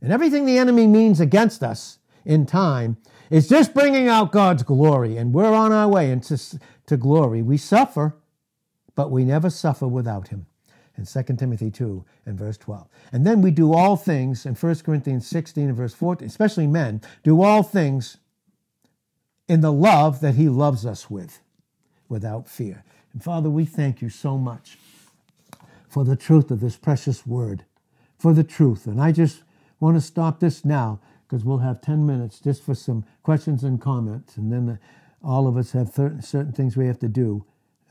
And 0.01 0.13
everything 0.13 0.47
the 0.47 0.59
enemy 0.59 0.87
means 0.87 1.21
against 1.21 1.63
us 1.63 1.99
in 2.25 2.47
time 2.47 2.97
is 3.31 3.49
just 3.49 3.75
bringing 3.75 4.09
out 4.09 4.33
God's 4.33 4.63
glory. 4.63 5.17
And 5.17 5.33
we're 5.35 5.53
on 5.53 5.73
our 5.73 5.89
way 5.89 6.11
into 6.11 6.59
to 6.87 6.97
glory. 6.97 7.43
We 7.43 7.59
suffer, 7.59 8.17
but 8.95 9.11
we 9.11 9.25
never 9.25 9.51
suffer 9.51 9.87
without 9.87 10.29
him 10.29 10.47
in 10.97 11.05
2 11.07 11.23
Timothy 11.37 11.71
2 11.71 12.05
and 12.27 12.39
verse 12.39 12.57
12. 12.57 12.89
And 13.13 13.27
then 13.27 13.43
we 13.43 13.51
do 13.51 13.73
all 13.73 13.97
things 13.97 14.47
in 14.47 14.55
1 14.55 14.75
Corinthians 14.77 15.27
16 15.27 15.69
and 15.69 15.77
verse 15.77 15.95
14, 15.95 16.27
especially 16.27 16.67
men, 16.67 17.01
do 17.23 17.43
all 17.43 17.63
things 17.63 18.19
in 19.49 19.61
the 19.61 19.73
love 19.73 20.21
that 20.21 20.37
he 20.37 20.49
loves 20.49 20.87
us 20.87 21.11
with, 21.11 21.41
without 22.09 22.49
fear. 22.49 22.85
And 23.13 23.23
Father, 23.23 23.51
we 23.51 23.65
thank 23.65 24.01
you 24.01 24.09
so 24.09 24.39
much 24.39 24.79
for 25.89 26.05
the 26.05 26.17
truth 26.17 26.51
of 26.51 26.61
this 26.61 26.77
precious 26.77 27.27
word, 27.27 27.65
for 28.19 28.33
the 28.33 28.45
truth. 28.45 28.87
And 28.87 29.01
I 29.01 29.13
just 29.13 29.43
want 29.81 29.97
to 29.97 30.01
stop 30.01 30.41
this 30.41 30.65
now 30.65 31.01
because 31.27 31.45
we'll 31.45 31.59
have 31.59 31.81
10 31.81 32.07
minutes 32.07 32.41
just 32.41 32.63
for 32.63 32.75
some 32.75 33.05
questions 33.23 33.65
and 33.65 33.81
comments. 33.81 34.37
And 34.37 34.53
then 34.53 34.79
all 35.23 35.47
of 35.47 35.57
us 35.57 35.73
have 35.73 35.91
certain 35.91 36.53
things 36.53 36.77
we 36.77 36.87
have 36.87 36.99
to 37.01 37.09
do 37.09 37.45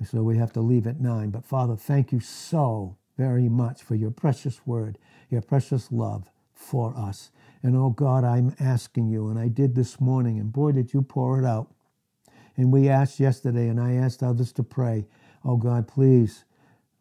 so 0.04 0.24
we 0.24 0.38
have 0.38 0.54
to 0.54 0.62
leave 0.62 0.88
at 0.88 1.00
nine. 1.00 1.30
But 1.30 1.46
Father, 1.46 1.76
thank 1.76 2.12
you 2.12 2.20
so 2.20 2.98
very 3.18 3.50
much 3.50 3.84
for 3.84 3.96
your 3.96 4.12
precious 4.12 4.66
word, 4.66 4.98
your 5.30 5.42
precious 5.42 5.92
love 5.92 6.30
for 6.54 6.96
us. 6.98 7.32
And 7.62 7.76
oh 7.76 7.92
God, 7.92 8.24
I'm 8.24 8.56
asking 8.60 9.08
you, 9.08 9.30
and 9.30 9.40
I 9.40 9.48
did 9.48 9.76
this 9.76 10.02
morning, 10.02 10.40
and 10.40 10.52
boy, 10.52 10.72
did 10.74 10.94
you 10.94 11.02
pour 11.02 11.40
it 11.40 11.46
out. 11.46 11.74
And 12.58 12.72
we 12.72 12.90
asked 12.90 13.20
yesterday, 13.20 13.68
and 13.68 13.80
I 13.80 13.94
asked 13.94 14.22
others 14.24 14.52
to 14.54 14.64
pray. 14.64 15.06
Oh 15.46 15.58
God, 15.58 15.88
please, 15.88 16.46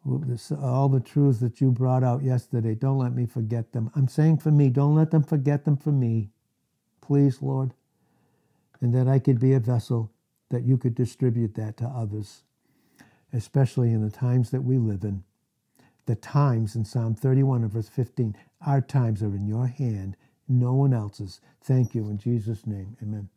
all 0.05 0.89
the 0.89 0.99
truths 0.99 1.39
that 1.39 1.61
you 1.61 1.71
brought 1.71 2.03
out 2.03 2.23
yesterday, 2.23 2.75
don't 2.75 2.97
let 2.97 3.13
me 3.13 3.25
forget 3.25 3.71
them. 3.71 3.91
I'm 3.95 4.07
saying 4.07 4.37
for 4.37 4.51
me, 4.51 4.69
don't 4.69 4.95
let 4.95 5.11
them 5.11 5.23
forget 5.23 5.65
them 5.65 5.77
for 5.77 5.91
me. 5.91 6.29
Please, 7.01 7.41
Lord. 7.41 7.73
And 8.81 8.93
that 8.93 9.07
I 9.07 9.19
could 9.19 9.39
be 9.39 9.53
a 9.53 9.59
vessel 9.59 10.11
that 10.49 10.63
you 10.63 10.77
could 10.77 10.95
distribute 10.95 11.55
that 11.55 11.77
to 11.77 11.85
others 11.85 12.43
especially 13.33 13.91
in 13.93 14.01
the 14.01 14.11
times 14.11 14.51
that 14.51 14.63
we 14.63 14.77
live 14.77 15.03
in. 15.03 15.23
The 16.05 16.15
times 16.15 16.75
in 16.75 16.85
Psalm 16.85 17.15
31 17.15 17.63
and 17.63 17.71
verse 17.71 17.89
15, 17.89 18.35
our 18.65 18.81
times 18.81 19.23
are 19.23 19.35
in 19.35 19.47
your 19.47 19.67
hand, 19.67 20.17
no 20.49 20.73
one 20.73 20.93
else's. 20.93 21.41
Thank 21.61 21.95
you 21.95 22.09
in 22.09 22.17
Jesus' 22.17 22.67
name. 22.67 22.97
Amen. 23.01 23.29